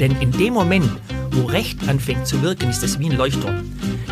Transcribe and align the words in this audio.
Denn 0.00 0.20
in 0.20 0.32
dem 0.32 0.54
Moment, 0.54 0.90
wo 1.32 1.46
Recht 1.46 1.88
anfängt 1.88 2.26
zu 2.26 2.42
wirken, 2.42 2.70
ist 2.70 2.82
es 2.82 2.98
wie 2.98 3.10
ein 3.10 3.16
Leuchtturm. 3.16 3.56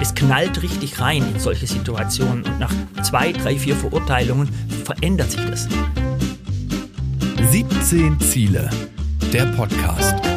Es 0.00 0.14
knallt 0.14 0.62
richtig 0.62 1.00
rein 1.00 1.24
in 1.34 1.40
solche 1.40 1.66
Situationen 1.66 2.44
und 2.44 2.58
nach 2.58 2.72
zwei, 3.02 3.32
drei, 3.32 3.56
vier 3.56 3.76
Verurteilungen 3.76 4.48
verändert 4.84 5.30
sich 5.30 5.44
das. 5.46 5.68
17 7.50 8.20
Ziele, 8.20 8.68
der 9.32 9.46
Podcast. 9.46 10.35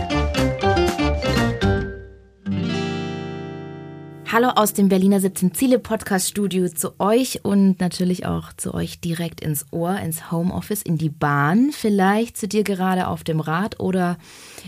Hallo 4.32 4.50
aus 4.50 4.74
dem 4.74 4.90
Berliner 4.90 5.20
17 5.20 5.56
Ziele 5.56 5.80
Podcast 5.80 6.30
Studio 6.30 6.70
zu 6.70 7.00
euch 7.00 7.44
und 7.44 7.80
natürlich 7.80 8.28
auch 8.28 8.54
zu 8.54 8.76
euch 8.76 9.00
direkt 9.00 9.42
ins 9.42 9.66
Ohr, 9.72 9.98
ins 9.98 10.32
Homeoffice, 10.32 10.84
in 10.84 11.00
die 11.00 11.10
Bahn, 11.10 11.72
vielleicht 11.72 12.38
zu 12.38 12.48
dir 12.48 12.64
gerade 12.64 13.08
auf 13.08 13.24
dem 13.24 13.40
Rad 13.40 13.80
oder 13.80 14.20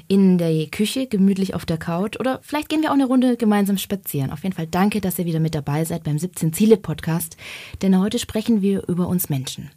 in 0.08 0.40
der 0.40 0.66
Küche, 0.72 1.06
gemütlich 1.06 1.54
auf 1.54 1.68
der 1.68 1.78
Couch 1.78 2.20
oder 2.20 2.40
vielleicht 2.42 2.70
gehen 2.70 2.82
wir 2.82 2.90
auch 2.90 2.96
eine 2.96 3.06
Runde 3.06 3.38
gemeinsam 3.38 3.78
spazieren. 3.78 4.32
Auf 4.32 4.42
jeden 4.42 4.56
Fall 4.56 4.66
danke, 4.66 5.00
dass 5.00 5.20
ihr 5.20 5.26
wieder 5.26 5.40
mit 5.40 5.54
dabei 5.54 5.86
seid 5.86 6.06
beim 6.06 6.18
17 6.18 6.54
Ziele 6.54 6.78
Podcast, 6.78 7.38
denn 7.84 8.00
heute 8.00 8.18
sprechen 8.18 8.64
wir 8.64 8.88
über 8.88 9.08
uns 9.08 9.30
Menschen 9.30 9.70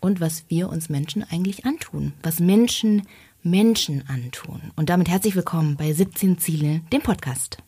und 0.00 0.20
was 0.20 0.44
wir 0.48 0.68
uns 0.68 0.90
Menschen 0.90 1.24
eigentlich 1.30 1.64
antun, 1.64 2.12
was 2.22 2.40
Menschen 2.40 3.04
Menschen 3.42 4.04
antun. 4.06 4.60
Und 4.76 4.90
damit 4.90 5.08
herzlich 5.08 5.34
willkommen 5.34 5.76
bei 5.78 5.94
17 5.94 6.36
Ziele, 6.36 6.82
dem 6.92 7.00
Podcast. 7.00 7.63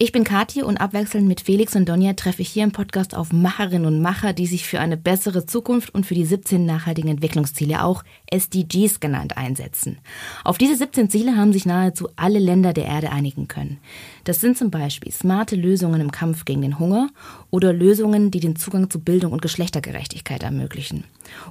Ich 0.00 0.12
bin 0.12 0.22
Kathi 0.22 0.62
und 0.62 0.76
abwechselnd 0.76 1.26
mit 1.26 1.40
Felix 1.40 1.74
und 1.74 1.88
Donja 1.88 2.12
treffe 2.12 2.42
ich 2.42 2.48
hier 2.48 2.62
im 2.62 2.70
Podcast 2.70 3.16
auf 3.16 3.32
Macherinnen 3.32 3.84
und 3.84 4.00
Macher, 4.00 4.32
die 4.32 4.46
sich 4.46 4.64
für 4.64 4.78
eine 4.78 4.96
bessere 4.96 5.44
Zukunft 5.44 5.92
und 5.92 6.06
für 6.06 6.14
die 6.14 6.24
17 6.24 6.64
nachhaltigen 6.64 7.10
Entwicklungsziele, 7.10 7.82
auch 7.82 8.04
SDGs 8.30 9.00
genannt, 9.00 9.36
einsetzen. 9.36 9.98
Auf 10.44 10.56
diese 10.56 10.76
17 10.76 11.10
Ziele 11.10 11.34
haben 11.34 11.52
sich 11.52 11.66
nahezu 11.66 12.10
alle 12.14 12.38
Länder 12.38 12.72
der 12.72 12.84
Erde 12.84 13.10
einigen 13.10 13.48
können. 13.48 13.80
Das 14.22 14.40
sind 14.40 14.56
zum 14.56 14.70
Beispiel 14.70 15.10
smarte 15.10 15.56
Lösungen 15.56 16.00
im 16.00 16.12
Kampf 16.12 16.44
gegen 16.44 16.62
den 16.62 16.78
Hunger 16.78 17.08
oder 17.50 17.72
Lösungen, 17.72 18.30
die 18.30 18.38
den 18.38 18.54
Zugang 18.54 18.90
zu 18.90 19.00
Bildung 19.00 19.32
und 19.32 19.42
Geschlechtergerechtigkeit 19.42 20.44
ermöglichen. 20.44 21.02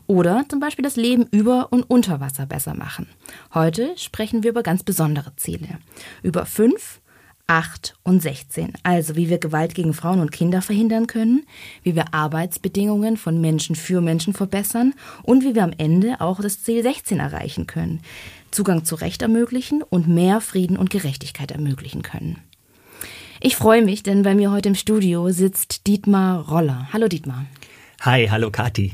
Oder 0.05 0.45
zum 0.47 0.61
Beispiel 0.61 0.83
das 0.83 0.95
Leben 0.95 1.25
über 1.31 1.67
und 1.73 1.83
unter 1.83 2.21
Wasser 2.21 2.45
besser 2.45 2.75
machen. 2.75 3.07
Heute 3.53 3.91
sprechen 3.97 4.43
wir 4.43 4.51
über 4.51 4.63
ganz 4.63 4.83
besondere 4.83 5.35
Ziele. 5.35 5.79
Über 6.23 6.45
fünf 6.45 7.01
8 7.47 7.95
und 8.03 8.21
16. 8.21 8.73
Also 8.83 9.15
wie 9.15 9.29
wir 9.29 9.37
Gewalt 9.37 9.73
gegen 9.73 9.93
Frauen 9.93 10.19
und 10.19 10.33
Kinder 10.33 10.61
verhindern 10.61 11.07
können, 11.07 11.45
wie 11.81 11.95
wir 11.95 12.13
Arbeitsbedingungen 12.13 13.15
von 13.15 13.39
Menschen 13.39 13.75
für 13.75 14.01
Menschen 14.01 14.33
verbessern 14.33 14.93
und 15.23 15.43
wie 15.43 15.55
wir 15.55 15.63
am 15.63 15.73
Ende 15.77 16.19
auch 16.19 16.41
das 16.41 16.63
Ziel 16.63 16.83
16 16.83 17.19
erreichen 17.19 17.65
können. 17.65 18.01
Zugang 18.51 18.83
zu 18.83 18.95
Recht 18.95 19.21
ermöglichen 19.21 19.81
und 19.81 20.07
mehr 20.07 20.41
Frieden 20.41 20.77
und 20.77 20.89
Gerechtigkeit 20.89 21.51
ermöglichen 21.51 22.01
können. 22.01 22.37
Ich 23.39 23.55
freue 23.55 23.83
mich, 23.83 24.03
denn 24.03 24.23
bei 24.23 24.35
mir 24.35 24.51
heute 24.51 24.69
im 24.69 24.75
Studio 24.75 25.29
sitzt 25.29 25.87
Dietmar 25.87 26.49
Roller. 26.49 26.89
Hallo 26.91 27.07
Dietmar. 27.07 27.45
Hi, 28.01 28.27
hallo 28.27 28.51
Kathi. 28.51 28.93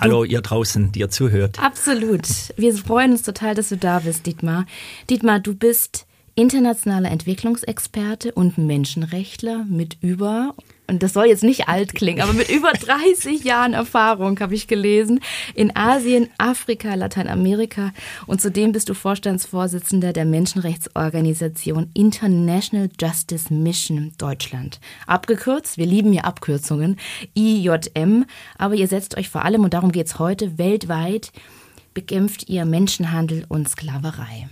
Hallo 0.00 0.24
ihr 0.24 0.40
draußen, 0.40 0.92
die 0.92 1.00
ihr 1.00 1.10
zuhört. 1.10 1.62
Absolut. 1.62 2.26
Wir 2.56 2.74
freuen 2.74 3.12
uns 3.12 3.22
total, 3.22 3.54
dass 3.54 3.68
du 3.68 3.76
da 3.76 3.98
bist, 3.98 4.26
Dietmar. 4.26 4.66
Dietmar, 5.10 5.40
du 5.40 5.54
bist 5.54 6.06
internationaler 6.34 7.10
Entwicklungsexperte 7.10 8.32
und 8.32 8.56
Menschenrechtler 8.56 9.64
mit 9.68 9.98
über, 10.00 10.54
und 10.86 11.02
das 11.02 11.12
soll 11.12 11.26
jetzt 11.26 11.42
nicht 11.44 11.68
alt 11.68 11.94
klingen, 11.94 12.22
aber 12.22 12.32
mit 12.32 12.48
über 12.48 12.72
30 12.72 13.44
Jahren 13.44 13.74
Erfahrung, 13.74 14.40
habe 14.40 14.54
ich 14.54 14.66
gelesen, 14.66 15.20
in 15.54 15.76
Asien, 15.76 16.28
Afrika, 16.38 16.94
Lateinamerika. 16.94 17.92
Und 18.26 18.40
zudem 18.40 18.72
bist 18.72 18.88
du 18.88 18.94
Vorstandsvorsitzender 18.94 20.12
der 20.12 20.24
Menschenrechtsorganisation 20.24 21.90
International 21.94 22.88
Justice 22.98 23.52
Mission 23.52 24.12
Deutschland. 24.16 24.80
Abgekürzt, 25.06 25.76
wir 25.76 25.86
lieben 25.86 26.12
hier 26.12 26.24
Abkürzungen, 26.24 26.98
IJM, 27.34 28.24
aber 28.56 28.74
ihr 28.74 28.88
setzt 28.88 29.18
euch 29.18 29.28
vor 29.28 29.44
allem, 29.44 29.64
und 29.64 29.74
darum 29.74 29.92
geht 29.92 30.06
es 30.06 30.18
heute, 30.18 30.56
weltweit 30.56 31.30
bekämpft 31.94 32.48
ihr 32.48 32.64
Menschenhandel 32.64 33.44
und 33.48 33.68
Sklaverei. 33.68 34.48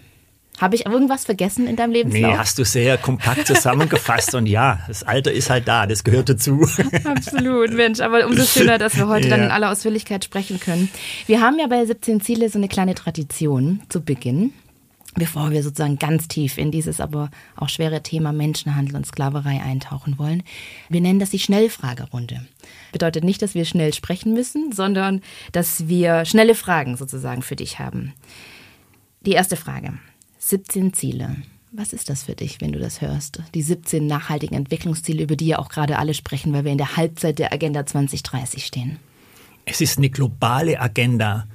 Habe 0.61 0.77
ich 0.77 0.85
irgendwas 0.85 1.25
vergessen 1.25 1.67
in 1.67 1.77
deinem 1.77 1.93
Lebenslauf? 1.93 2.33
Nee, 2.33 2.37
hast 2.37 2.59
du 2.59 2.65
sehr 2.65 2.99
kompakt 2.99 3.47
zusammengefasst 3.47 4.35
und 4.35 4.47
ja, 4.47 4.81
das 4.89 5.03
Alter 5.03 5.33
ist 5.33 5.49
halt 5.49 5.67
da, 5.67 5.87
das 5.87 6.05
gehört 6.05 6.29
dazu. 6.29 6.69
Absolut, 7.05 7.73
Mensch, 7.73 8.01
aber 8.01 8.27
umso 8.27 8.45
schöner, 8.45 8.77
dass 8.77 8.97
wir 8.97 9.09
heute 9.09 9.29
ja. 9.29 9.37
dann 9.37 9.47
in 9.47 9.51
aller 9.51 9.71
Ausführlichkeit 9.71 10.25
sprechen 10.25 10.61
können. 10.61 10.91
Wir 11.27 11.41
haben 11.41 11.59
ja 11.59 11.67
bei 11.67 11.85
17 11.85 12.21
Ziele 12.21 12.51
so 12.51 12.59
eine 12.59 12.69
kleine 12.69 12.95
Tradition 12.95 13.81
zu 13.89 14.03
Beginn 14.03 14.53
bevor 15.17 15.51
wir 15.51 15.63
sozusagen 15.63 15.99
ganz 15.99 16.29
tief 16.29 16.57
in 16.57 16.71
dieses 16.71 17.01
aber 17.01 17.31
auch 17.57 17.69
schwere 17.69 18.03
Thema 18.03 18.33
Menschenhandel 18.33 18.95
und 18.97 19.07
Sklaverei 19.07 19.61
eintauchen 19.61 20.19
wollen. 20.19 20.43
Wir 20.89 21.01
nennen 21.01 21.19
das 21.19 21.31
die 21.31 21.41
Schnellfragerunde. 21.41 22.47
Bedeutet 22.93 23.25
nicht, 23.25 23.43
dass 23.43 23.55
wir 23.55 23.65
schnell 23.65 23.93
sprechen 23.93 24.35
müssen, 24.35 24.73
sondern 24.73 25.21
dass 25.53 25.89
wir 25.89 26.25
schnelle 26.25 26.55
Fragen 26.55 26.97
sozusagen 26.97 27.43
für 27.43 27.57
dich 27.57 27.79
haben. 27.79 28.13
Die 29.23 29.33
erste 29.33 29.57
Frage. 29.57 29.95
17 30.43 30.95
Ziele. 30.95 31.37
Was 31.71 31.93
ist 31.93 32.09
das 32.09 32.23
für 32.25 32.35
dich, 32.35 32.63
wenn 32.63 32.73
du 32.73 32.79
das 32.79 33.03
hörst? 33.03 33.43
Die 33.55 33.61
17 33.61 34.07
nachhaltigen 34.07 34.57
Entwicklungsziele, 34.57 35.23
über 35.23 35.37
die 35.37 35.49
ja 35.49 35.59
auch 35.59 35.69
gerade 35.69 35.99
alle 35.99 36.15
sprechen, 36.15 36.53
weil 36.55 36.65
wir 36.65 36.73
in 36.73 36.79
der 36.79 36.97
Halbzeit 36.97 37.39
der 37.39 37.53
Agenda 37.53 37.85
2030 37.85 38.65
stehen. 38.65 38.99
Es 39.67 39.83
ist 39.83 39.99
eine 39.99 40.09
globale 40.09 40.81
Agenda, 40.81 41.47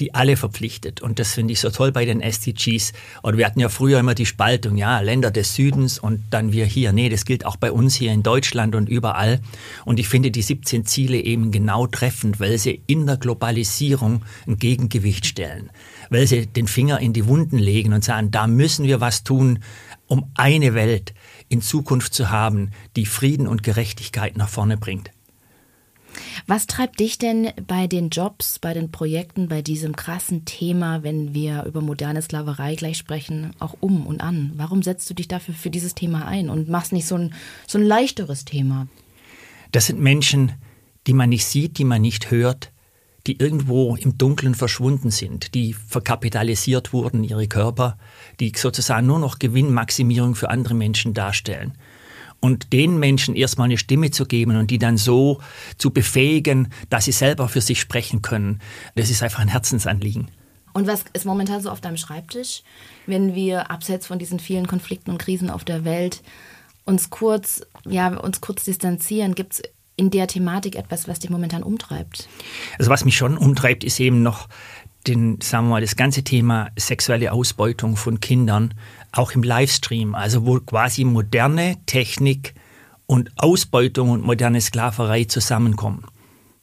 die 0.00 0.14
alle 0.14 0.36
verpflichtet. 0.36 1.00
Und 1.00 1.18
das 1.18 1.32
finde 1.32 1.52
ich 1.52 1.60
so 1.60 1.70
toll 1.70 1.92
bei 1.92 2.04
den 2.04 2.20
SDGs. 2.20 2.92
Und 3.22 3.36
wir 3.36 3.46
hatten 3.46 3.60
ja 3.60 3.68
früher 3.68 4.00
immer 4.00 4.14
die 4.14 4.26
Spaltung, 4.26 4.76
ja, 4.76 5.00
Länder 5.00 5.30
des 5.30 5.54
Südens 5.54 5.98
und 5.98 6.22
dann 6.30 6.52
wir 6.52 6.64
hier. 6.64 6.92
Nee, 6.92 7.08
das 7.08 7.24
gilt 7.24 7.46
auch 7.46 7.56
bei 7.56 7.70
uns 7.70 7.94
hier 7.94 8.12
in 8.12 8.22
Deutschland 8.22 8.74
und 8.74 8.88
überall. 8.88 9.40
Und 9.84 10.00
ich 10.00 10.08
finde 10.08 10.30
die 10.30 10.42
17 10.42 10.86
Ziele 10.86 11.18
eben 11.18 11.50
genau 11.50 11.86
treffend, 11.86 12.40
weil 12.40 12.58
sie 12.58 12.82
in 12.86 13.06
der 13.06 13.18
Globalisierung 13.18 14.24
ein 14.46 14.56
Gegengewicht 14.56 15.26
stellen 15.26 15.70
weil 16.10 16.26
sie 16.26 16.46
den 16.46 16.66
Finger 16.66 17.00
in 17.00 17.12
die 17.12 17.26
Wunden 17.26 17.56
legen 17.56 17.94
und 17.94 18.04
sagen, 18.04 18.30
da 18.30 18.46
müssen 18.46 18.84
wir 18.84 19.00
was 19.00 19.24
tun, 19.24 19.60
um 20.06 20.30
eine 20.34 20.74
Welt 20.74 21.14
in 21.48 21.62
Zukunft 21.62 22.12
zu 22.12 22.30
haben, 22.30 22.72
die 22.96 23.06
Frieden 23.06 23.46
und 23.46 23.62
Gerechtigkeit 23.62 24.36
nach 24.36 24.48
vorne 24.48 24.76
bringt. 24.76 25.10
Was 26.46 26.66
treibt 26.66 27.00
dich 27.00 27.18
denn 27.18 27.50
bei 27.66 27.86
den 27.86 28.10
Jobs, 28.10 28.58
bei 28.58 28.74
den 28.74 28.90
Projekten, 28.90 29.48
bei 29.48 29.62
diesem 29.62 29.94
krassen 29.96 30.44
Thema, 30.44 31.02
wenn 31.02 31.34
wir 31.34 31.64
über 31.64 31.80
moderne 31.80 32.22
Sklaverei 32.22 32.74
gleich 32.74 32.98
sprechen, 32.98 33.52
auch 33.58 33.76
um 33.80 34.06
und 34.06 34.20
an? 34.20 34.52
Warum 34.56 34.82
setzt 34.82 35.08
du 35.10 35.14
dich 35.14 35.28
dafür 35.28 35.54
für 35.54 35.70
dieses 35.70 35.94
Thema 35.94 36.26
ein 36.26 36.50
und 36.50 36.68
machst 36.68 36.92
nicht 36.92 37.06
so 37.06 37.16
ein, 37.16 37.34
so 37.66 37.78
ein 37.78 37.84
leichteres 37.84 38.44
Thema? 38.44 38.88
Das 39.72 39.86
sind 39.86 40.00
Menschen, 40.00 40.52
die 41.06 41.12
man 41.12 41.28
nicht 41.30 41.44
sieht, 41.44 41.78
die 41.78 41.84
man 41.84 42.02
nicht 42.02 42.30
hört, 42.30 42.72
die 43.26 43.38
irgendwo 43.38 43.96
im 43.96 44.16
Dunkeln 44.16 44.54
verschwunden 44.54 45.10
sind, 45.10 45.54
die 45.54 45.74
verkapitalisiert 45.74 46.92
wurden, 46.92 47.22
ihre 47.22 47.48
Körper, 47.48 47.98
die 48.40 48.52
sozusagen 48.56 49.06
nur 49.06 49.18
noch 49.18 49.38
Gewinnmaximierung 49.38 50.34
für 50.34 50.48
andere 50.48 50.74
Menschen 50.74 51.14
darstellen. 51.14 51.74
Und 52.40 52.72
den 52.72 52.98
Menschen 52.98 53.36
erstmal 53.36 53.66
eine 53.66 53.76
Stimme 53.76 54.10
zu 54.10 54.24
geben 54.24 54.56
und 54.56 54.70
die 54.70 54.78
dann 54.78 54.96
so 54.96 55.40
zu 55.76 55.90
befähigen, 55.90 56.68
dass 56.88 57.04
sie 57.04 57.12
selber 57.12 57.48
für 57.48 57.60
sich 57.60 57.80
sprechen 57.80 58.22
können, 58.22 58.60
das 58.94 59.10
ist 59.10 59.22
einfach 59.22 59.40
ein 59.40 59.48
Herzensanliegen. 59.48 60.28
Und 60.72 60.86
was 60.86 61.04
ist 61.12 61.26
momentan 61.26 61.60
so 61.60 61.70
auf 61.70 61.80
deinem 61.80 61.96
Schreibtisch, 61.96 62.62
wenn 63.06 63.34
wir 63.34 63.70
abseits 63.70 64.06
von 64.06 64.18
diesen 64.18 64.38
vielen 64.38 64.66
Konflikten 64.66 65.10
und 65.10 65.18
Krisen 65.18 65.50
auf 65.50 65.64
der 65.64 65.84
Welt 65.84 66.22
uns 66.84 67.10
kurz, 67.10 67.62
ja, 67.86 68.16
uns 68.16 68.40
kurz 68.40 68.64
distanzieren? 68.64 69.34
Gibt 69.34 69.54
es 69.54 69.62
in 69.96 70.10
der 70.10 70.28
Thematik 70.28 70.76
etwas, 70.76 71.08
was 71.08 71.18
dich 71.18 71.30
momentan 71.30 71.62
umtreibt? 71.62 72.28
Also 72.78 72.90
was 72.90 73.04
mich 73.04 73.16
schon 73.16 73.36
umtreibt, 73.36 73.84
ist 73.84 74.00
eben 74.00 74.22
noch 74.22 74.48
den, 75.06 75.40
sagen 75.40 75.66
wir 75.66 75.70
mal, 75.70 75.80
das 75.80 75.96
ganze 75.96 76.22
Thema 76.22 76.70
sexuelle 76.76 77.32
Ausbeutung 77.32 77.96
von 77.96 78.20
Kindern, 78.20 78.74
auch 79.12 79.32
im 79.32 79.42
Livestream, 79.42 80.14
also 80.14 80.46
wo 80.46 80.58
quasi 80.60 81.04
moderne 81.04 81.76
Technik 81.86 82.54
und 83.06 83.30
Ausbeutung 83.36 84.10
und 84.10 84.24
moderne 84.24 84.60
Sklaverei 84.60 85.24
zusammenkommen. 85.24 86.04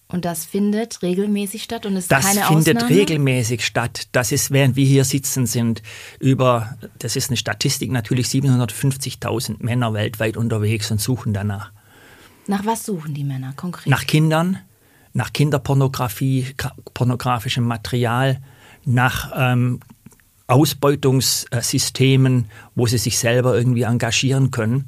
Und 0.10 0.24
das 0.24 0.46
findet 0.46 1.02
regelmäßig 1.02 1.64
statt 1.64 1.86
und 1.86 1.98
ist 1.98 2.10
das 2.10 2.26
keine 2.26 2.46
Ausnahme? 2.46 2.64
Das 2.64 2.84
findet 2.84 2.90
regelmäßig 2.90 3.66
statt. 3.66 4.08
Das 4.14 4.32
ist, 4.32 4.52
während 4.52 4.78
wir 4.78 4.86
hier 4.86 5.04
sitzen, 5.04 5.46
sind 5.46 5.82
über, 6.20 6.78
das 7.00 7.18
ist 7.18 7.30
eine 7.30 7.36
Statistik, 7.36 7.92
natürlich 7.92 8.28
750.000 8.28 9.58
Männer 9.60 9.94
weltweit 9.94 10.38
unterwegs 10.38 10.90
und 10.92 11.02
suchen 11.02 11.34
danach. 11.34 11.74
Nach 12.48 12.66
was 12.66 12.86
suchen 12.86 13.14
die 13.14 13.26
Männer 13.26 13.52
konkret? 13.58 13.88
Nach 13.88 14.08
Kindern, 14.08 14.60
nach 15.12 15.34
Kinderpornografie, 15.34 16.56
pornografischem 16.94 17.66
Material, 17.66 18.40
nach 18.86 19.34
ähm, 19.36 19.82
Ausbeutungssystemen, 20.48 22.46
wo 22.74 22.88
sie 22.88 22.98
sich 22.98 23.20
selber 23.20 23.56
irgendwie 23.56 23.84
engagieren 23.84 24.50
können. 24.52 24.86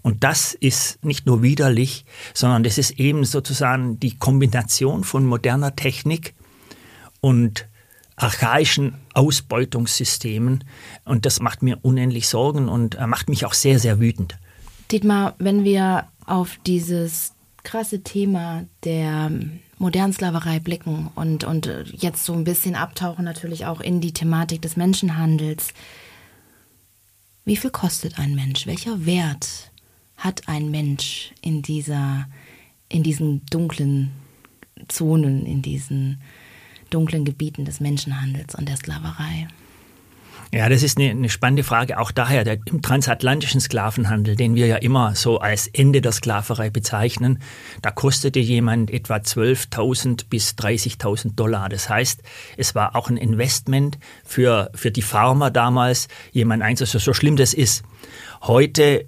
Und 0.00 0.24
das 0.24 0.54
ist 0.54 1.04
nicht 1.04 1.26
nur 1.26 1.42
widerlich, 1.42 2.04
sondern 2.32 2.62
das 2.62 2.78
ist 2.78 2.92
eben 2.92 3.24
sozusagen 3.24 4.00
die 4.00 4.16
Kombination 4.16 5.04
von 5.04 5.26
moderner 5.26 5.76
Technik 5.76 6.34
und 7.20 7.68
archaischen 8.16 8.94
Ausbeutungssystemen. 9.14 10.64
Und 11.04 11.26
das 11.26 11.40
macht 11.40 11.62
mir 11.62 11.78
unendlich 11.82 12.28
Sorgen 12.28 12.68
und 12.68 12.94
äh, 12.94 13.06
macht 13.06 13.28
mich 13.28 13.44
auch 13.44 13.54
sehr, 13.54 13.78
sehr 13.78 14.00
wütend. 14.00 14.38
Dietmar, 14.90 15.34
wenn 15.38 15.64
wir 15.64 16.08
auf 16.26 16.58
dieses 16.66 17.32
krasse 17.62 18.02
Thema 18.02 18.64
der 18.84 19.30
modernen 19.82 20.12
Sklaverei 20.12 20.60
blicken 20.60 21.10
und, 21.16 21.42
und 21.42 21.66
äh, 21.66 21.82
jetzt 21.82 22.24
so 22.24 22.32
ein 22.32 22.44
bisschen 22.44 22.76
abtauchen 22.76 23.24
natürlich 23.24 23.66
auch 23.66 23.80
in 23.80 24.00
die 24.00 24.12
Thematik 24.12 24.62
des 24.62 24.76
Menschenhandels. 24.76 25.74
Wie 27.44 27.56
viel 27.56 27.70
kostet 27.70 28.18
ein 28.18 28.36
Mensch? 28.36 28.66
Welcher 28.66 29.04
Wert 29.04 29.72
hat 30.16 30.48
ein 30.48 30.70
Mensch 30.70 31.32
in 31.42 31.62
dieser, 31.62 32.28
in 32.88 33.02
diesen 33.02 33.44
dunklen 33.46 34.12
Zonen, 34.86 35.44
in 35.44 35.62
diesen 35.62 36.22
dunklen 36.90 37.24
Gebieten 37.24 37.64
des 37.64 37.80
Menschenhandels 37.80 38.54
und 38.54 38.68
der 38.68 38.76
Sklaverei? 38.76 39.48
Ja, 40.54 40.68
das 40.68 40.82
ist 40.82 40.98
eine, 40.98 41.08
eine 41.08 41.30
spannende 41.30 41.64
Frage. 41.64 41.98
Auch 41.98 42.10
daher, 42.10 42.44
der, 42.44 42.58
im 42.66 42.82
transatlantischen 42.82 43.58
Sklavenhandel, 43.58 44.36
den 44.36 44.54
wir 44.54 44.66
ja 44.66 44.76
immer 44.76 45.14
so 45.14 45.38
als 45.38 45.66
Ende 45.66 46.02
der 46.02 46.12
Sklaverei 46.12 46.68
bezeichnen, 46.68 47.38
da 47.80 47.90
kostete 47.90 48.38
jemand 48.38 48.90
etwa 48.90 49.16
12.000 49.16 50.26
bis 50.28 50.50
30.000 50.50 51.36
Dollar. 51.36 51.70
Das 51.70 51.88
heißt, 51.88 52.22
es 52.58 52.74
war 52.74 52.94
auch 52.96 53.08
ein 53.08 53.16
Investment 53.16 53.98
für, 54.24 54.70
für 54.74 54.90
die 54.90 55.00
Farmer 55.00 55.50
damals, 55.50 56.08
jemand 56.32 56.62
einzusetzen, 56.62 57.02
so 57.02 57.14
schlimm 57.14 57.36
das 57.36 57.54
ist. 57.54 57.82
Heute 58.42 59.06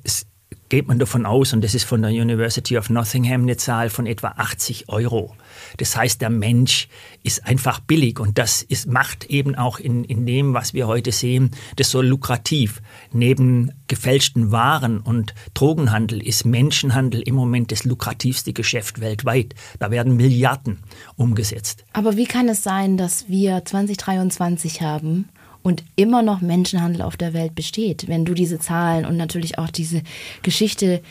geht 0.68 0.88
man 0.88 0.98
davon 0.98 1.26
aus, 1.26 1.52
und 1.52 1.62
das 1.62 1.74
ist 1.74 1.84
von 1.84 2.02
der 2.02 2.10
University 2.10 2.76
of 2.78 2.90
Nottingham 2.90 3.42
eine 3.42 3.56
Zahl 3.56 3.90
von 3.90 4.06
etwa 4.06 4.28
80 4.36 4.88
Euro. 4.88 5.34
Das 5.76 5.96
heißt, 5.96 6.20
der 6.20 6.30
Mensch 6.30 6.88
ist 7.22 7.46
einfach 7.46 7.80
billig 7.80 8.20
und 8.20 8.38
das 8.38 8.62
ist, 8.62 8.86
macht 8.86 9.24
eben 9.26 9.54
auch 9.54 9.78
in, 9.78 10.04
in 10.04 10.26
dem, 10.26 10.54
was 10.54 10.74
wir 10.74 10.86
heute 10.86 11.12
sehen, 11.12 11.50
das 11.76 11.90
so 11.90 12.02
lukrativ. 12.02 12.82
Neben 13.12 13.72
gefälschten 13.88 14.52
Waren 14.52 15.00
und 15.00 15.34
Drogenhandel 15.54 16.24
ist 16.24 16.44
Menschenhandel 16.44 17.22
im 17.22 17.34
Moment 17.34 17.72
das 17.72 17.84
lukrativste 17.84 18.52
Geschäft 18.52 19.00
weltweit. 19.00 19.54
Da 19.78 19.90
werden 19.90 20.16
Milliarden 20.16 20.80
umgesetzt. 21.16 21.84
Aber 21.92 22.16
wie 22.16 22.26
kann 22.26 22.48
es 22.48 22.62
sein, 22.62 22.96
dass 22.96 23.28
wir 23.28 23.64
2023 23.64 24.82
haben 24.82 25.28
und 25.64 25.82
immer 25.96 26.22
noch 26.22 26.40
Menschenhandel 26.40 27.02
auf 27.02 27.16
der 27.16 27.34
Welt 27.34 27.56
besteht, 27.56 28.06
wenn 28.06 28.24
du 28.24 28.34
diese 28.34 28.60
Zahlen 28.60 29.04
und 29.04 29.16
natürlich 29.16 29.58
auch 29.58 29.70
diese 29.70 30.02
Geschichte 30.42 31.02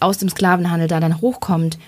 aus 0.00 0.18
dem 0.18 0.28
Sklavenhandel 0.28 0.88
da 0.88 1.00
dann 1.00 1.22
hochkommt? 1.22 1.78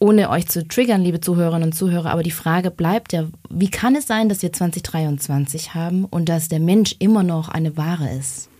ohne 0.00 0.28
euch 0.28 0.48
zu 0.48 0.66
triggern, 0.68 1.00
liebe 1.00 1.20
Zuhörerinnen 1.20 1.70
und 1.70 1.72
Zuhörer, 1.72 2.10
aber 2.10 2.22
die 2.22 2.30
Frage 2.30 2.70
bleibt 2.70 3.14
ja, 3.14 3.26
wie 3.48 3.70
kann 3.70 3.96
es 3.96 4.06
sein, 4.06 4.28
dass 4.28 4.42
wir 4.42 4.52
2023 4.52 5.72
haben 5.72 6.04
und 6.04 6.28
dass 6.28 6.48
der 6.48 6.60
Mensch 6.60 6.96
immer 6.98 7.22
noch 7.22 7.48
eine 7.48 7.78
Ware 7.78 8.10
ist? 8.10 8.50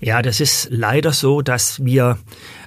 Ja, 0.00 0.22
das 0.22 0.40
ist 0.40 0.68
leider 0.70 1.12
so, 1.12 1.42
dass 1.42 1.84
wir, 1.84 2.18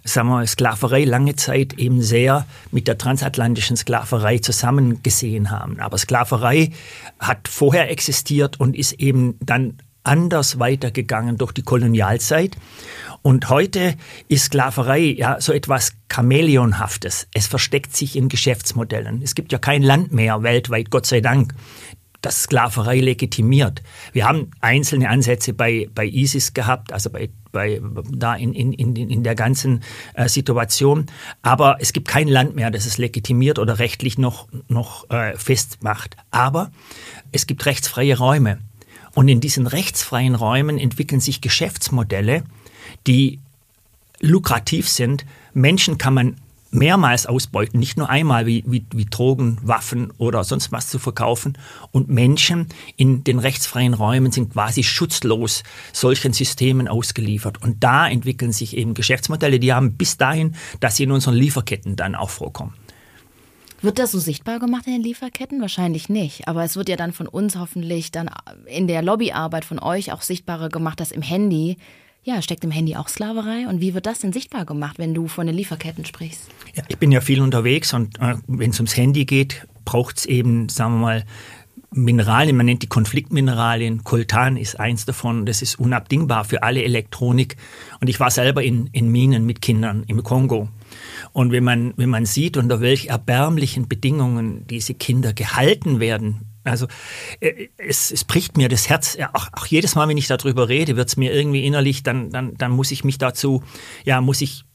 sagen 0.04 0.30
wir, 0.30 0.46
Sklaverei 0.46 1.06
lange 1.06 1.36
Zeit 1.36 1.74
eben 1.74 2.02
sehr 2.02 2.46
mit 2.72 2.88
der 2.88 2.98
transatlantischen 2.98 3.78
Sklaverei 3.78 4.40
zusammengesehen 4.40 5.50
haben. 5.50 5.80
Aber 5.80 5.98
Sklaverei 5.98 6.72
hat 7.20 7.48
vorher 7.48 7.90
existiert 7.90 8.60
und 8.60 8.76
ist 8.76 8.94
eben 8.94 9.38
dann 9.40 9.78
anders 10.04 10.60
weitergegangen 10.60 11.38
durch 11.38 11.52
die 11.52 11.62
Kolonialzeit. 11.62 12.58
Und 13.22 13.50
heute 13.50 13.96
ist 14.28 14.46
Sklaverei 14.46 15.00
ja 15.00 15.40
so 15.40 15.54
etwas 15.54 15.94
Chamäleonhaftes. 16.12 17.28
Es 17.34 17.48
versteckt 17.48 17.96
sich 17.96 18.16
in 18.16 18.28
Geschäftsmodellen. 18.28 19.22
Es 19.22 19.36
gibt 19.36 19.52
ja 19.52 19.60
kein 19.60 19.84
Land 19.84 20.12
mehr 20.12 20.42
weltweit, 20.44 20.90
Gott 20.90 21.06
sei 21.06 21.22
Dank, 21.22 21.54
das 22.22 22.44
Sklaverei 22.44 23.00
legitimiert. 23.00 23.82
Wir 24.14 24.28
haben 24.28 24.52
einzelne 24.62 25.10
Ansätze 25.10 25.54
bei, 25.54 25.90
bei 25.94 26.06
ISIS 26.06 26.54
gehabt, 26.54 26.94
also 26.94 27.10
bei, 27.10 27.30
bei 27.52 27.82
da 28.12 28.36
in, 28.36 28.54
in, 28.54 28.74
in, 28.74 28.96
in 28.96 29.24
der 29.24 29.36
ganzen 29.36 29.82
äh, 30.14 30.30
Situation. 30.30 31.08
Aber 31.42 31.78
es 31.80 31.94
gibt 31.94 32.08
kein 32.08 32.28
Land 32.28 32.56
mehr, 32.56 32.70
das 32.70 32.86
es 32.86 32.98
legitimiert 32.98 33.58
oder 33.58 33.80
rechtlich 33.80 34.18
noch, 34.18 34.48
noch 34.68 35.10
äh, 35.10 35.36
festmacht. 35.36 36.16
Aber 36.30 36.72
es 37.32 37.48
gibt 37.48 37.66
rechtsfreie 37.66 38.18
Räume. 38.18 38.60
Und 39.14 39.28
in 39.28 39.42
diesen 39.42 39.68
rechtsfreien 39.68 40.36
Räumen 40.36 40.78
entwickeln 40.78 41.20
sich 41.20 41.42
Geschäftsmodelle, 41.42 42.44
die 43.08 43.40
lukrativ 44.22 44.88
sind. 44.88 45.26
Menschen 45.54 45.98
kann 45.98 46.14
man 46.14 46.36
mehrmals 46.72 47.26
ausbeuten, 47.26 47.80
nicht 47.80 47.98
nur 47.98 48.10
einmal 48.10 48.46
wie, 48.46 48.64
wie, 48.66 48.86
wie 48.94 49.06
Drogen, 49.06 49.58
Waffen 49.62 50.12
oder 50.18 50.44
sonst 50.44 50.72
was 50.72 50.90
zu 50.90 51.00
verkaufen. 51.00 51.58
Und 51.92 52.10
Menschen 52.10 52.68
in 52.96 53.24
den 53.24 53.40
rechtsfreien 53.40 53.94
Räumen 53.94 54.32
sind 54.32 54.54
quasi 54.54 54.84
schutzlos 54.84 55.64
solchen 55.94 56.34
Systemen 56.34 56.88
ausgeliefert. 56.88 57.62
Und 57.62 57.84
da 57.84 58.08
entwickeln 58.08 58.54
sich 58.54 58.76
eben 58.78 58.94
Geschäftsmodelle, 58.94 59.60
die 59.60 59.74
haben 59.74 59.94
bis 59.94 60.18
dahin, 60.18 60.56
dass 60.80 60.96
sie 60.96 61.04
in 61.04 61.12
unseren 61.12 61.36
Lieferketten 61.36 61.96
dann 61.96 62.16
auch 62.16 62.30
vorkommen. 62.30 62.74
Wird 63.82 63.98
das 63.98 64.12
so 64.12 64.20
sichtbar 64.20 64.60
gemacht 64.60 64.86
in 64.86 64.94
den 64.94 65.02
Lieferketten? 65.02 65.60
Wahrscheinlich 65.60 66.08
nicht. 66.08 66.48
Aber 66.48 66.64
es 66.64 66.76
wird 66.76 66.88
ja 66.88 66.96
dann 66.96 67.14
von 67.14 67.28
uns 67.28 67.56
hoffentlich 67.56 68.12
dann 68.12 68.30
in 68.68 68.88
der 68.88 69.02
Lobbyarbeit 69.02 69.66
von 69.66 69.80
euch 69.80 70.14
auch 70.14 70.22
sichtbarer 70.22 70.70
gemacht, 70.70 71.00
dass 71.00 71.12
im 71.12 71.24
Handy 71.24 71.78
ja, 72.24 72.42
steckt 72.42 72.64
im 72.64 72.72
Handy 72.72 72.96
auch 72.96 73.08
Sklaverei? 73.08 73.68
Und 73.68 73.82
wie 73.82 73.94
wird 73.94 74.06
das 74.06 74.20
denn 74.20 74.34
sichtbar 74.34 74.66
gemacht, 74.66 75.00
wenn 75.00 75.14
du 75.14 75.28
von 75.28 75.48
den 75.48 75.56
Lieferketten 75.56 76.06
sprichst? 76.06 76.50
Ja, 76.76 76.84
ich 76.88 76.98
bin 76.98 77.12
ja 77.12 77.22
viel 77.22 77.42
unterwegs 77.42 77.94
und 77.94 78.20
äh, 78.20 78.36
wenn 78.48 78.72
es 78.72 78.80
ums 78.80 78.96
Handy 78.96 79.26
geht, 79.26 79.68
braucht 79.86 80.20
es 80.20 80.26
eben, 80.26 80.70
sagen 80.70 80.96
wir 80.96 81.00
mal, 81.00 81.26
Mineralien, 81.94 82.56
man 82.56 82.68
nennt 82.68 82.84
die 82.84 82.88
Konfliktmineralien. 82.88 84.06
Coltan 84.06 84.56
ist 84.56 84.80
eins 84.80 85.06
davon. 85.06 85.46
Das 85.46 85.62
ist 85.62 85.78
unabdingbar 85.78 86.46
für 86.46 86.64
alle 86.64 86.84
Elektronik. 86.84 87.58
Und 88.00 88.08
ich 88.08 88.18
war 88.22 88.32
selber 88.32 88.64
in, 88.64 88.88
in 88.94 89.12
Minen 89.12 89.46
mit 89.46 89.62
Kindern 89.62 90.06
im 90.08 90.24
Kongo. 90.24 90.70
Und 91.34 91.52
wenn 91.52 91.66
man, 91.66 91.94
wenn 91.98 92.10
man 92.10 92.26
sieht, 92.26 92.56
unter 92.56 92.80
welch 92.80 93.08
erbärmlichen 93.08 93.90
Bedingungen 93.90 94.66
diese 94.68 94.94
Kinder 94.94 95.34
gehalten 95.34 96.00
werden, 96.00 96.51
also 96.64 96.88
äh, 97.40 97.68
es, 97.78 98.12
es 98.12 98.24
bricht 98.24 98.58
mir 98.58 98.70
das 98.70 98.90
Herz, 98.90 99.18
auch, 99.34 99.48
auch 99.54 99.66
jedes 99.66 99.96
Mal, 99.96 100.08
wenn 100.08 100.18
ich 100.18 100.28
darüber 100.28 100.70
rede, 100.70 100.96
wird 100.96 101.10
es 101.10 101.18
mir 101.18 101.34
irgendwie 101.34 101.66
innerlich, 101.66 102.04
dann, 102.04 102.30
dann, 102.30 102.56
dann 102.58 102.72
muss 102.72 102.92
ich 102.92 103.04
mich 103.04 103.18
dazu, 103.18 103.64
ja, 104.06 104.22
muss 104.22 104.42
ich 104.42 104.66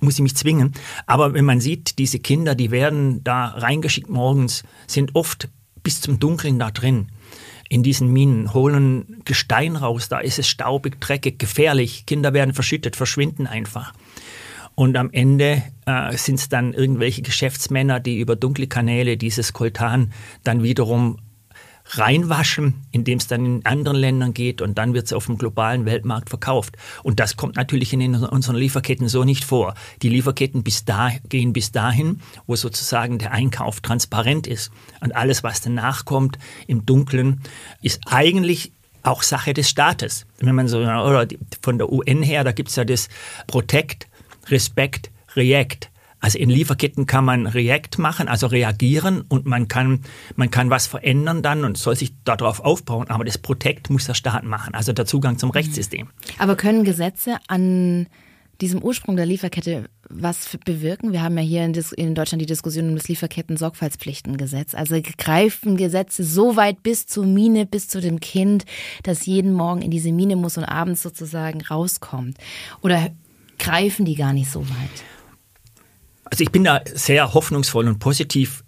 muss 0.00 0.14
ich 0.14 0.20
mich 0.20 0.36
zwingen. 0.36 0.72
Aber 1.06 1.34
wenn 1.34 1.44
man 1.44 1.60
sieht, 1.60 1.98
diese 1.98 2.20
Kinder, 2.20 2.54
die 2.54 2.70
werden 2.70 3.24
da 3.24 3.46
reingeschickt 3.46 4.08
morgens, 4.08 4.62
sind 4.86 5.16
oft 5.16 5.48
bis 5.82 6.00
zum 6.00 6.20
Dunkeln 6.20 6.60
da 6.60 6.70
drin 6.70 7.08
in 7.68 7.82
diesen 7.82 8.12
Minen, 8.12 8.54
holen 8.54 9.22
Gestein 9.24 9.76
raus, 9.76 10.08
da 10.08 10.20
ist 10.20 10.38
es 10.38 10.48
staubig, 10.48 11.00
dreckig, 11.00 11.38
gefährlich. 11.38 12.06
Kinder 12.06 12.32
werden 12.32 12.54
verschüttet, 12.54 12.96
verschwinden 12.96 13.46
einfach. 13.46 13.92
Und 14.76 14.96
am 14.96 15.10
Ende 15.10 15.62
äh, 15.86 16.16
sind 16.16 16.36
es 16.36 16.48
dann 16.48 16.74
irgendwelche 16.74 17.22
Geschäftsmänner, 17.22 17.98
die 17.98 18.20
über 18.20 18.36
dunkle 18.36 18.66
Kanäle 18.66 19.16
dieses 19.16 19.54
Koltan 19.54 20.12
dann 20.44 20.62
wiederum 20.62 21.18
reinwaschen, 21.90 22.74
indem 22.90 23.18
es 23.18 23.26
dann 23.26 23.46
in 23.46 23.66
anderen 23.66 23.96
Ländern 23.96 24.34
geht 24.34 24.60
und 24.60 24.76
dann 24.76 24.92
wird 24.92 25.06
es 25.06 25.12
auf 25.12 25.26
dem 25.26 25.38
globalen 25.38 25.86
Weltmarkt 25.86 26.28
verkauft. 26.28 26.76
Und 27.02 27.20
das 27.20 27.36
kommt 27.36 27.56
natürlich 27.56 27.92
in 27.92 28.14
unseren 28.14 28.56
Lieferketten 28.56 29.08
so 29.08 29.24
nicht 29.24 29.44
vor. 29.44 29.74
Die 30.02 30.08
Lieferketten 30.08 30.62
bis 30.62 30.84
da, 30.84 31.10
gehen 31.28 31.52
bis 31.52 31.72
dahin, 31.72 32.20
wo 32.46 32.56
sozusagen 32.56 33.18
der 33.18 33.32
Einkauf 33.32 33.80
transparent 33.80 34.46
ist. 34.46 34.70
Und 35.00 35.14
alles, 35.14 35.42
was 35.42 35.60
danach 35.60 36.04
kommt 36.04 36.38
im 36.66 36.84
Dunkeln, 36.84 37.40
ist 37.80 38.00
eigentlich 38.06 38.72
auch 39.02 39.22
Sache 39.22 39.54
des 39.54 39.70
Staates. 39.70 40.26
Wenn 40.40 40.54
man 40.54 40.68
so, 40.68 40.80
oder 40.80 41.28
von 41.62 41.78
der 41.78 41.90
UN 41.90 42.22
her, 42.22 42.44
da 42.44 42.52
gibt 42.52 42.70
es 42.70 42.76
ja 42.76 42.84
das 42.84 43.08
Protect, 43.46 44.08
Respekt, 44.48 45.10
React. 45.34 45.90
Also 46.18 46.38
in 46.38 46.50
Lieferketten 46.50 47.06
kann 47.06 47.24
man 47.24 47.46
React 47.46 47.98
machen, 47.98 48.26
also 48.26 48.46
reagieren 48.46 49.22
und 49.28 49.46
man 49.46 49.68
kann, 49.68 50.00
man 50.34 50.50
kann 50.50 50.70
was 50.70 50.86
verändern 50.86 51.42
dann 51.42 51.64
und 51.64 51.76
soll 51.76 51.94
sich 51.94 52.14
darauf 52.24 52.60
aufbauen. 52.60 53.10
Aber 53.10 53.24
das 53.24 53.38
Protect 53.38 53.90
muss 53.90 54.06
der 54.06 54.14
Staat 54.14 54.44
machen, 54.44 54.74
also 54.74 54.92
der 54.92 55.06
Zugang 55.06 55.38
zum 55.38 55.50
Rechtssystem. 55.50 56.08
Aber 56.38 56.56
können 56.56 56.84
Gesetze 56.84 57.36
an 57.48 58.06
diesem 58.60 58.82
Ursprung 58.82 59.16
der 59.16 59.26
Lieferkette 59.26 59.90
was 60.08 60.56
bewirken? 60.64 61.12
Wir 61.12 61.22
haben 61.22 61.36
ja 61.36 61.44
hier 61.44 61.64
in, 61.96 62.14
Deutschland 62.14 62.40
die 62.40 62.46
Diskussion 62.46 62.88
um 62.88 62.96
das 62.96 63.08
Lieferketten-Sorgfaltspflichtengesetz. 63.08 64.74
Also 64.74 64.98
greifen 65.18 65.76
Gesetze 65.76 66.24
so 66.24 66.56
weit 66.56 66.82
bis 66.82 67.06
zur 67.06 67.26
Mine, 67.26 67.66
bis 67.66 67.88
zu 67.88 68.00
dem 68.00 68.20
Kind, 68.20 68.64
das 69.02 69.26
jeden 69.26 69.52
Morgen 69.52 69.82
in 69.82 69.90
diese 69.90 70.12
Mine 70.12 70.36
muss 70.36 70.56
und 70.56 70.64
abends 70.64 71.02
sozusagen 71.02 71.60
rauskommt. 71.60 72.38
Oder 72.82 73.10
greifen 73.58 74.04
die 74.04 74.14
gar 74.14 74.32
nicht 74.32 74.50
so 74.50 74.68
weit? 74.68 75.04
Also 76.24 76.42
ich 76.42 76.50
bin 76.50 76.64
da 76.64 76.80
sehr 76.92 77.34
hoffnungsvoll 77.34 77.86
und 77.86 77.98
positiv. 77.98 78.64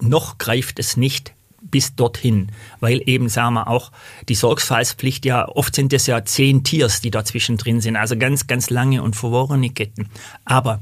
Noch 0.00 0.38
greift 0.38 0.78
es 0.78 0.96
nicht 0.96 1.34
bis 1.60 1.94
dorthin, 1.94 2.52
weil 2.80 3.02
eben, 3.06 3.28
sagen 3.28 3.54
wir 3.54 3.68
auch, 3.68 3.90
die 4.28 4.34
Sorgfaltspflicht 4.34 5.24
ja, 5.24 5.48
oft 5.48 5.74
sind 5.74 5.92
es 5.92 6.06
ja 6.06 6.24
zehn 6.24 6.62
Tiers, 6.62 7.00
die 7.00 7.10
dazwischen 7.10 7.56
drin 7.56 7.80
sind, 7.80 7.96
also 7.96 8.16
ganz, 8.16 8.46
ganz 8.46 8.70
lange 8.70 9.02
und 9.02 9.16
verworrene 9.16 9.70
Ketten. 9.70 10.08
Aber 10.44 10.80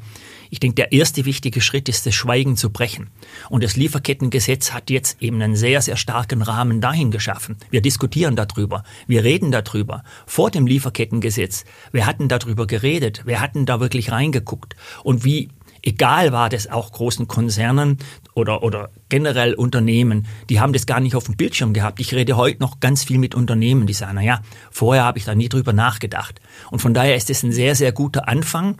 Ich 0.51 0.61
denke, 0.61 0.77
der 0.77 0.93
erste 0.93 1.25
wichtige 1.25 1.61
Schritt 1.61 1.89
ist, 1.89 2.07
das 2.07 2.15
Schweigen 2.15 2.57
zu 2.57 2.71
brechen. 2.71 3.11
Und 3.49 3.65
das 3.65 3.77
Lieferkettengesetz 3.77 4.73
hat 4.73 4.91
jetzt 4.91 5.23
eben 5.23 5.41
einen 5.43 5.57
sehr, 5.57 5.83
sehr 5.83 5.97
starken 5.97 6.43
Rahmen 6.43 6.81
dahin 6.81 7.11
geschaffen. 7.11 7.57
Wir 7.71 7.83
diskutieren 7.83 8.37
darüber. 8.37 8.85
Wir 9.07 9.25
reden 9.25 9.51
darüber. 9.51 10.03
Vor 10.27 10.51
dem 10.51 10.67
Lieferkettengesetz. 10.67 11.65
Wir 11.93 12.07
hatten 12.07 12.29
darüber 12.29 12.67
geredet. 12.67 13.23
Wir 13.27 13.41
hatten 13.41 13.67
da 13.67 13.81
wirklich 13.81 14.13
reingeguckt. 14.13 14.77
Und 15.03 15.25
wie 15.25 15.51
egal 15.87 16.33
war 16.33 16.49
das 16.49 16.67
auch 16.67 16.93
großen 16.93 17.29
Konzernen 17.29 17.99
oder, 18.35 18.63
oder 18.63 18.91
generell 19.09 19.55
Unternehmen, 19.55 20.27
die 20.51 20.61
haben 20.61 20.73
das 20.73 20.87
gar 20.87 21.01
nicht 21.01 21.15
auf 21.15 21.25
dem 21.25 21.37
Bildschirm 21.37 21.73
gehabt. 21.73 22.01
Ich 22.01 22.13
rede 22.13 22.37
heute 22.37 22.61
noch 22.61 22.81
ganz 22.81 23.05
viel 23.05 23.19
mit 23.19 23.35
Unternehmen, 23.35 23.87
die 23.87 23.95
sagen, 23.95 24.17
naja, 24.17 24.41
vorher 24.71 25.05
habe 25.05 25.19
ich 25.19 25.25
da 25.25 25.35
nie 25.35 25.49
drüber 25.49 25.73
nachgedacht. 25.73 26.41
Und 26.71 26.81
von 26.81 26.93
daher 26.93 27.17
ist 27.17 27.31
es 27.31 27.43
ein 27.43 27.53
sehr, 27.53 27.75
sehr 27.75 27.93
guter 27.93 28.29
Anfang. 28.29 28.77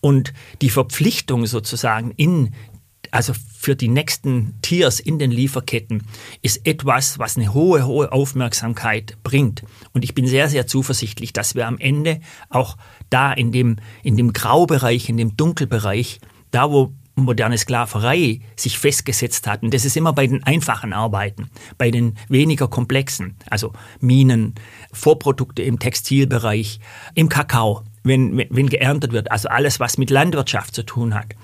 Und 0.00 0.32
die 0.62 0.70
Verpflichtung 0.70 1.46
sozusagen 1.46 2.12
in 2.16 2.54
also 3.10 3.32
für 3.58 3.76
die 3.76 3.88
nächsten 3.88 4.54
Tiers 4.62 5.00
in 5.00 5.18
den 5.18 5.30
Lieferketten 5.30 6.04
ist 6.42 6.66
etwas, 6.66 7.18
was 7.18 7.36
eine 7.36 7.52
hohe, 7.52 7.84
hohe 7.84 8.12
Aufmerksamkeit 8.12 9.16
bringt. 9.22 9.64
Und 9.92 10.04
ich 10.04 10.14
bin 10.14 10.26
sehr, 10.26 10.48
sehr 10.48 10.66
zuversichtlich, 10.66 11.32
dass 11.32 11.54
wir 11.54 11.66
am 11.66 11.78
Ende 11.78 12.20
auch 12.48 12.76
da 13.10 13.32
in 13.32 13.52
dem, 13.52 13.76
in 14.02 14.16
dem 14.16 14.32
Graubereich, 14.32 15.08
in 15.08 15.16
dem 15.16 15.36
Dunkelbereich, 15.36 16.20
da 16.50 16.70
wo 16.70 16.92
moderne 17.16 17.58
Sklaverei 17.58 18.40
sich 18.56 18.78
festgesetzt 18.78 19.46
hat, 19.46 19.62
und 19.62 19.74
das 19.74 19.84
ist 19.84 19.96
immer 19.96 20.12
bei 20.12 20.26
den 20.26 20.42
einfachen 20.44 20.92
Arbeiten, 20.92 21.50
bei 21.76 21.90
den 21.90 22.16
weniger 22.28 22.68
komplexen, 22.68 23.36
also 23.50 23.72
Minen, 24.00 24.54
Vorprodukte 24.92 25.62
im 25.62 25.78
Textilbereich, 25.78 26.80
im 27.14 27.28
Kakao, 27.28 27.82
wenn, 28.02 28.38
wenn, 28.50 28.68
geerntet 28.68 29.12
wird, 29.12 29.30
also 29.30 29.48
alles, 29.48 29.80
was 29.80 29.98
mit 29.98 30.10
Landwirtschaft 30.10 30.74
zu 30.74 30.82
tun 30.82 31.14
hat. 31.14 31.34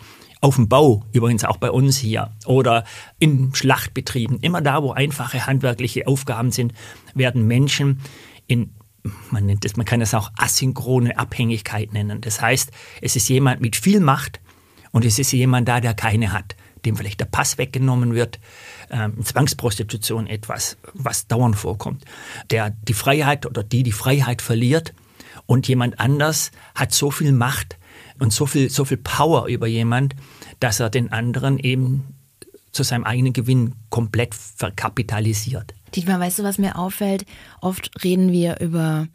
Auf 0.41 0.57
dem 0.57 0.69
Bau, 0.69 1.05
übrigens 1.13 1.45
auch 1.45 1.57
bei 1.57 1.71
uns 1.71 1.97
hier, 1.97 2.31
oder 2.45 2.85
in 3.19 3.55
Schlachtbetrieben, 3.55 4.41
immer 4.41 4.61
da, 4.61 4.83
wo 4.83 4.93
einfache 4.93 5.47
handwerkliche 5.47 6.07
Aufgaben 6.07 6.53
sind, 6.53 6.73
werden 7.15 7.47
Menschen 7.47 8.01
in 8.47 8.73
man 9.31 9.47
nennt 9.47 9.65
es, 9.65 9.77
man 9.77 9.87
kann 9.87 10.01
es 10.01 10.15
auch 10.15 10.33
asynchrone 10.37 11.17
Abhängigkeit 11.17 11.93
nennen. 11.93 12.21
Das 12.21 12.41
heißt, 12.41 12.73
es 13.01 13.15
ist 13.15 13.29
jemand 13.29 13.61
mit 13.61 13.77
viel 13.77 14.01
Macht 14.01 14.41
und 14.91 15.05
es 15.05 15.19
ist 15.19 15.33
jemand 15.33 15.69
da, 15.69 15.81
der 15.81 15.95
keine 15.95 16.33
hat, 16.33 16.57
dem 16.85 16.97
vielleicht 16.97 17.21
der 17.21 17.27
Pass 17.27 17.59
weggenommen 17.59 18.15
wird, 18.15 18.41
ähm, 18.91 19.23
Zwangsprostitution 19.25 20.27
etwas, 20.27 20.77
was 20.93 21.27
dauernd 21.27 21.57
vorkommt, 21.57 22.05
der 22.51 22.71
die 22.71 22.95
Freiheit 22.95 23.47
oder 23.47 23.63
die 23.63 23.83
die 23.83 23.93
Freiheit 23.93 24.43
verliert 24.43 24.93
und 25.47 25.69
jemand 25.69 26.01
anders 26.01 26.51
hat 26.75 26.93
so 26.93 27.11
viel 27.11 27.33
Macht 27.33 27.79
und 28.19 28.33
so 28.33 28.47
viel, 28.47 28.71
so 28.71 28.85
viel 28.85 28.99
Power 28.99 29.47
über 29.47 29.67
jemand, 29.67 30.15
dass 30.61 30.81
er 30.81 30.91
den 30.91 31.13
anderen 31.13 31.59
eben 31.59 32.05
zu 32.73 32.83
seinem 32.83 33.05
eigenen 33.05 33.33
Gewinn 33.33 33.75
komplett 33.91 34.35
verkapitalisiert. 34.35 35.75
Dietmar, 35.95 36.21
weißt 36.21 36.41
du, 36.41 36.43
was 36.43 36.59
mir 36.59 36.77
auffällt? 36.77 37.25
Oft 37.61 37.91
reden 38.05 38.33
wir 38.33 38.61
über 38.61 39.09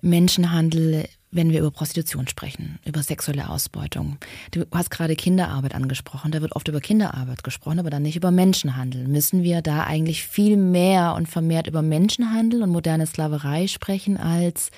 Menschenhandel, 0.00 1.08
wenn 1.32 1.50
wir 1.50 1.60
über 1.60 1.72
Prostitution 1.72 2.28
sprechen, 2.28 2.78
über 2.84 3.02
sexuelle 3.02 3.48
Ausbeutung. 3.48 4.18
Du 4.52 4.64
hast 4.70 4.90
gerade 4.90 5.16
Kinderarbeit 5.16 5.74
angesprochen. 5.74 6.30
Da 6.30 6.40
wird 6.40 6.54
oft 6.54 6.68
über 6.68 6.80
Kinderarbeit 6.80 7.42
gesprochen, 7.42 7.80
aber 7.80 7.90
dann 7.90 8.02
nicht 8.02 8.16
über 8.16 8.30
Menschenhandel. 8.30 9.08
Müssen 9.08 9.42
wir 9.42 9.60
da 9.60 9.82
eigentlich 9.82 10.24
viel 10.24 10.56
mehr 10.56 11.14
und 11.16 11.28
vermehrt 11.28 11.66
über 11.66 11.82
Menschenhandel 11.82 12.62
und 12.62 12.70
moderne 12.70 13.06
Sklaverei 13.06 13.66
sprechen 13.66 14.16
als 14.16 14.70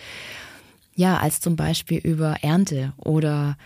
ja, 0.96 1.18
als 1.18 1.40
zum 1.40 1.56
Beispiel 1.56 1.98
über 1.98 2.42
Ernte 2.42 2.92
oder 2.96 3.56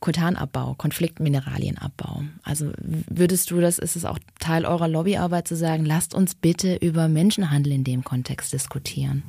Koltanabbau, 0.00 0.74
Konfliktmineralienabbau. 0.74 2.22
Also 2.42 2.72
würdest 2.80 3.50
du 3.50 3.60
das, 3.60 3.78
ist 3.78 3.96
es 3.96 4.06
auch 4.06 4.18
Teil 4.38 4.64
eurer 4.64 4.88
Lobbyarbeit 4.88 5.46
zu 5.46 5.56
sagen, 5.56 5.84
lasst 5.84 6.14
uns 6.14 6.34
bitte 6.34 6.76
über 6.76 7.08
Menschenhandel 7.08 7.72
in 7.72 7.84
dem 7.84 8.02
Kontext 8.02 8.52
diskutieren? 8.54 9.22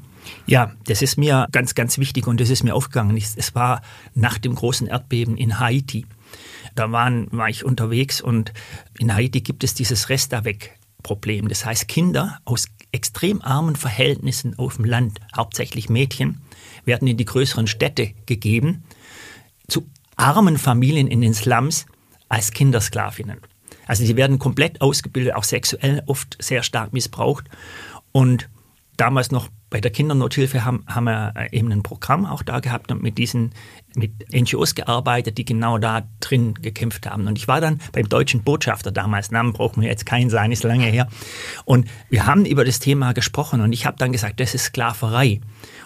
Ja, 0.46 0.72
das 0.86 1.02
ist 1.02 1.18
mir 1.18 1.48
ganz, 1.52 1.76
ganz 1.76 1.98
wichtig 1.98 2.26
und 2.28 2.40
das 2.40 2.50
ist 2.50 2.64
mir 2.64 2.74
aufgegangen. 2.74 3.18
Es 3.18 3.54
war 3.54 3.82
nach 4.14 4.38
dem 4.38 4.56
großen 4.56 4.88
Erdbeben 4.88 5.36
in 5.36 5.60
Haiti. 5.60 6.06
Da 6.76 6.90
waren, 6.92 7.28
war 7.32 7.50
ich 7.50 7.66
unterwegs 7.66 8.22
und 8.22 8.54
in 8.98 9.14
Haiti 9.14 9.42
gibt 9.42 9.66
es 9.66 9.74
dieses 9.74 10.08
Restavec-Problem. 10.08 11.50
Das 11.50 11.66
heißt, 11.66 11.88
Kinder 11.90 12.40
aus 12.46 12.68
extrem 12.94 13.42
armen 13.42 13.76
Verhältnissen 13.76 14.58
auf 14.58 14.78
dem 14.78 14.86
Land, 14.86 15.20
hauptsächlich 15.36 15.90
Mädchen, 15.90 16.42
werden 16.86 17.08
in 17.08 17.18
die 17.18 17.26
größeren 17.26 17.68
Städte 17.68 18.12
gegeben, 18.26 18.84
zu 19.68 19.88
armen 20.16 20.58
Familien 20.58 21.08
in 21.08 21.22
den 21.22 21.34
Slums 21.34 21.86
als 22.30 22.52
Kindersklavinnen. 22.52 23.40
Also 23.88 24.06
die 24.06 24.16
werden 24.16 24.40
komplett 24.40 24.82
ausgebildet, 24.82 25.36
auch 25.36 25.44
sexuell 25.44 26.04
oft 26.06 26.38
sehr 26.40 26.64
stark 26.64 26.94
missbraucht. 26.94 27.46
Und 28.12 28.50
damals 28.98 29.32
noch 29.32 29.50
bei 29.70 29.80
der 29.80 29.92
Kindernothilfe 29.92 30.66
haben, 30.66 30.84
haben 30.86 31.06
wir 31.06 31.34
eben 31.52 31.72
ein 31.72 31.82
Programm 31.82 32.26
auch 32.26 32.44
da 32.44 32.60
gehabt 32.60 32.92
und 32.92 33.02
mit 33.02 33.18
diesen 33.18 33.52
mit 33.96 34.12
NGOs 34.34 34.76
gearbeitet, 34.76 35.38
die 35.38 35.46
genau 35.46 35.78
da 35.78 36.04
drin 36.20 36.54
gekämpft 36.54 37.10
haben. 37.10 37.28
Und 37.28 37.38
ich 37.38 37.48
war 37.48 37.62
dann 37.62 37.80
beim 37.94 38.08
deutschen 38.08 38.44
Botschafter 38.44 38.92
damals, 38.92 39.32
Namen 39.32 39.54
brauchen 39.54 39.82
wir 39.82 39.90
jetzt 39.90 40.06
keinen 40.06 40.30
sein, 40.30 40.52
ist 40.52 40.64
lange 40.64 40.86
her. 40.86 41.08
Und 41.66 41.88
wir 42.10 42.26
haben 42.26 42.46
über 42.46 42.66
das 42.66 42.80
Thema 42.80 43.14
gesprochen 43.14 43.62
und 43.62 43.74
ich 43.74 43.86
habe 43.86 43.98
dann 43.98 44.12
gesagt, 44.12 44.40
das 44.40 44.54
ist 44.54 44.66
Sklaverei. 44.66 45.42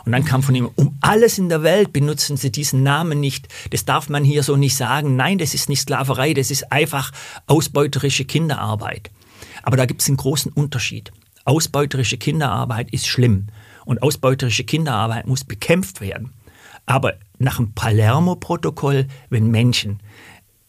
Und 0.05 0.11
dann 0.11 0.23
kam 0.23 0.43
von 0.43 0.53
ihm, 0.53 0.69
um 0.75 0.97
alles 1.01 1.37
in 1.37 1.49
der 1.49 1.63
Welt 1.63 1.91
benutzen 1.91 2.37
Sie 2.37 2.51
diesen 2.51 2.83
Namen 2.83 3.19
nicht. 3.19 3.47
Das 3.71 3.85
darf 3.85 4.07
man 4.07 4.23
hier 4.23 4.43
so 4.43 4.55
nicht 4.55 4.75
sagen. 4.75 5.15
Nein, 5.15 5.39
das 5.39 5.53
ist 5.53 5.67
nicht 5.67 5.81
Sklaverei, 5.81 6.33
das 6.33 6.51
ist 6.51 6.71
einfach 6.71 7.11
ausbeuterische 7.47 8.25
Kinderarbeit. 8.25 9.09
Aber 9.63 9.77
da 9.77 9.85
gibt 9.85 10.01
es 10.01 10.07
einen 10.07 10.17
großen 10.17 10.51
Unterschied. 10.51 11.11
Ausbeuterische 11.43 12.17
Kinderarbeit 12.17 12.91
ist 12.91 13.07
schlimm 13.07 13.47
und 13.85 14.01
ausbeuterische 14.01 14.63
Kinderarbeit 14.63 15.27
muss 15.27 15.43
bekämpft 15.43 16.01
werden. 16.01 16.33
Aber 16.85 17.15
nach 17.39 17.57
dem 17.57 17.73
Palermo-Protokoll, 17.73 19.07
wenn 19.29 19.49
Menschen 19.49 19.99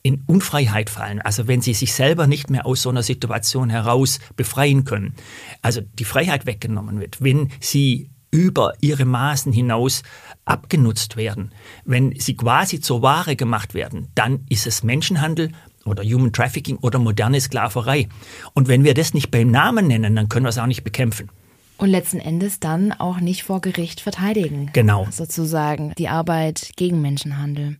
in 0.02 0.22
Unfreiheit 0.26 0.88
fallen, 0.88 1.20
also 1.20 1.48
wenn 1.48 1.60
sie 1.60 1.74
sich 1.74 1.92
selber 1.92 2.26
nicht 2.26 2.48
mehr 2.48 2.64
aus 2.64 2.82
so 2.82 2.90
einer 2.90 3.02
Situation 3.02 3.70
heraus 3.70 4.18
befreien 4.36 4.84
können, 4.84 5.14
also 5.62 5.80
die 5.80 6.04
Freiheit 6.04 6.46
weggenommen 6.46 7.00
wird, 7.00 7.22
wenn 7.22 7.50
sie 7.60 8.08
über 8.30 8.74
ihre 8.80 9.04
Maßen 9.04 9.52
hinaus 9.52 10.02
abgenutzt 10.44 11.16
werden, 11.16 11.52
wenn 11.84 12.18
sie 12.18 12.36
quasi 12.36 12.80
zur 12.80 13.02
Ware 13.02 13.36
gemacht 13.36 13.74
werden, 13.74 14.08
dann 14.14 14.44
ist 14.48 14.66
es 14.66 14.82
Menschenhandel 14.82 15.50
oder 15.84 16.02
Human 16.02 16.32
Trafficking 16.32 16.76
oder 16.78 16.98
moderne 16.98 17.40
Sklaverei. 17.40 18.08
Und 18.54 18.68
wenn 18.68 18.84
wir 18.84 18.94
das 18.94 19.14
nicht 19.14 19.30
beim 19.30 19.50
Namen 19.50 19.86
nennen, 19.86 20.16
dann 20.16 20.28
können 20.28 20.44
wir 20.44 20.50
es 20.50 20.58
auch 20.58 20.66
nicht 20.66 20.84
bekämpfen. 20.84 21.30
Und 21.78 21.90
letzten 21.90 22.20
Endes 22.20 22.58
dann 22.58 22.92
auch 22.92 23.20
nicht 23.20 23.42
vor 23.42 23.60
Gericht 23.60 24.00
verteidigen. 24.00 24.70
Genau. 24.72 25.06
Sozusagen 25.10 25.92
die 25.98 26.08
Arbeit 26.08 26.70
gegen 26.76 27.02
Menschenhandel. 27.02 27.76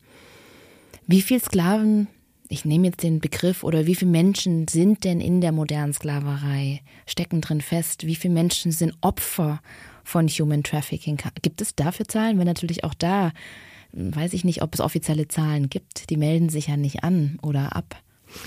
Wie 1.06 1.22
viele 1.22 1.40
Sklaven, 1.40 2.08
ich 2.48 2.64
nehme 2.64 2.88
jetzt 2.88 3.02
den 3.02 3.20
Begriff, 3.20 3.64
oder 3.64 3.86
wie 3.86 3.94
viele 3.94 4.10
Menschen 4.10 4.68
sind 4.68 5.04
denn 5.04 5.20
in 5.20 5.40
der 5.40 5.52
modernen 5.52 5.94
Sklaverei, 5.94 6.82
stecken 7.06 7.40
drin 7.40 7.62
fest? 7.62 8.06
Wie 8.06 8.16
viele 8.16 8.34
Menschen 8.34 8.70
sind 8.70 8.94
Opfer 9.00 9.60
von 10.06 10.28
Human 10.28 10.62
Trafficking? 10.62 11.18
Gibt 11.42 11.60
es 11.60 11.75
dafür 11.75 12.06
Zahlen? 12.06 12.38
Wenn 12.38 12.46
natürlich 12.46 12.84
auch 12.84 12.94
da, 12.94 13.32
weiß 13.92 14.32
ich 14.32 14.44
nicht, 14.44 14.62
ob 14.62 14.72
es 14.72 14.80
offizielle 14.80 15.28
Zahlen 15.28 15.68
gibt. 15.68 16.10
Die 16.10 16.16
melden 16.16 16.48
sich 16.48 16.68
ja 16.68 16.76
nicht 16.76 17.02
an 17.02 17.38
oder 17.42 17.75
ab. 17.75 17.96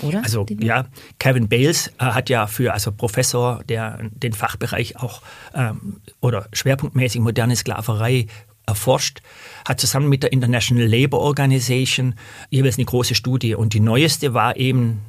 Oder? 0.02 0.22
Also 0.22 0.46
ja, 0.60 0.86
Kevin 1.18 1.48
Bales 1.48 1.88
äh, 1.98 2.04
hat 2.04 2.28
ja 2.28 2.46
für 2.46 2.72
also 2.72 2.92
Professor, 2.92 3.62
der 3.64 3.98
den 4.10 4.32
Fachbereich 4.32 4.96
auch 4.98 5.22
ähm, 5.54 6.00
oder 6.20 6.48
schwerpunktmäßig 6.52 7.20
moderne 7.20 7.56
Sklaverei 7.56 8.26
erforscht, 8.66 9.20
hat 9.66 9.80
zusammen 9.80 10.08
mit 10.08 10.22
der 10.22 10.32
International 10.32 10.86
Labour 10.86 11.20
Organization 11.20 12.14
jeweils 12.50 12.78
eine 12.78 12.84
große 12.84 13.14
Studie 13.14 13.54
und 13.54 13.72
die 13.72 13.80
neueste 13.80 14.32
war 14.32 14.56
eben 14.56 15.00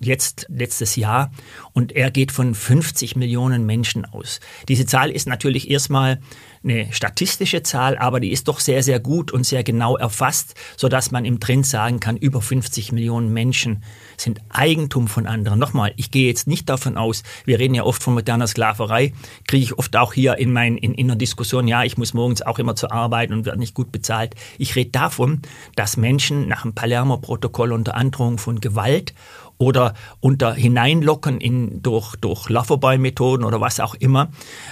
jetzt 0.00 0.46
letztes 0.48 0.96
Jahr 0.96 1.32
und 1.72 1.92
er 1.92 2.10
geht 2.10 2.30
von 2.30 2.54
50 2.54 3.16
Millionen 3.16 3.66
Menschen 3.66 4.04
aus. 4.04 4.40
Diese 4.68 4.86
Zahl 4.86 5.10
ist 5.10 5.26
natürlich 5.26 5.70
erstmal 5.70 6.20
eine 6.62 6.92
statistische 6.92 7.62
Zahl, 7.62 7.98
aber 7.98 8.20
die 8.20 8.30
ist 8.30 8.48
doch 8.48 8.60
sehr, 8.60 8.82
sehr 8.82 9.00
gut 9.00 9.32
und 9.32 9.44
sehr 9.44 9.62
genau 9.62 9.96
erfasst, 9.96 10.54
sodass 10.76 11.10
man 11.10 11.24
im 11.24 11.40
Trend 11.40 11.66
sagen 11.66 12.00
kann, 12.00 12.16
über 12.16 12.42
50 12.42 12.92
Millionen 12.92 13.32
Menschen 13.32 13.82
sind 14.16 14.40
Eigentum 14.48 15.08
von 15.08 15.26
anderen. 15.26 15.58
Nochmal, 15.58 15.92
ich 15.96 16.10
gehe 16.10 16.26
jetzt 16.26 16.46
nicht 16.46 16.68
davon 16.68 16.96
aus, 16.96 17.22
wir 17.44 17.58
reden 17.58 17.74
ja 17.74 17.84
oft 17.84 18.02
von 18.02 18.14
moderner 18.14 18.46
Sklaverei, 18.46 19.12
kriege 19.46 19.62
ich 19.62 19.78
oft 19.78 19.96
auch 19.96 20.12
hier 20.12 20.38
in, 20.38 20.52
mein, 20.52 20.76
in, 20.76 20.94
in 20.94 21.06
der 21.08 21.16
Diskussion, 21.16 21.68
ja, 21.68 21.84
ich 21.84 21.96
muss 21.96 22.14
morgens 22.14 22.42
auch 22.42 22.58
immer 22.58 22.76
zur 22.76 22.92
Arbeit 22.92 23.30
und 23.30 23.46
werde 23.46 23.58
nicht 23.58 23.74
gut 23.74 23.92
bezahlt. 23.92 24.34
Ich 24.58 24.76
rede 24.76 24.90
davon, 24.90 25.42
dass 25.76 25.96
Menschen 25.96 26.48
nach 26.48 26.62
dem 26.62 26.74
Palermo-Protokoll 26.74 27.72
unter 27.72 27.94
Androhung 27.94 28.38
von 28.38 28.60
Gewalt 28.60 29.14
oder 29.58 29.94
unter 30.20 30.54
Hineinlocken 30.54 31.40
in, 31.40 31.82
durch, 31.82 32.16
durch 32.16 32.48
Loverboy-Methoden 32.48 33.44
oder 33.44 33.60
was 33.60 33.80
auch 33.80 33.94
immer 33.94 34.30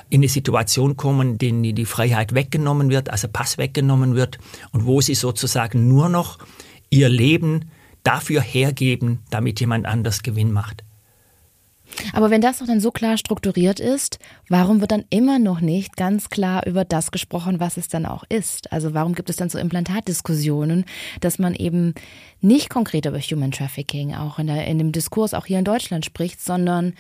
in 0.09 0.21
eine 0.21 0.29
Situation 0.29 0.97
kommen, 0.97 1.39
denen 1.39 1.63
die 1.75 1.85
Freiheit 1.85 2.35
weggenommen 2.35 2.89
wird, 2.91 3.11
also 3.11 3.29
Pass 3.29 3.59
weggenommen 3.59 4.15
wird 4.15 4.39
und 4.73 4.87
wo 4.87 5.01
sie 5.01 5.15
sozusagen 5.15 5.89
nur 5.89 6.09
noch 6.09 6.39
ihr 6.89 7.09
Leben 7.09 7.71
dafür 8.05 8.41
hergeben, 8.41 9.21
damit 9.31 9.59
jemand 9.59 9.87
anders 9.87 10.23
Gewinn 10.23 10.53
macht. 10.53 10.86
Aber 12.13 12.31
wenn 12.31 12.41
das 12.41 12.59
doch 12.59 12.67
dann 12.67 12.81
so 12.81 12.91
klar 12.91 13.17
strukturiert 13.17 13.81
ist, 13.81 14.19
warum 14.49 14.81
wird 14.81 14.93
dann 14.93 15.05
immer 15.11 15.39
noch 15.39 15.61
nicht 15.61 15.97
ganz 15.97 16.29
klar 16.29 16.67
über 16.67 16.85
das 16.85 17.11
gesprochen, 17.11 17.61
was 17.61 17.77
es 17.77 17.89
dann 17.89 18.07
auch 18.07 18.25
ist? 18.29 18.73
Also 18.73 18.95
warum 18.95 19.15
gibt 19.15 19.31
es 19.31 19.37
dann 19.37 19.49
so 19.49 19.59
Implantatdiskussionen, 19.59 20.85
dass 21.21 21.39
man 21.39 21.55
eben 21.55 21.95
nicht 22.41 22.71
konkret 22.71 23.07
über 23.07 23.19
Human 23.19 23.51
Trafficking 23.51 24.15
auch 24.15 24.39
in, 24.39 24.47
der, 24.47 24.67
in 24.67 24.79
dem 24.79 24.93
Diskurs 24.93 25.35
auch 25.35 25.47
hier 25.47 25.59
in 25.59 25.65
Deutschland 25.65 26.05
spricht, 26.05 26.41
sondern 26.41 26.95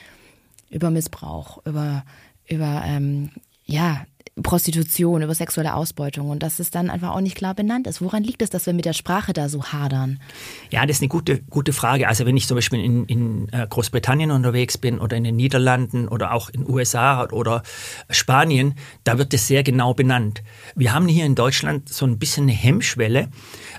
über 0.71 0.91
Missbrauch, 0.91 1.65
über, 1.67 2.05
über 2.49 2.83
ähm, 2.85 3.31
ja, 3.65 4.07
Prostitution, 4.43 5.23
über 5.23 5.35
sexuelle 5.35 5.75
Ausbeutung 5.75 6.29
und 6.29 6.43
dass 6.43 6.59
es 6.59 6.71
dann 6.71 6.91
einfach 6.91 7.11
auch 7.15 7.21
nicht 7.21 7.37
klar 7.37 7.55
benannt 7.55 7.87
ist. 7.87 8.03
Woran 8.03 8.23
liegt 8.23 8.43
es, 8.43 8.51
dass 8.51 8.67
wir 8.67 8.75
mit 8.75 8.85
der 8.85 8.93
Sprache 8.93 9.33
da 9.33 9.49
so 9.49 9.65
hadern? 9.65 10.21
Ja, 10.71 10.85
das 10.85 10.97
ist 10.97 11.03
eine 11.03 11.09
gute, 11.09 11.41
gute 11.43 11.73
Frage. 11.73 12.07
Also 12.07 12.27
wenn 12.27 12.37
ich 12.37 12.47
zum 12.47 12.57
Beispiel 12.57 12.85
in, 12.85 13.07
in 13.07 13.49
äh, 13.53 13.67
Großbritannien 13.67 14.31
unterwegs 14.31 14.77
bin 14.77 14.99
oder 14.99 15.17
in 15.17 15.25
den 15.25 15.37
Niederlanden 15.37 16.07
oder 16.07 16.33
auch 16.33 16.51
in 16.51 16.69
USA 16.69 17.27
oder 17.31 17.63
Spanien, 18.11 18.75
da 19.05 19.17
wird 19.17 19.33
das 19.33 19.47
sehr 19.47 19.63
genau 19.63 19.95
benannt. 19.95 20.43
Wir 20.75 20.93
haben 20.93 21.09
hier 21.09 21.25
in 21.25 21.35
Deutschland 21.35 21.89
so 21.89 22.05
ein 22.05 22.19
bisschen 22.19 22.45
eine 22.45 22.53
Hemmschwelle. 22.53 23.29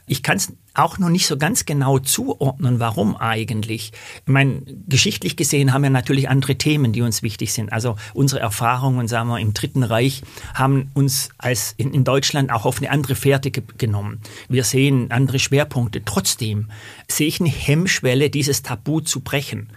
Ich 0.07 0.23
kann 0.23 0.37
es 0.37 0.53
auch 0.77 0.97
noch 0.97 1.09
nicht 1.09 1.27
so 1.27 1.37
ganz 1.37 1.65
genau 1.65 1.99
zuordnen, 1.99 2.79
warum 2.79 3.15
eigentlich. 3.17 3.91
Ich 4.25 4.31
meine, 4.31 4.61
geschichtlich 4.87 5.35
gesehen 5.35 5.73
haben 5.73 5.83
wir 5.83 5.89
natürlich 5.89 6.29
andere 6.29 6.55
Themen, 6.55 6.93
die 6.93 7.01
uns 7.01 7.23
wichtig 7.23 7.53
sind. 7.53 7.71
Also 7.73 7.95
unsere 8.13 8.41
Erfahrungen, 8.41 9.07
sagen 9.07 9.29
wir, 9.29 9.39
im 9.39 9.53
Dritten 9.53 9.83
Reich 9.83 10.21
haben 10.53 10.91
uns 10.93 11.29
als 11.37 11.73
in, 11.77 11.93
in 11.93 12.03
Deutschland 12.03 12.51
auch 12.51 12.65
auf 12.65 12.77
eine 12.77 12.91
andere 12.91 13.15
Fährte 13.15 13.51
ge 13.51 13.63
genommen. 13.77 14.21
Wir 14.49 14.63
sehen 14.63 15.11
andere 15.11 15.39
Schwerpunkte. 15.39 16.03
Trotzdem 16.05 16.69
sehe 17.07 17.27
ich 17.27 17.39
eine 17.39 17.49
Hemmschwelle, 17.49 18.29
dieses 18.29 18.61
Tabu 18.61 19.01
zu 19.01 19.21
brechen 19.21 19.69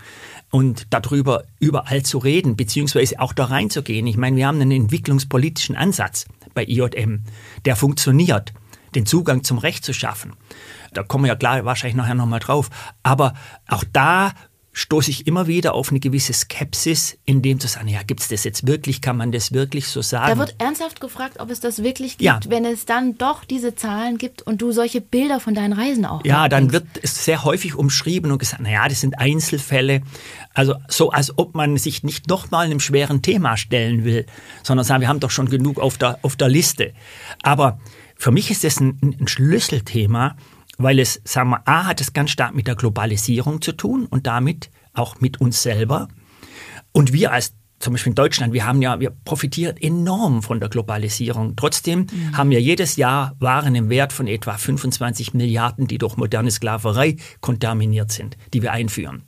und 0.51 0.87
darüber 0.91 1.45
überall 1.61 2.03
zu 2.03 2.19
reden, 2.19 2.57
beziehungsweise 2.57 3.21
auch 3.21 3.33
da 3.33 3.45
reinzugehen. 3.45 4.07
Ich 4.07 4.17
meine, 4.17 4.37
wir 4.37 4.47
haben 4.47 4.61
einen 4.61 4.83
entwicklungspolitischen 4.83 5.77
Ansatz 5.77 6.27
bei 6.55 6.65
IJM, 6.65 7.23
der 7.65 7.77
funktioniert, 7.77 8.53
den 8.95 9.07
Zugang 9.07 9.45
zum 9.45 9.59
Recht 9.59 9.85
zu 9.85 9.95
schaffen. 9.95 10.33
Da 10.93 11.03
kommen 11.03 11.25
wir 11.25 11.29
ja 11.29 11.37
klar 11.37 11.65
wahrscheinlich 11.65 11.97
nachher 11.97 12.15
nochmal 12.15 12.41
drauf. 12.41 12.71
Aber 13.03 13.35
auch 13.69 13.85
da 13.93 14.33
stoße 14.73 15.11
ich 15.11 15.27
immer 15.27 15.47
wieder 15.47 15.75
auf 15.75 15.91
eine 15.91 15.99
gewisse 15.99 16.33
Skepsis, 16.33 17.19
in 17.25 17.43
dem 17.43 17.59
zu 17.59 17.67
sagen, 17.67 17.89
ja, 17.89 18.03
gibt 18.03 18.21
es 18.21 18.29
das 18.29 18.45
jetzt 18.45 18.67
wirklich, 18.67 19.01
kann 19.01 19.17
man 19.17 19.33
das 19.33 19.53
wirklich 19.53 19.89
so 19.89 20.01
sagen? 20.01 20.33
Da 20.33 20.39
wird 20.39 20.55
ernsthaft 20.59 21.01
gefragt, 21.01 21.41
ob 21.41 21.51
es 21.51 21.61
das 21.61 21.83
wirklich 21.83 22.19
gibt, 22.19 22.23
ja. 22.23 22.41
wenn 22.47 22.65
es 22.65 22.87
dann 22.87 23.19
doch 23.19 23.45
diese 23.45 23.75
Zahlen 23.75 24.17
gibt 24.17 24.43
und 24.43 24.63
du 24.63 24.71
solche 24.71 25.01
Bilder 25.01 25.41
von 25.41 25.55
deinen 25.55 25.73
Reisen 25.73 26.07
auch 26.07 26.25
Ja, 26.25 26.49
dann 26.49 26.73
wird 26.73 26.87
es 27.03 27.25
sehr 27.25 27.43
häufig 27.45 27.75
umschrieben 27.75 28.31
und 28.31 28.39
gesagt, 28.39 28.63
naja, 28.63 28.89
das 28.89 29.01
sind 29.01 29.19
Einzelfälle. 29.19 30.03
Also 30.55 30.77
so, 30.89 31.11
als 31.11 31.37
ob 31.37 31.55
man 31.55 31.77
sich 31.77 32.05
nicht 32.05 32.29
nochmal 32.29 32.67
einem 32.67 32.81
schweren 32.81 33.23
Thema 33.23 33.57
stellen 33.57 34.05
will, 34.05 34.27
sondern 34.63 34.85
sagen, 34.85 35.01
wir 35.01 35.09
haben 35.09 35.21
doch 35.21 35.31
schon 35.31 35.51
genug 35.51 35.81
auf 35.81 35.99
der, 35.99 36.21
auf 36.23 36.37
der 36.37 36.49
Liste. 36.49 36.93
Aber 37.43 37.81
für 38.17 38.31
mich 38.31 38.51
ist 38.51 38.63
das 38.65 38.79
ein, 38.81 39.17
ein 39.21 39.27
Schlüsselthema, 39.27 40.37
weil 40.83 40.99
es, 40.99 41.21
sagen 41.25 41.51
wir, 41.51 41.69
A, 41.69 41.87
hat 41.87 42.01
es 42.01 42.13
ganz 42.13 42.31
stark 42.31 42.55
mit 42.55 42.67
der 42.67 42.75
Globalisierung 42.75 43.61
zu 43.61 43.73
tun 43.73 44.07
und 44.07 44.27
damit 44.27 44.71
auch 44.95 45.21
mit 45.21 45.41
uns 45.41 45.63
selber. 45.63 46.09
Und 46.93 47.13
wir 47.13 47.33
als 47.33 47.55
zum 47.81 47.95
Beispiel 47.95 48.11
in 48.11 48.15
Deutschland, 48.15 48.53
wir 48.53 48.67
haben 48.67 48.83
ja, 48.83 49.01
wir 49.01 49.11
profitieren 49.11 49.77
enorm 49.79 50.43
von 50.43 50.61
der 50.61 50.69
Globalisierung. 50.69 51.57
Trotzdem 51.57 52.01
mhm. 52.01 52.37
haben 52.37 52.51
wir 52.51 52.61
jedes 52.61 52.97
Jahr 52.97 53.35
Waren 53.41 53.75
im 53.75 53.89
Wert 53.89 54.13
von 54.13 54.27
etwa 54.27 54.57
25 54.59 55.33
Milliarden, 55.33 55.87
die 55.87 55.97
durch 55.97 56.19
moderne 56.19 56.51
Sklaverei 56.51 57.17
kontaminiert 57.41 58.13
sind, 58.13 58.37
die 58.53 58.61
wir 58.61 58.73
einführen. 58.73 59.23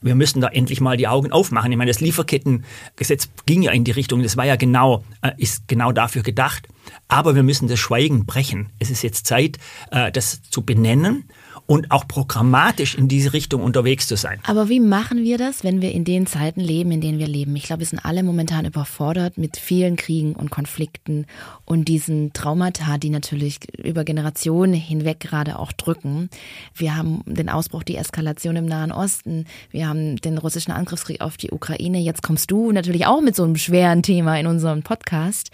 Wir 0.00 0.14
müssen 0.14 0.40
da 0.40 0.48
endlich 0.48 0.80
mal 0.80 0.96
die 0.96 1.08
Augen 1.08 1.30
aufmachen. 1.30 1.70
Ich 1.70 1.76
meine, 1.76 1.90
das 1.90 2.00
Lieferkettengesetz 2.00 3.28
ging 3.44 3.60
ja 3.62 3.72
in 3.72 3.84
die 3.84 3.90
Richtung, 3.90 4.22
das 4.22 4.38
war 4.38 4.46
ja 4.46 4.56
genau, 4.56 5.04
äh, 5.20 5.32
ist 5.36 5.68
genau 5.68 5.92
dafür 5.92 6.22
gedacht. 6.22 6.68
Aber 7.06 7.34
wir 7.34 7.42
müssen 7.42 7.68
das 7.68 7.78
Schweigen 7.78 8.24
brechen. 8.24 8.70
Es 8.78 8.90
ist 8.90 9.02
jetzt 9.02 9.26
Zeit, 9.26 9.58
äh, 9.90 10.10
das 10.10 10.40
zu 10.42 10.62
benennen 10.62 11.24
und 11.70 11.92
auch 11.92 12.08
programmatisch 12.08 12.96
in 12.96 13.06
diese 13.06 13.32
Richtung 13.32 13.62
unterwegs 13.62 14.08
zu 14.08 14.16
sein. 14.16 14.40
Aber 14.42 14.68
wie 14.68 14.80
machen 14.80 15.22
wir 15.22 15.38
das, 15.38 15.62
wenn 15.62 15.80
wir 15.80 15.92
in 15.92 16.02
den 16.02 16.26
Zeiten 16.26 16.58
leben, 16.60 16.90
in 16.90 17.00
denen 17.00 17.20
wir 17.20 17.28
leben? 17.28 17.54
Ich 17.54 17.62
glaube, 17.62 17.78
wir 17.78 17.86
sind 17.86 18.04
alle 18.04 18.24
momentan 18.24 18.64
überfordert 18.64 19.38
mit 19.38 19.56
vielen 19.56 19.94
Kriegen 19.94 20.34
und 20.34 20.50
Konflikten 20.50 21.26
und 21.66 21.84
diesen 21.84 22.32
Traumata, 22.32 22.98
die 22.98 23.10
natürlich 23.10 23.60
über 23.78 24.02
Generationen 24.02 24.74
hinweg 24.74 25.20
gerade 25.20 25.60
auch 25.60 25.70
drücken. 25.70 26.28
Wir 26.74 26.96
haben 26.96 27.22
den 27.24 27.48
Ausbruch, 27.48 27.84
die 27.84 27.94
Eskalation 27.94 28.56
im 28.56 28.66
Nahen 28.66 28.90
Osten. 28.90 29.44
Wir 29.70 29.88
haben 29.88 30.16
den 30.16 30.38
russischen 30.38 30.72
Angriffskrieg 30.72 31.20
auf 31.20 31.36
die 31.36 31.52
Ukraine. 31.52 32.00
Jetzt 32.00 32.24
kommst 32.24 32.50
du 32.50 32.72
natürlich 32.72 33.06
auch 33.06 33.20
mit 33.20 33.36
so 33.36 33.44
einem 33.44 33.54
schweren 33.54 34.02
Thema 34.02 34.40
in 34.40 34.48
unserem 34.48 34.82
Podcast. 34.82 35.52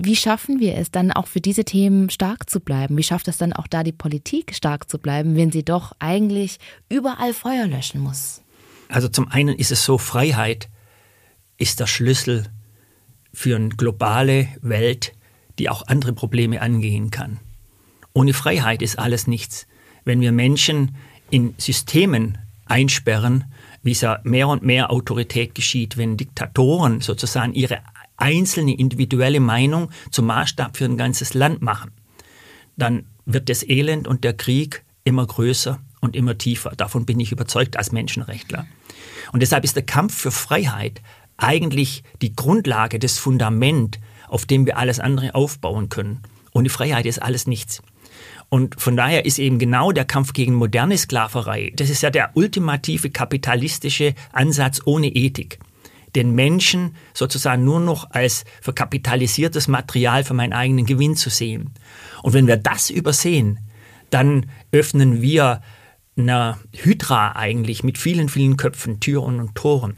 Wie 0.00 0.14
schaffen 0.14 0.60
wir 0.60 0.76
es 0.76 0.92
dann 0.92 1.10
auch 1.10 1.26
für 1.26 1.40
diese 1.40 1.64
Themen 1.64 2.08
stark 2.08 2.48
zu 2.48 2.60
bleiben? 2.60 2.96
Wie 2.96 3.02
schafft 3.02 3.26
es 3.26 3.36
dann 3.36 3.52
auch 3.52 3.66
da 3.66 3.82
die 3.82 3.92
Politik 3.92 4.54
stark 4.54 4.88
zu 4.88 4.98
bleiben, 4.98 5.34
wenn 5.34 5.50
sie 5.50 5.64
doch 5.64 5.92
eigentlich 5.98 6.58
überall 6.88 7.34
Feuer 7.34 7.66
löschen 7.66 8.00
muss? 8.00 8.40
Also 8.88 9.08
zum 9.08 9.28
einen 9.28 9.56
ist 9.56 9.72
es 9.72 9.84
so, 9.84 9.98
Freiheit 9.98 10.68
ist 11.56 11.80
der 11.80 11.88
Schlüssel 11.88 12.46
für 13.34 13.56
eine 13.56 13.70
globale 13.70 14.46
Welt, 14.62 15.14
die 15.58 15.68
auch 15.68 15.84
andere 15.88 16.12
Probleme 16.12 16.62
angehen 16.62 17.10
kann. 17.10 17.40
Ohne 18.12 18.34
Freiheit 18.34 18.82
ist 18.82 19.00
alles 19.00 19.26
nichts. 19.26 19.66
Wenn 20.04 20.20
wir 20.20 20.30
Menschen 20.30 20.94
in 21.28 21.54
Systemen 21.58 22.38
einsperren, 22.66 23.52
wie 23.82 23.92
es 23.92 24.02
ja 24.02 24.20
mehr 24.22 24.46
und 24.46 24.62
mehr 24.62 24.92
Autorität 24.92 25.56
geschieht, 25.56 25.96
wenn 25.96 26.16
Diktatoren 26.16 27.00
sozusagen 27.00 27.52
ihre 27.52 27.80
einzelne 28.18 28.76
individuelle 28.76 29.40
Meinung 29.40 29.90
zum 30.10 30.26
Maßstab 30.26 30.76
für 30.76 30.84
ein 30.84 30.98
ganzes 30.98 31.34
Land 31.34 31.62
machen, 31.62 31.92
dann 32.76 33.06
wird 33.24 33.48
das 33.48 33.62
Elend 33.62 34.06
und 34.06 34.24
der 34.24 34.34
Krieg 34.34 34.84
immer 35.04 35.26
größer 35.26 35.80
und 36.00 36.14
immer 36.14 36.36
tiefer. 36.36 36.72
Davon 36.76 37.06
bin 37.06 37.18
ich 37.20 37.32
überzeugt 37.32 37.76
als 37.76 37.92
Menschenrechtler. 37.92 38.66
Und 39.32 39.40
deshalb 39.40 39.64
ist 39.64 39.76
der 39.76 39.84
Kampf 39.84 40.16
für 40.16 40.30
Freiheit 40.30 41.00
eigentlich 41.36 42.02
die 42.20 42.34
Grundlage, 42.34 42.98
das 42.98 43.18
Fundament, 43.18 43.98
auf 44.28 44.46
dem 44.46 44.66
wir 44.66 44.76
alles 44.76 45.00
andere 45.00 45.34
aufbauen 45.34 45.88
können. 45.88 46.20
Ohne 46.52 46.68
Freiheit 46.68 47.06
ist 47.06 47.22
alles 47.22 47.46
nichts. 47.46 47.82
Und 48.48 48.80
von 48.80 48.96
daher 48.96 49.26
ist 49.26 49.38
eben 49.38 49.58
genau 49.58 49.92
der 49.92 50.04
Kampf 50.04 50.32
gegen 50.32 50.54
moderne 50.54 50.96
Sklaverei, 50.96 51.72
das 51.76 51.90
ist 51.90 52.02
ja 52.02 52.10
der 52.10 52.30
ultimative 52.34 53.10
kapitalistische 53.10 54.14
Ansatz 54.32 54.80
ohne 54.84 55.08
Ethik 55.08 55.58
den 56.14 56.34
Menschen 56.34 56.96
sozusagen 57.14 57.64
nur 57.64 57.80
noch 57.80 58.10
als 58.10 58.44
verkapitalisiertes 58.60 59.68
Material 59.68 60.24
für 60.24 60.34
meinen 60.34 60.52
eigenen 60.52 60.86
Gewinn 60.86 61.16
zu 61.16 61.30
sehen. 61.30 61.70
Und 62.22 62.32
wenn 62.32 62.46
wir 62.46 62.56
das 62.56 62.90
übersehen, 62.90 63.58
dann 64.10 64.46
öffnen 64.72 65.22
wir 65.22 65.62
einer 66.16 66.58
Hydra 66.74 67.32
eigentlich 67.36 67.84
mit 67.84 67.98
vielen, 67.98 68.28
vielen 68.28 68.56
Köpfen, 68.56 69.00
Türen 69.00 69.40
und 69.40 69.54
Toren. 69.54 69.96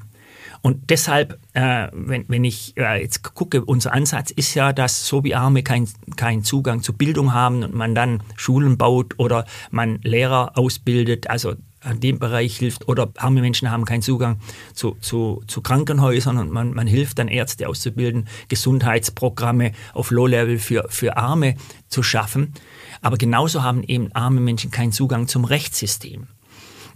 Und 0.63 0.91
deshalb, 0.91 1.39
äh, 1.55 1.89
wenn, 1.93 2.27
wenn 2.29 2.45
ich 2.45 2.77
äh, 2.77 3.01
jetzt 3.01 3.23
gucke, 3.23 3.65
unser 3.65 3.95
Ansatz 3.95 4.31
ist 4.31 4.55
ja, 4.55 4.75
dass 4.75 5.07
so 5.07 5.25
wie 5.25 5.35
Arme 5.35 5.63
keinen 5.63 5.89
kein 6.17 6.45
Zugang 6.45 6.83
zu 6.83 6.93
Bildung 6.93 7.33
haben 7.33 7.63
und 7.63 7.75
man 7.75 7.95
dann 7.95 8.23
Schulen 8.37 8.77
baut 8.77 9.15
oder 9.19 9.47
man 9.71 10.01
Lehrer 10.03 10.59
ausbildet, 10.59 11.31
also 11.31 11.55
an 11.81 12.01
dem 12.01 12.19
Bereich 12.19 12.57
hilft 12.57 12.89
oder 12.89 13.11
arme 13.17 13.41
Menschen 13.41 13.71
haben 13.71 13.85
keinen 13.85 14.03
Zugang 14.03 14.39
zu, 14.75 14.97
zu, 15.01 15.43
zu 15.47 15.63
Krankenhäusern 15.63 16.39
und 16.39 16.51
man, 16.51 16.73
man 16.75 16.87
hilft 16.87 17.19
dann 17.19 17.29
Ärzte 17.29 17.69
auszubilden, 17.69 18.29
Gesundheitsprogramme 18.49 19.73
auf 19.95 20.11
Low-Level 20.11 20.59
für, 20.59 20.87
für 20.89 21.17
Arme 21.17 21.57
zu 21.89 22.03
schaffen. 22.03 22.53
Aber 23.01 23.17
genauso 23.17 23.63
haben 23.63 23.83
eben 23.83 24.13
arme 24.13 24.41
Menschen 24.41 24.71
keinen 24.71 24.93
Zugang 24.93 25.27
zum 25.27 25.45
Rechtssystem. 25.45 26.27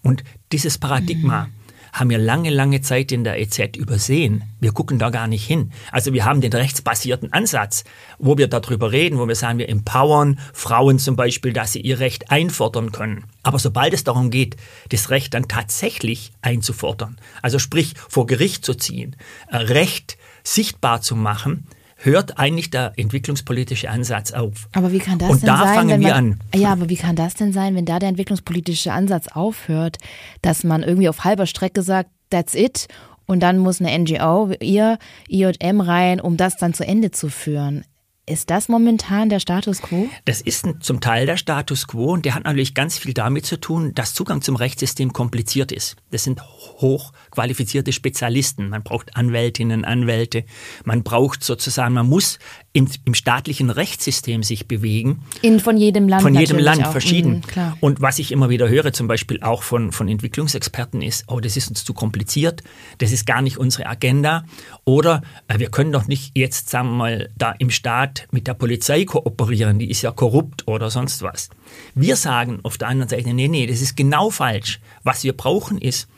Und 0.02 0.22
dieses 0.52 0.76
Paradigma, 0.78 1.44
mhm 1.44 1.63
haben 1.94 2.10
wir 2.10 2.18
lange, 2.18 2.50
lange 2.50 2.80
Zeit 2.80 3.12
in 3.12 3.22
der 3.22 3.40
EZ 3.40 3.76
übersehen. 3.76 4.42
Wir 4.60 4.72
gucken 4.72 4.98
da 4.98 5.10
gar 5.10 5.28
nicht 5.28 5.46
hin. 5.46 5.70
Also 5.92 6.12
wir 6.12 6.24
haben 6.24 6.40
den 6.40 6.52
rechtsbasierten 6.52 7.32
Ansatz, 7.32 7.84
wo 8.18 8.36
wir 8.36 8.48
darüber 8.48 8.90
reden, 8.90 9.18
wo 9.18 9.28
wir 9.28 9.36
sagen, 9.36 9.60
wir 9.60 9.68
empowern 9.68 10.40
Frauen 10.52 10.98
zum 10.98 11.14
Beispiel, 11.14 11.52
dass 11.52 11.72
sie 11.72 11.80
ihr 11.80 12.00
Recht 12.00 12.32
einfordern 12.32 12.90
können. 12.90 13.24
Aber 13.44 13.60
sobald 13.60 13.94
es 13.94 14.02
darum 14.02 14.30
geht, 14.30 14.56
das 14.88 15.10
Recht 15.10 15.34
dann 15.34 15.46
tatsächlich 15.46 16.32
einzufordern, 16.42 17.16
also 17.42 17.60
sprich 17.60 17.94
vor 18.08 18.26
Gericht 18.26 18.64
zu 18.64 18.74
ziehen, 18.74 19.14
äh, 19.48 19.56
Recht 19.58 20.18
sichtbar 20.42 21.00
zu 21.00 21.14
machen, 21.14 21.68
hört 22.04 22.38
eigentlich 22.38 22.70
der 22.70 22.92
entwicklungspolitische 22.96 23.90
Ansatz 23.90 24.32
auf. 24.32 24.68
Aber 24.72 24.92
wie 24.92 24.98
kann 24.98 25.18
das 25.18 25.30
Und 25.30 25.42
denn 25.42 25.48
da 25.48 25.58
sein, 25.58 25.74
fangen 25.74 26.00
wir 26.00 26.08
man, 26.08 26.16
an. 26.16 26.40
Ja, 26.54 26.72
aber 26.72 26.88
wie 26.88 26.96
kann 26.96 27.16
das 27.16 27.34
denn 27.34 27.52
sein, 27.52 27.74
wenn 27.74 27.86
da 27.86 27.98
der 27.98 28.10
entwicklungspolitische 28.10 28.92
Ansatz 28.92 29.28
aufhört, 29.28 29.98
dass 30.42 30.64
man 30.64 30.82
irgendwie 30.82 31.08
auf 31.08 31.24
halber 31.24 31.46
Strecke 31.46 31.82
sagt, 31.82 32.10
that's 32.30 32.54
it 32.54 32.88
und 33.26 33.40
dann 33.40 33.58
muss 33.58 33.80
eine 33.80 33.96
NGO, 33.98 34.52
ihr 34.60 34.98
IJM 35.28 35.80
rein, 35.80 36.20
um 36.20 36.36
das 36.36 36.56
dann 36.56 36.74
zu 36.74 36.86
Ende 36.86 37.10
zu 37.10 37.28
führen? 37.28 37.84
Ist 38.26 38.48
das 38.48 38.70
momentan 38.70 39.28
der 39.28 39.38
Status 39.38 39.82
quo? 39.82 40.08
Das 40.24 40.40
ist 40.40 40.66
zum 40.80 41.02
Teil 41.02 41.26
der 41.26 41.36
Status 41.36 41.86
quo 41.86 42.14
und 42.14 42.24
der 42.24 42.34
hat 42.34 42.44
natürlich 42.44 42.74
ganz 42.74 42.96
viel 42.96 43.12
damit 43.12 43.44
zu 43.44 43.60
tun, 43.60 43.92
dass 43.94 44.14
Zugang 44.14 44.40
zum 44.40 44.56
Rechtssystem 44.56 45.12
kompliziert 45.12 45.70
ist. 45.70 45.96
Das 46.10 46.24
sind 46.24 46.42
hochqualifizierte 46.42 47.92
Spezialisten. 47.92 48.70
Man 48.70 48.82
braucht 48.82 49.14
Anwältinnen, 49.14 49.84
Anwälte. 49.84 50.44
Man 50.84 51.02
braucht 51.02 51.44
sozusagen, 51.44 51.92
man 51.92 52.08
muss 52.08 52.38
im, 52.74 52.88
im 53.04 53.14
staatlichen 53.14 53.70
Rechtssystem 53.70 54.42
sich 54.42 54.66
bewegen. 54.66 55.22
In, 55.42 55.60
von 55.60 55.76
jedem 55.76 56.08
Land. 56.08 56.22
Von 56.22 56.34
jedem 56.34 56.58
Land, 56.58 56.84
auch. 56.84 56.90
verschieden. 56.90 57.42
Mhm, 57.54 57.72
und 57.78 58.00
was 58.00 58.18
ich 58.18 58.32
immer 58.32 58.50
wieder 58.50 58.68
höre, 58.68 58.92
zum 58.92 59.06
Beispiel 59.06 59.40
auch 59.42 59.62
von, 59.62 59.92
von 59.92 60.08
Entwicklungsexperten, 60.08 61.00
ist, 61.00 61.24
oh, 61.28 61.38
das 61.38 61.56
ist 61.56 61.68
uns 61.68 61.84
zu 61.84 61.94
kompliziert, 61.94 62.64
das 62.98 63.12
ist 63.12 63.26
gar 63.26 63.42
nicht 63.42 63.58
unsere 63.58 63.86
Agenda. 63.86 64.44
Oder 64.84 65.22
äh, 65.46 65.60
wir 65.60 65.70
können 65.70 65.92
doch 65.92 66.08
nicht 66.08 66.36
jetzt, 66.36 66.68
sagen 66.68 66.88
wir 66.88 66.96
mal, 66.96 67.30
da 67.38 67.52
im 67.52 67.70
Staat 67.70 68.26
mit 68.32 68.48
der 68.48 68.54
Polizei 68.54 69.04
kooperieren, 69.04 69.78
die 69.78 69.88
ist 69.88 70.02
ja 70.02 70.10
korrupt 70.10 70.66
oder 70.66 70.90
sonst 70.90 71.22
was. 71.22 71.50
Wir 71.94 72.16
sagen 72.16 72.58
auf 72.64 72.76
der 72.76 72.88
anderen 72.88 73.08
Seite, 73.08 73.32
nee, 73.32 73.46
nee, 73.46 73.68
das 73.68 73.82
ist 73.82 73.96
genau 73.96 74.30
falsch. 74.30 74.80
Was 75.04 75.22
wir 75.22 75.36
brauchen 75.36 75.78
ist, 75.78 76.08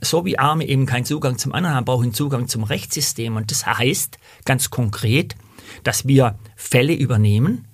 so 0.00 0.24
wie 0.24 0.38
Arme 0.38 0.66
eben 0.66 0.86
keinen 0.86 1.04
Zugang 1.04 1.36
zum 1.36 1.52
anderen 1.52 1.76
haben, 1.76 1.84
brauchen 1.84 2.14
Zugang 2.14 2.48
zum 2.48 2.64
Rechtssystem. 2.64 3.36
Und 3.36 3.50
das 3.50 3.66
heißt 3.66 4.16
ganz 4.46 4.70
konkret, 4.70 5.36
dass 5.86 6.06
wir 6.06 6.38
Fälle 6.56 6.94
übernehmen 6.94 7.66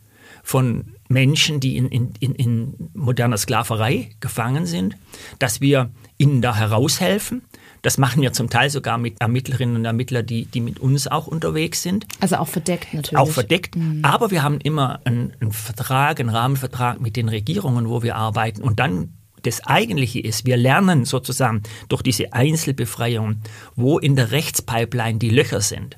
von 0.43 0.95
Menschen, 1.09 1.61
die 1.61 1.77
in, 1.77 1.89
in, 1.89 2.35
in 2.35 2.91
moderner 2.95 3.37
Sklaverei 3.37 4.11
gefangen 4.21 4.67
sind, 4.67 4.97
dass 5.39 5.61
wir 5.61 5.91
ihnen 6.19 6.43
da 6.43 6.57
heraushelfen, 6.57 7.43
das 7.83 7.99
machen 7.99 8.23
wir 8.23 8.33
zum 8.33 8.49
Teil 8.49 8.71
sogar 8.71 8.97
mit 8.97 9.21
Ermittlerinnen 9.21 9.77
und 9.77 9.85
Ermittlern, 9.85 10.25
die, 10.25 10.45
die 10.47 10.61
mit 10.61 10.79
uns 10.79 11.09
auch 11.09 11.27
unterwegs 11.27 11.83
sind. 11.83 12.07
Also 12.21 12.37
auch 12.37 12.49
verdeckt 12.49 12.95
natürlich. 12.95 13.19
Auch 13.19 13.29
verdeckt. 13.29 13.75
Mhm. 13.77 14.05
Aber 14.05 14.31
wir 14.31 14.45
haben 14.45 14.61
immer 14.61 15.01
einen, 15.05 15.33
einen 15.41 15.51
Vertrag, 15.51 16.21
einen 16.21 16.29
Rahmenvertrag 16.29 17.01
mit 17.01 17.17
den 17.17 17.29
Regierungen, 17.29 17.89
wo 17.89 18.03
wir 18.05 18.15
arbeiten. 18.15 18.63
Und 18.63 18.79
dann 18.79 19.15
das 19.43 19.67
Eigentliche 19.67 20.21
ist, 20.21 20.47
wir 20.47 20.57
lernen 20.57 21.05
sozusagen 21.05 21.65
durch 21.89 22.03
diese 22.03 22.33
Einzelbefreiung, 22.33 23.43
wo 23.75 23.99
in 23.99 24.15
der 24.15 24.31
Rechtspipeline 24.31 25.19
die 25.19 25.31
Löcher 25.31 25.61
sind. 25.61 25.97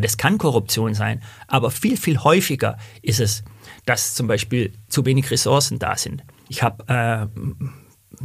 Das 0.00 0.16
kann 0.16 0.38
Korruption 0.38 0.94
sein, 0.94 1.22
aber 1.46 1.70
viel, 1.70 1.96
viel 1.96 2.18
häufiger 2.18 2.78
ist 3.02 3.20
es, 3.20 3.44
dass 3.84 4.14
zum 4.14 4.26
Beispiel 4.26 4.72
zu 4.88 5.04
wenig 5.04 5.30
Ressourcen 5.30 5.78
da 5.78 5.96
sind. 5.96 6.22
Ich 6.48 6.62
habe 6.62 6.84
äh, 6.88 7.26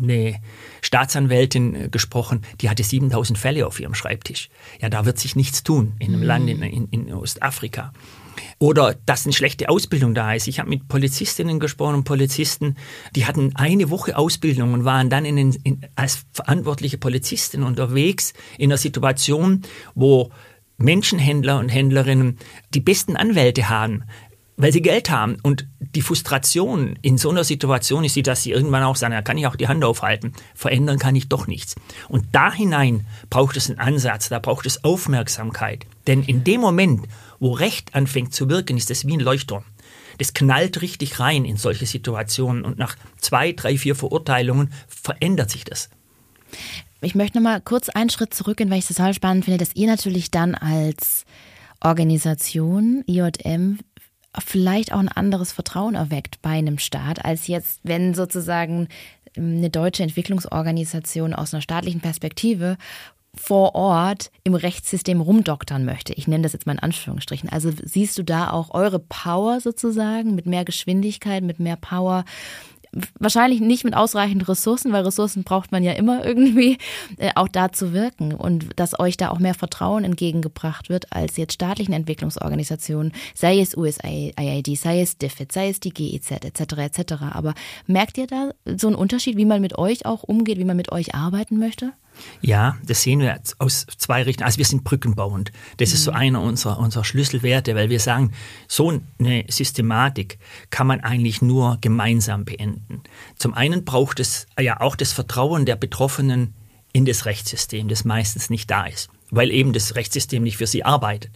eine 0.01 0.35
Staatsanwältin 0.81 1.91
gesprochen, 1.91 2.41
die 2.61 2.69
hatte 2.69 2.83
7000 2.83 3.37
Fälle 3.37 3.65
auf 3.65 3.79
ihrem 3.79 3.93
Schreibtisch. 3.93 4.49
Ja, 4.81 4.89
da 4.89 5.05
wird 5.05 5.19
sich 5.19 5.35
nichts 5.35 5.63
tun 5.63 5.93
in 5.99 6.09
einem 6.09 6.21
mhm. 6.21 6.25
Land 6.25 6.49
in, 6.49 6.61
in, 6.61 6.87
in, 6.89 7.13
Ostafrika. 7.13 7.93
Oder 8.59 8.95
dass 9.05 9.25
eine 9.25 9.33
schlechte 9.33 9.69
Ausbildung 9.69 10.13
da 10.13 10.33
ist. 10.33 10.47
Ich 10.47 10.59
habe 10.59 10.69
mit 10.69 10.87
Polizistinnen 10.87 11.59
gesprochen 11.59 11.95
und 11.95 12.03
Polizisten, 12.03 12.75
die 13.15 13.25
hatten 13.25 13.55
eine 13.55 13.89
Woche 13.89 14.15
Ausbildung 14.15 14.73
und 14.73 14.85
waren 14.85 15.09
dann 15.09 15.25
in, 15.25 15.37
in, 15.37 15.81
als 15.95 16.25
verantwortliche 16.33 16.99
Polizistin 16.99 17.63
unterwegs 17.63 18.33
in 18.57 18.69
einer 18.69 18.77
Situation, 18.77 19.63
wo 19.95 20.31
Menschenhändler 20.77 21.59
und 21.59 21.69
Händlerinnen 21.69 22.37
die 22.73 22.79
besten 22.79 23.15
Anwälte 23.15 23.69
haben, 23.69 24.03
weil 24.57 24.71
sie 24.71 24.81
Geld 24.81 25.09
haben. 25.09 25.37
Und 25.41 25.67
die 25.79 26.01
Frustration 26.01 26.97
in 27.01 27.17
so 27.17 27.29
einer 27.29 27.43
Situation 27.43 28.03
ist 28.03 28.15
sie, 28.15 28.23
dass 28.23 28.43
sie 28.43 28.51
irgendwann 28.51 28.83
auch 28.83 28.95
sagen, 28.95 29.13
da 29.13 29.21
kann 29.21 29.37
ich 29.37 29.47
auch 29.47 29.55
die 29.55 29.67
Hand 29.67 29.83
aufhalten. 29.83 30.33
Verändern 30.55 30.99
kann 30.99 31.15
ich 31.15 31.29
doch 31.29 31.47
nichts. 31.47 31.75
Und 32.09 32.25
da 32.31 32.51
hinein 32.51 33.05
braucht 33.29 33.57
es 33.57 33.69
einen 33.69 33.79
Ansatz, 33.79 34.29
da 34.29 34.39
braucht 34.39 34.65
es 34.65 34.83
Aufmerksamkeit. 34.83 35.85
Denn 36.07 36.23
in 36.23 36.43
dem 36.43 36.61
Moment, 36.61 37.07
wo 37.39 37.53
Recht 37.53 37.95
anfängt 37.95 38.33
zu 38.33 38.49
wirken, 38.49 38.77
ist 38.77 38.89
das 38.89 39.05
wie 39.07 39.15
ein 39.15 39.21
Leuchtturm. 39.21 39.63
Das 40.17 40.33
knallt 40.33 40.81
richtig 40.81 41.19
rein 41.19 41.45
in 41.45 41.57
solche 41.57 41.85
Situationen 41.85 42.65
und 42.65 42.79
nach 42.79 42.95
zwei, 43.19 43.51
drei, 43.51 43.77
vier 43.77 43.95
Verurteilungen 43.95 44.73
verändert 44.87 45.51
sich 45.51 45.63
das. 45.63 45.89
Ich 47.01 47.15
möchte 47.15 47.37
noch 47.37 47.43
mal 47.43 47.61
kurz 47.61 47.89
einen 47.89 48.09
Schritt 48.09 48.33
zurückgehen, 48.33 48.69
weil 48.69 48.79
ich 48.79 48.89
es 48.89 48.95
total 48.95 49.13
spannend 49.13 49.45
finde, 49.45 49.59
dass 49.59 49.75
ihr 49.75 49.87
natürlich 49.87 50.31
dann 50.31 50.55
als 50.55 51.25
Organisation 51.79 53.03
IJM 53.07 53.79
vielleicht 54.39 54.93
auch 54.93 54.99
ein 54.99 55.07
anderes 55.07 55.51
Vertrauen 55.51 55.95
erweckt 55.95 56.41
bei 56.41 56.51
einem 56.51 56.79
Staat, 56.79 57.23
als 57.23 57.47
jetzt, 57.47 57.79
wenn 57.83 58.13
sozusagen 58.13 58.87
eine 59.35 59.69
deutsche 59.69 60.03
Entwicklungsorganisation 60.03 61.33
aus 61.33 61.53
einer 61.53 61.61
staatlichen 61.61 62.01
Perspektive 62.01 62.77
vor 63.35 63.75
Ort 63.75 64.31
im 64.43 64.55
Rechtssystem 64.55 65.21
rumdoktern 65.21 65.85
möchte. 65.85 66.13
Ich 66.13 66.27
nenne 66.27 66.43
das 66.43 66.53
jetzt 66.53 66.65
mal 66.65 66.73
in 66.73 66.79
Anführungsstrichen. 66.79 67.49
Also 67.49 67.71
siehst 67.83 68.17
du 68.17 68.23
da 68.23 68.49
auch 68.49 68.73
eure 68.73 68.99
Power 68.99 69.59
sozusagen 69.61 70.33
mit 70.33 70.47
mehr 70.47 70.65
Geschwindigkeit, 70.65 71.43
mit 71.43 71.59
mehr 71.59 71.75
Power 71.75 72.25
wahrscheinlich 73.19 73.61
nicht 73.61 73.83
mit 73.83 73.95
ausreichend 73.95 74.47
Ressourcen, 74.47 74.91
weil 74.91 75.03
Ressourcen 75.03 75.43
braucht 75.43 75.71
man 75.71 75.83
ja 75.83 75.93
immer 75.93 76.25
irgendwie, 76.25 76.77
äh, 77.17 77.31
auch 77.35 77.47
da 77.47 77.71
zu 77.71 77.93
wirken 77.93 78.33
und 78.33 78.67
dass 78.75 78.99
euch 78.99 79.17
da 79.17 79.29
auch 79.29 79.39
mehr 79.39 79.53
Vertrauen 79.53 80.03
entgegengebracht 80.03 80.89
wird 80.89 81.11
als 81.13 81.37
jetzt 81.37 81.53
staatlichen 81.53 81.93
Entwicklungsorganisationen, 81.93 83.13
sei 83.33 83.59
es 83.59 83.75
USAID, 83.75 84.77
sei 84.77 85.01
es 85.01 85.17
DFID, 85.17 85.51
sei 85.51 85.69
es 85.69 85.79
die 85.79 85.93
GEZ 85.93 86.31
etc. 86.31 86.61
etc. 86.77 87.13
Aber 87.31 87.53
merkt 87.85 88.17
ihr 88.17 88.27
da 88.27 88.51
so 88.65 88.87
einen 88.87 88.95
Unterschied, 88.95 89.37
wie 89.37 89.45
man 89.45 89.61
mit 89.61 89.77
euch 89.77 90.05
auch 90.05 90.23
umgeht, 90.23 90.57
wie 90.57 90.65
man 90.65 90.77
mit 90.77 90.91
euch 90.91 91.15
arbeiten 91.15 91.57
möchte? 91.57 91.93
Ja, 92.41 92.77
das 92.85 93.01
sehen 93.01 93.19
wir 93.19 93.39
aus 93.59 93.85
zwei 93.97 94.23
Richtungen. 94.23 94.45
Also 94.45 94.57
wir 94.57 94.65
sind 94.65 94.83
brückenbauend. 94.83 95.51
Das 95.77 95.89
mhm. 95.89 95.95
ist 95.95 96.03
so 96.03 96.11
mhm. 96.11 96.17
einer 96.17 96.41
unserer, 96.41 96.79
unserer 96.79 97.03
Schlüsselwerte, 97.03 97.75
weil 97.75 97.89
wir 97.89 97.99
sagen, 97.99 98.31
so 98.67 98.99
eine 99.19 99.45
Systematik 99.49 100.39
kann 100.69 100.87
man 100.87 101.01
eigentlich 101.01 101.41
nur 101.41 101.77
gemeinsam 101.81 102.45
beenden. 102.45 103.01
Zum 103.37 103.53
einen 103.53 103.85
braucht 103.85 104.19
es 104.19 104.47
ja 104.59 104.79
auch 104.81 104.95
das 104.95 105.13
Vertrauen 105.13 105.65
der 105.65 105.75
Betroffenen 105.75 106.53
in 106.93 107.05
das 107.05 107.25
Rechtssystem, 107.25 107.87
das 107.87 108.05
meistens 108.05 108.49
nicht 108.49 108.69
da 108.71 108.85
ist 108.85 109.09
weil 109.29 109.51
eben 109.51 109.73
das 109.73 109.95
Rechtssystem 109.95 110.43
nicht 110.43 110.57
für 110.57 110.67
sie 110.67 110.83
arbeitet. 110.83 111.31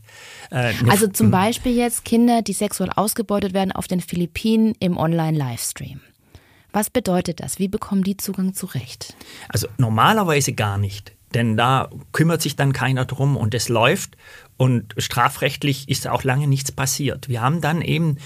Äh, 0.50 0.74
also 0.90 1.08
zum 1.08 1.32
Beispiel 1.32 1.76
jetzt 1.76 2.06
Kinder, 2.06 2.42
die 2.42 2.54
sexuell 2.54 2.90
ausgebeutet 2.96 3.54
werden 3.54 3.72
auf 3.72 3.88
den 3.88 4.02
Philippinen 4.02 4.76
im 4.80 4.98
Online-Livestream. 4.98 6.00
Was 6.72 6.90
bedeutet 6.90 7.40
das? 7.40 7.60
Wie 7.60 7.68
bekommen 7.68 8.04
die 8.04 8.18
Zugang 8.18 8.54
zu 8.54 8.66
Recht? 8.66 9.16
Also 9.50 9.68
normalerweise 9.78 10.54
gar 10.54 10.78
nicht. 10.78 11.14
Denn 11.34 11.56
da 11.56 11.90
kümmert 12.12 12.42
sich 12.42 12.56
dann 12.56 12.74
keiner 12.74 13.06
drum 13.06 13.38
und 13.38 13.54
es 13.54 13.70
läuft 13.70 14.18
und 14.58 14.94
strafrechtlich 14.98 15.88
ist 15.88 16.08
auch 16.08 16.24
lange 16.24 16.48
nichts 16.48 16.72
passiert. 16.72 17.30
Wir 17.30 17.42
haben 17.42 17.62
dann 17.62 17.82
eben 17.82 18.18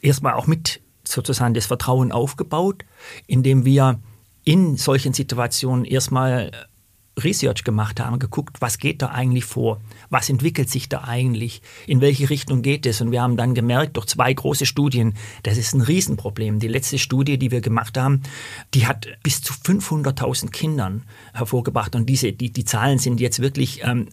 erstmal 0.00 0.34
auch 0.34 0.46
mit 0.46 0.80
sozusagen 1.06 1.52
das 1.54 1.66
Vertrauen 1.66 2.10
aufgebaut, 2.10 2.84
indem 3.26 3.64
wir 3.66 4.00
in 4.44 4.76
solchen 4.76 5.12
Situationen 5.12 5.84
erstmal 5.84 6.50
Research 7.22 7.64
gemacht 7.64 8.00
haben, 8.00 8.18
geguckt, 8.18 8.60
was 8.60 8.78
geht 8.78 9.02
da 9.02 9.08
eigentlich 9.08 9.44
vor, 9.44 9.80
was 10.10 10.28
entwickelt 10.28 10.68
sich 10.68 10.88
da 10.88 11.04
eigentlich, 11.04 11.62
in 11.86 12.00
welche 12.00 12.28
Richtung 12.30 12.62
geht 12.62 12.86
es. 12.86 13.00
Und 13.00 13.12
wir 13.12 13.22
haben 13.22 13.36
dann 13.36 13.54
gemerkt, 13.54 13.96
durch 13.96 14.06
zwei 14.06 14.32
große 14.32 14.66
Studien, 14.66 15.14
das 15.44 15.56
ist 15.56 15.74
ein 15.74 15.80
Riesenproblem. 15.80 16.58
Die 16.58 16.68
letzte 16.68 16.98
Studie, 16.98 17.38
die 17.38 17.50
wir 17.50 17.60
gemacht 17.60 17.96
haben, 17.96 18.22
die 18.74 18.86
hat 18.86 19.06
bis 19.22 19.42
zu 19.42 19.52
500.000 19.52 20.50
Kindern 20.50 21.02
hervorgebracht. 21.32 21.94
Und 21.94 22.06
diese, 22.06 22.32
die, 22.32 22.50
die 22.50 22.64
Zahlen 22.64 22.98
sind 22.98 23.20
jetzt 23.20 23.40
wirklich 23.40 23.82
ähm, 23.84 24.08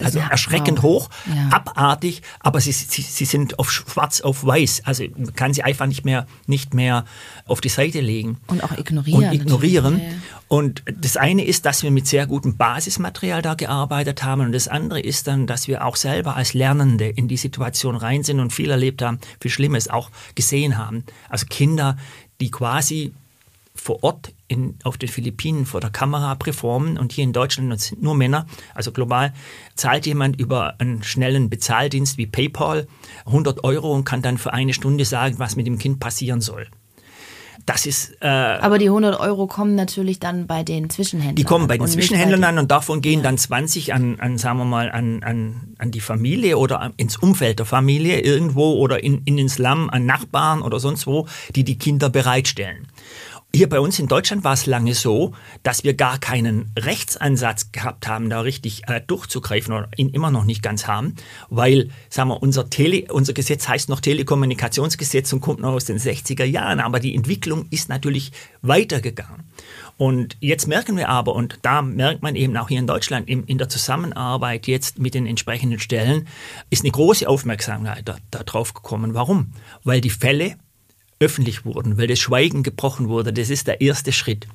also 0.00 0.18
ja, 0.18 0.28
erschreckend 0.28 0.82
hoch, 0.82 1.10
ja. 1.26 1.48
abartig, 1.50 2.22
aber 2.40 2.60
sie, 2.60 2.72
sie, 2.72 3.02
sie 3.02 3.24
sind 3.24 3.58
auf 3.58 3.70
schwarz 3.70 4.20
auf 4.20 4.44
weiß. 4.44 4.82
Also 4.84 5.04
man 5.16 5.34
kann 5.34 5.52
sie 5.52 5.62
einfach 5.62 5.86
nicht 5.86 6.04
mehr, 6.04 6.26
nicht 6.46 6.74
mehr 6.74 7.04
auf 7.46 7.60
die 7.60 7.68
Seite 7.68 8.00
legen. 8.00 8.38
Und 8.46 8.62
auch 8.62 8.76
ignorieren. 8.76 9.24
Und 9.24 9.32
ignorieren. 9.32 10.00
Ja, 10.00 10.04
und 10.48 10.82
das 10.90 11.18
eine 11.18 11.44
ist, 11.44 11.66
dass 11.66 11.82
wir 11.82 11.90
mit 11.90 12.06
sehr 12.06 12.26
gutem 12.26 12.56
Basismaterial 12.56 13.42
da 13.42 13.54
gearbeitet 13.54 14.24
haben. 14.24 14.40
Und 14.40 14.52
das 14.52 14.66
andere 14.66 14.98
ist 15.00 15.26
dann, 15.26 15.46
dass 15.46 15.68
wir 15.68 15.84
auch 15.84 15.96
selber 15.96 16.36
als 16.36 16.54
Lernende 16.54 17.06
in 17.06 17.28
die 17.28 17.36
Situation 17.36 17.96
rein 17.96 18.22
sind 18.22 18.40
und 18.40 18.52
viel 18.52 18.70
erlebt 18.70 19.02
haben, 19.02 19.18
viel 19.40 19.50
Schlimmes 19.50 19.88
auch 19.88 20.10
gesehen 20.34 20.78
haben. 20.78 21.04
Also 21.28 21.46
Kinder, 21.46 21.98
die 22.40 22.50
quasi 22.50 23.12
vor 23.74 24.02
Ort 24.02 24.32
in, 24.48 24.76
auf 24.84 24.96
den 24.96 25.08
Philippinen 25.08 25.66
vor 25.66 25.80
der 25.80 25.90
Kamera 25.90 26.34
performen 26.34 26.98
und 26.98 27.12
hier 27.12 27.24
in 27.24 27.32
Deutschland 27.32 27.78
sind 27.80 28.02
nur 28.02 28.14
Männer, 28.14 28.46
also 28.74 28.90
global, 28.90 29.32
zahlt 29.76 30.06
jemand 30.06 30.40
über 30.40 30.80
einen 30.80 31.02
schnellen 31.02 31.48
Bezahldienst 31.48 32.18
wie 32.18 32.26
PayPal 32.26 32.88
100 33.26 33.62
Euro 33.64 33.94
und 33.94 34.04
kann 34.04 34.22
dann 34.22 34.38
für 34.38 34.52
eine 34.52 34.74
Stunde 34.74 35.04
sagen, 35.04 35.38
was 35.38 35.54
mit 35.54 35.66
dem 35.66 35.78
Kind 35.78 36.00
passieren 36.00 36.40
soll. 36.40 36.66
Das 37.66 37.86
ist. 37.86 38.16
Äh, 38.20 38.26
Aber 38.26 38.78
die 38.78 38.86
100 38.86 39.18
Euro 39.20 39.46
kommen 39.46 39.74
natürlich 39.74 40.20
dann 40.20 40.46
bei 40.46 40.62
den 40.62 40.90
Zwischenhändlern. 40.90 41.36
Die 41.36 41.44
kommen 41.44 41.66
bei 41.66 41.76
den 41.76 41.86
Zwischenhändlern 41.86 42.44
an 42.44 42.58
und 42.58 42.70
davon 42.70 43.00
gehen 43.00 43.20
ja. 43.20 43.24
dann 43.24 43.38
20 43.38 43.92
an, 43.92 44.20
an, 44.20 44.38
sagen 44.38 44.58
wir 44.58 44.64
mal, 44.64 44.90
an, 44.90 45.22
an, 45.22 45.74
an 45.78 45.90
die 45.90 46.00
Familie 46.00 46.58
oder 46.58 46.92
ins 46.96 47.16
Umfeld 47.16 47.58
der 47.58 47.66
Familie 47.66 48.20
irgendwo 48.20 48.74
oder 48.74 49.02
in, 49.02 49.22
in 49.24 49.36
den 49.36 49.48
Slum 49.48 49.90
an 49.90 50.06
Nachbarn 50.06 50.62
oder 50.62 50.80
sonst 50.80 51.06
wo, 51.06 51.26
die 51.54 51.64
die 51.64 51.78
Kinder 51.78 52.08
bereitstellen. 52.08 52.86
Hier 53.54 53.68
bei 53.68 53.80
uns 53.80 53.98
in 53.98 54.08
Deutschland 54.08 54.44
war 54.44 54.52
es 54.52 54.66
lange 54.66 54.94
so, 54.94 55.32
dass 55.62 55.82
wir 55.82 55.94
gar 55.94 56.18
keinen 56.18 56.70
Rechtsansatz 56.78 57.72
gehabt 57.72 58.06
haben, 58.06 58.28
da 58.28 58.42
richtig 58.42 58.82
äh, 58.88 59.00
durchzugreifen 59.00 59.72
oder 59.72 59.88
ihn 59.96 60.10
immer 60.10 60.30
noch 60.30 60.44
nicht 60.44 60.62
ganz 60.62 60.86
haben, 60.86 61.14
weil, 61.48 61.90
sagen 62.10 62.28
wir, 62.28 62.42
unser, 62.42 62.68
Tele, 62.68 63.10
unser 63.10 63.32
Gesetz 63.32 63.66
heißt 63.66 63.88
noch 63.88 64.00
Telekommunikationsgesetz 64.00 65.32
und 65.32 65.40
kommt 65.40 65.60
noch 65.60 65.72
aus 65.72 65.86
den 65.86 65.98
60er 65.98 66.44
Jahren, 66.44 66.78
aber 66.78 67.00
die 67.00 67.14
Entwicklung 67.14 67.66
ist 67.70 67.88
natürlich 67.88 68.32
weitergegangen. 68.60 69.44
Und 69.96 70.36
jetzt 70.40 70.68
merken 70.68 70.98
wir 70.98 71.08
aber, 71.08 71.34
und 71.34 71.58
da 71.62 71.80
merkt 71.80 72.22
man 72.22 72.36
eben 72.36 72.56
auch 72.58 72.68
hier 72.68 72.78
in 72.78 72.86
Deutschland 72.86 73.28
in, 73.28 73.44
in 73.44 73.56
der 73.56 73.70
Zusammenarbeit 73.70 74.66
jetzt 74.66 74.98
mit 74.98 75.14
den 75.14 75.26
entsprechenden 75.26 75.78
Stellen, 75.78 76.28
ist 76.68 76.84
eine 76.84 76.92
große 76.92 77.26
Aufmerksamkeit 77.26 78.06
da, 78.06 78.18
da 78.30 78.42
gekommen. 78.42 79.14
Warum? 79.14 79.52
Weil 79.84 80.02
die 80.02 80.10
Fälle 80.10 80.56
öffentlich 81.20 81.64
wurden, 81.64 81.98
weil 81.98 82.06
das 82.06 82.18
Schweigen 82.18 82.62
gebrochen 82.62 83.08
wurde. 83.08 83.32
Das 83.32 83.50
ist 83.50 83.66
der 83.66 83.80
erste 83.80 84.12
Schritt. 84.12 84.46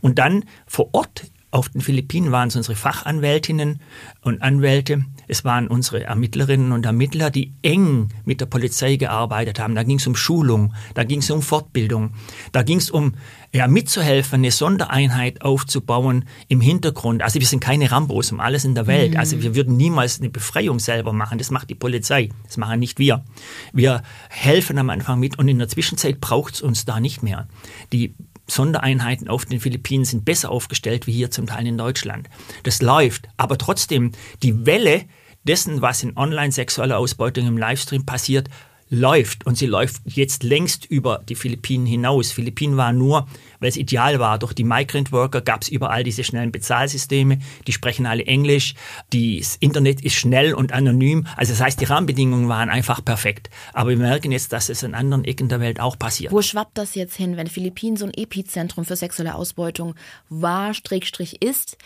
Und 0.00 0.18
dann 0.18 0.44
vor 0.66 0.90
Ort 0.92 1.30
auf 1.50 1.68
den 1.68 1.80
Philippinen 1.80 2.30
waren 2.30 2.48
es 2.48 2.56
unsere 2.56 2.76
Fachanwältinnen 2.76 3.80
und 4.22 4.42
Anwälte, 4.42 5.04
es 5.30 5.44
waren 5.44 5.68
unsere 5.68 6.02
Ermittlerinnen 6.04 6.72
und 6.72 6.84
Ermittler, 6.84 7.30
die 7.30 7.54
eng 7.62 8.08
mit 8.24 8.40
der 8.40 8.46
Polizei 8.46 8.96
gearbeitet 8.96 9.60
haben. 9.60 9.76
Da 9.76 9.84
ging 9.84 9.98
es 9.98 10.06
um 10.08 10.16
Schulung, 10.16 10.74
da 10.94 11.04
ging 11.04 11.20
es 11.20 11.30
um 11.30 11.40
Fortbildung, 11.40 12.14
da 12.50 12.64
ging 12.64 12.78
es 12.78 12.90
um 12.90 13.14
ja, 13.52 13.68
mitzuhelfen, 13.68 14.40
eine 14.40 14.50
Sondereinheit 14.50 15.42
aufzubauen 15.42 16.24
im 16.48 16.60
Hintergrund. 16.60 17.22
Also 17.22 17.38
wir 17.38 17.46
sind 17.46 17.60
keine 17.60 17.92
Rambos 17.92 18.32
um 18.32 18.40
alles 18.40 18.64
in 18.64 18.74
der 18.74 18.88
Welt. 18.88 19.16
Also 19.16 19.36
mhm. 19.36 19.42
wir 19.42 19.54
würden 19.54 19.76
niemals 19.76 20.18
eine 20.18 20.30
Befreiung 20.30 20.80
selber 20.80 21.12
machen. 21.12 21.38
Das 21.38 21.52
macht 21.52 21.70
die 21.70 21.76
Polizei. 21.76 22.30
Das 22.46 22.56
machen 22.56 22.80
nicht 22.80 22.98
wir. 22.98 23.24
Wir 23.72 24.02
helfen 24.28 24.78
am 24.78 24.90
Anfang 24.90 25.20
mit 25.20 25.38
und 25.38 25.46
in 25.46 25.58
der 25.58 25.68
Zwischenzeit 25.68 26.20
braucht 26.20 26.54
es 26.54 26.62
uns 26.62 26.84
da 26.84 26.98
nicht 26.98 27.22
mehr. 27.22 27.46
Die 27.92 28.14
Sondereinheiten 28.48 29.28
auf 29.28 29.44
den 29.44 29.60
Philippinen 29.60 30.04
sind 30.04 30.24
besser 30.24 30.50
aufgestellt 30.50 31.06
wie 31.06 31.12
hier 31.12 31.30
zum 31.30 31.46
Teil 31.46 31.66
in 31.66 31.78
Deutschland. 31.78 32.28
Das 32.64 32.82
läuft, 32.82 33.28
aber 33.36 33.58
trotzdem 33.58 34.12
die 34.42 34.66
Welle 34.66 35.04
dessen, 35.44 35.82
was 35.82 36.02
in 36.02 36.16
Online-sexueller 36.16 36.98
Ausbeutung 36.98 37.46
im 37.46 37.58
Livestream 37.58 38.04
passiert, 38.04 38.48
läuft 38.90 39.46
und 39.46 39.56
sie 39.56 39.66
läuft 39.66 40.02
jetzt 40.04 40.42
längst 40.42 40.84
über 40.84 41.22
die 41.28 41.36
Philippinen 41.36 41.86
hinaus. 41.86 42.32
Philippinen 42.32 42.76
war 42.76 42.92
nur, 42.92 43.28
weil 43.60 43.68
es 43.68 43.76
ideal 43.76 44.18
war, 44.18 44.38
durch 44.38 44.52
die 44.52 44.64
Migrant 44.64 45.12
Worker 45.12 45.40
gab 45.40 45.62
es 45.62 45.68
überall 45.68 46.02
diese 46.02 46.24
schnellen 46.24 46.50
Bezahlsysteme, 46.50 47.38
die 47.68 47.72
sprechen 47.72 48.04
alle 48.04 48.26
Englisch, 48.26 48.74
das 49.12 49.56
Internet 49.60 50.00
ist 50.00 50.14
schnell 50.14 50.54
und 50.54 50.72
anonym, 50.72 51.26
also 51.36 51.52
das 51.52 51.60
heißt, 51.60 51.80
die 51.80 51.84
Rahmenbedingungen 51.84 52.48
waren 52.48 52.68
einfach 52.68 53.04
perfekt. 53.04 53.48
Aber 53.72 53.90
wir 53.90 53.96
merken 53.96 54.32
jetzt, 54.32 54.52
dass 54.52 54.68
es 54.68 54.82
in 54.82 54.94
anderen 54.94 55.24
Ecken 55.24 55.48
der 55.48 55.60
Welt 55.60 55.78
auch 55.78 55.96
passiert. 55.96 56.32
Wo 56.32 56.42
schwappt 56.42 56.76
das 56.76 56.96
jetzt 56.96 57.14
hin, 57.14 57.36
wenn 57.36 57.46
Philippinen 57.46 57.96
so 57.96 58.06
ein 58.06 58.14
Epizentrum 58.14 58.84
für 58.84 58.96
sexuelle 58.96 59.36
Ausbeutung 59.36 59.94
war, 60.28 60.74
Strickstrich 60.74 61.42
ist? 61.42 61.78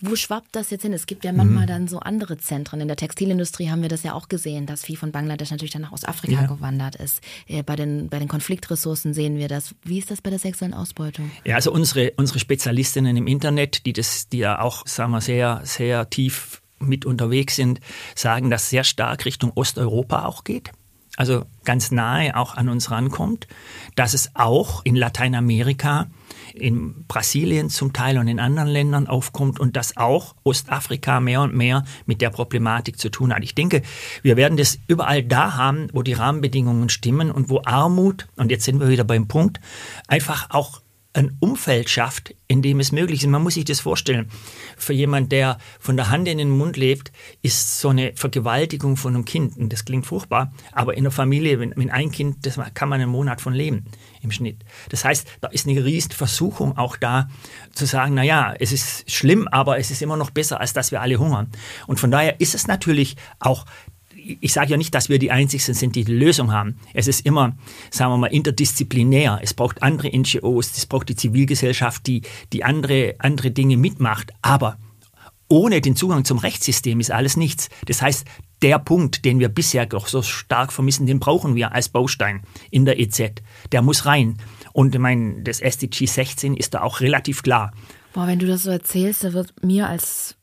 Wo 0.00 0.16
schwappt 0.16 0.48
das 0.52 0.70
jetzt 0.70 0.82
hin? 0.82 0.92
Es 0.92 1.06
gibt 1.06 1.24
ja 1.24 1.32
manchmal 1.32 1.64
mhm. 1.64 1.68
dann 1.68 1.88
so 1.88 2.00
andere 2.00 2.38
Zentren. 2.38 2.80
In 2.80 2.88
der 2.88 2.96
Textilindustrie 2.96 3.70
haben 3.70 3.82
wir 3.82 3.88
das 3.88 4.02
ja 4.02 4.14
auch 4.14 4.28
gesehen, 4.28 4.66
dass 4.66 4.84
Vieh 4.84 4.96
von 4.96 5.12
Bangladesch 5.12 5.50
natürlich 5.50 5.72
dann 5.72 5.82
nach 5.82 5.92
Ostafrika 5.92 6.42
ja. 6.42 6.46
gewandert 6.46 6.96
ist. 6.96 7.20
Äh, 7.46 7.62
bei 7.62 7.76
den, 7.76 8.08
bei 8.08 8.18
den 8.18 8.28
Konfliktressourcen 8.28 9.12
sehen 9.12 9.36
wir 9.36 9.48
das. 9.48 9.74
Wie 9.84 9.98
ist 9.98 10.10
das 10.10 10.22
bei 10.22 10.30
der 10.30 10.38
sexuellen 10.38 10.74
Ausbeutung? 10.74 11.30
Ja, 11.44 11.56
also 11.56 11.70
unsere, 11.72 12.12
unsere 12.16 12.38
Spezialistinnen 12.38 13.16
im 13.16 13.26
Internet, 13.26 13.84
die 13.84 13.92
das, 13.92 14.28
die 14.28 14.38
ja 14.38 14.60
auch, 14.60 14.86
sagen 14.86 15.12
wir, 15.12 15.20
sehr, 15.20 15.60
sehr 15.64 16.08
tief 16.08 16.62
mit 16.78 17.04
unterwegs 17.04 17.56
sind, 17.56 17.80
sagen, 18.14 18.48
dass 18.48 18.70
sehr 18.70 18.84
stark 18.84 19.26
Richtung 19.26 19.52
Osteuropa 19.54 20.24
auch 20.24 20.44
geht 20.44 20.70
also 21.16 21.44
ganz 21.64 21.90
nahe 21.90 22.34
auch 22.34 22.56
an 22.56 22.70
uns 22.70 22.90
rankommt, 22.90 23.46
dass 23.94 24.14
es 24.14 24.30
auch 24.34 24.84
in 24.84 24.96
Lateinamerika 24.96 26.06
in 26.54 27.04
Brasilien 27.06 27.70
zum 27.70 27.92
Teil 27.92 28.18
und 28.18 28.28
in 28.28 28.40
anderen 28.40 28.68
Ländern 28.68 29.06
aufkommt 29.06 29.60
und 29.60 29.76
dass 29.76 29.96
auch 29.96 30.34
Ostafrika 30.44 31.20
mehr 31.20 31.42
und 31.42 31.54
mehr 31.54 31.84
mit 32.06 32.20
der 32.20 32.30
Problematik 32.30 32.98
zu 32.98 33.08
tun 33.08 33.34
hat. 33.34 33.42
Ich 33.42 33.54
denke, 33.54 33.82
wir 34.22 34.36
werden 34.36 34.56
das 34.56 34.78
überall 34.86 35.22
da 35.22 35.56
haben, 35.56 35.88
wo 35.92 36.02
die 36.02 36.12
Rahmenbedingungen 36.12 36.88
stimmen 36.88 37.30
und 37.30 37.48
wo 37.48 37.62
Armut, 37.64 38.26
und 38.36 38.50
jetzt 38.50 38.64
sind 38.64 38.80
wir 38.80 38.88
wieder 38.88 39.04
beim 39.04 39.28
Punkt, 39.28 39.60
einfach 40.08 40.50
auch 40.50 40.82
ein 41.12 41.36
Umfeld 41.40 41.90
schafft, 41.90 42.34
in 42.46 42.62
dem 42.62 42.78
es 42.78 42.92
möglich 42.92 43.22
ist. 43.22 43.28
Man 43.28 43.42
muss 43.42 43.54
sich 43.54 43.64
das 43.64 43.80
vorstellen. 43.80 44.30
Für 44.76 44.92
jemand, 44.92 45.32
der 45.32 45.58
von 45.80 45.96
der 45.96 46.08
Hand 46.08 46.28
in 46.28 46.38
den 46.38 46.50
Mund 46.50 46.76
lebt, 46.76 47.10
ist 47.42 47.80
so 47.80 47.88
eine 47.88 48.12
Vergewaltigung 48.14 48.96
von 48.96 49.14
einem 49.14 49.24
Kind, 49.24 49.56
und 49.56 49.72
das 49.72 49.84
klingt 49.84 50.06
furchtbar, 50.06 50.52
aber 50.72 50.96
in 50.96 51.02
der 51.02 51.10
Familie, 51.10 51.58
wenn, 51.58 51.72
wenn 51.76 51.90
ein 51.90 52.12
Kind, 52.12 52.46
das 52.46 52.58
kann 52.74 52.88
man 52.88 53.00
einen 53.00 53.10
Monat 53.10 53.40
von 53.40 53.52
leben 53.52 53.86
im 54.22 54.30
Schnitt. 54.30 54.64
Das 54.90 55.04
heißt, 55.04 55.26
da 55.40 55.48
ist 55.48 55.66
eine 55.66 55.84
riesige 55.84 56.14
Versuchung 56.14 56.78
auch 56.78 56.96
da, 56.96 57.28
zu 57.72 57.86
sagen, 57.86 58.14
na 58.14 58.22
ja, 58.22 58.54
es 58.58 58.70
ist 58.70 59.10
schlimm, 59.10 59.48
aber 59.48 59.78
es 59.78 59.90
ist 59.90 60.02
immer 60.02 60.16
noch 60.16 60.30
besser, 60.30 60.60
als 60.60 60.72
dass 60.72 60.92
wir 60.92 61.00
alle 61.00 61.18
hungern. 61.18 61.48
Und 61.88 61.98
von 61.98 62.10
daher 62.10 62.40
ist 62.40 62.54
es 62.54 62.68
natürlich 62.68 63.16
auch 63.40 63.66
ich 64.40 64.52
sage 64.52 64.70
ja 64.70 64.76
nicht, 64.76 64.94
dass 64.94 65.08
wir 65.08 65.18
die 65.18 65.30
Einzigen 65.30 65.74
sind, 65.74 65.96
die 65.96 66.04
die 66.04 66.14
Lösung 66.14 66.52
haben. 66.52 66.76
Es 66.94 67.06
ist 67.06 67.26
immer, 67.26 67.56
sagen 67.90 68.12
wir 68.12 68.18
mal, 68.18 68.26
interdisziplinär. 68.28 69.40
Es 69.42 69.54
braucht 69.54 69.82
andere 69.82 70.08
NGOs, 70.16 70.76
es 70.76 70.86
braucht 70.86 71.08
die 71.08 71.16
Zivilgesellschaft, 71.16 72.06
die, 72.06 72.22
die 72.52 72.64
andere, 72.64 73.14
andere 73.18 73.50
Dinge 73.50 73.76
mitmacht. 73.76 74.32
Aber 74.42 74.78
ohne 75.48 75.80
den 75.80 75.96
Zugang 75.96 76.24
zum 76.24 76.38
Rechtssystem 76.38 77.00
ist 77.00 77.10
alles 77.10 77.36
nichts. 77.36 77.68
Das 77.86 78.02
heißt, 78.02 78.24
der 78.62 78.78
Punkt, 78.78 79.24
den 79.24 79.40
wir 79.40 79.48
bisher 79.48 79.86
doch 79.86 80.06
so 80.06 80.22
stark 80.22 80.72
vermissen, 80.72 81.06
den 81.06 81.18
brauchen 81.18 81.54
wir 81.54 81.72
als 81.72 81.88
Baustein 81.88 82.42
in 82.70 82.84
der 82.84 83.00
EZ. 83.00 83.42
Der 83.72 83.82
muss 83.82 84.06
rein. 84.06 84.38
Und 84.72 84.94
ich 84.94 85.00
meine, 85.00 85.42
das 85.42 85.60
SDG 85.60 86.06
16 86.06 86.56
ist 86.56 86.74
da 86.74 86.82
auch 86.82 87.00
relativ 87.00 87.42
klar. 87.42 87.72
Boah, 88.12 88.26
wenn 88.26 88.38
du 88.38 88.46
das 88.46 88.64
so 88.64 88.70
erzählst, 88.70 89.24
da 89.24 89.32
wird 89.32 89.64
mir 89.64 89.88
als, 89.88 90.36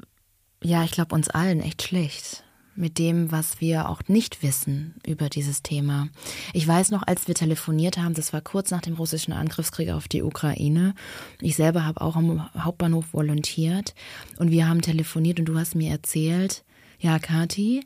ja, 0.64 0.84
ich 0.84 0.92
glaube 0.92 1.16
uns 1.16 1.30
allen 1.30 1.62
echt 1.62 1.84
schlecht 1.84 2.44
mit 2.78 2.98
dem, 3.00 3.32
was 3.32 3.60
wir 3.60 3.90
auch 3.90 4.02
nicht 4.08 4.44
wissen 4.44 4.96
über 5.06 5.30
dieses 5.30 5.64
Thema. 5.64 6.10
Ich 6.54 6.68
weiß 6.68 6.92
noch, 6.92 7.04
als 7.06 7.28
wir 7.28 7.36
telefoniert 7.36 7.98
haben, 7.98 8.14
das 8.14 8.34
war 8.34 8.42
kurz 8.42 8.72
nach 8.72 8.82
dem 8.82 8.94
russischen 8.94 9.34
Angriffskrieg 9.34 9.90
auf 9.90 10.08
die 10.08 10.24
Ukraine. 10.24 10.94
Ich 11.42 11.56
selber 11.56 11.86
habe 11.86 12.02
auch 12.02 12.16
am 12.16 12.50
Hauptbahnhof 12.54 13.14
volontiert 13.14 13.96
und 14.38 14.52
wir 14.52 14.70
haben 14.70 14.82
telefoniert 14.82 15.40
und 15.40 15.46
du 15.46 15.58
hast 15.58 15.76
mir 15.76 15.92
erzählt, 15.92 16.64
ja, 17.00 17.20
Kati, 17.20 17.86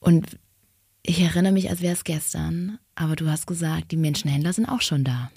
und 0.00 0.38
ich 1.02 1.20
erinnere 1.20 1.52
mich, 1.52 1.70
als 1.70 1.80
wäre 1.80 1.94
es 1.94 2.04
gestern, 2.04 2.78
aber 2.94 3.16
du 3.16 3.30
hast 3.30 3.46
gesagt, 3.46 3.90
die 3.92 3.96
Menschenhändler 3.96 4.52
sind 4.52 4.66
auch 4.66 4.82
schon 4.82 5.04
da. 5.04 5.30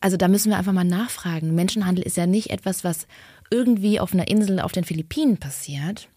Also 0.00 0.16
da 0.16 0.28
müssen 0.28 0.50
wir 0.50 0.58
einfach 0.58 0.72
mal 0.72 0.84
nachfragen. 0.84 1.54
Menschenhandel 1.54 2.04
ist 2.04 2.16
ja 2.16 2.26
nicht 2.26 2.50
etwas, 2.50 2.84
was 2.84 3.06
irgendwie 3.50 4.00
auf 4.00 4.12
einer 4.12 4.28
Insel 4.28 4.60
auf 4.60 4.72
den 4.72 4.84
Philippinen 4.84 5.38
passiert, 5.38 6.08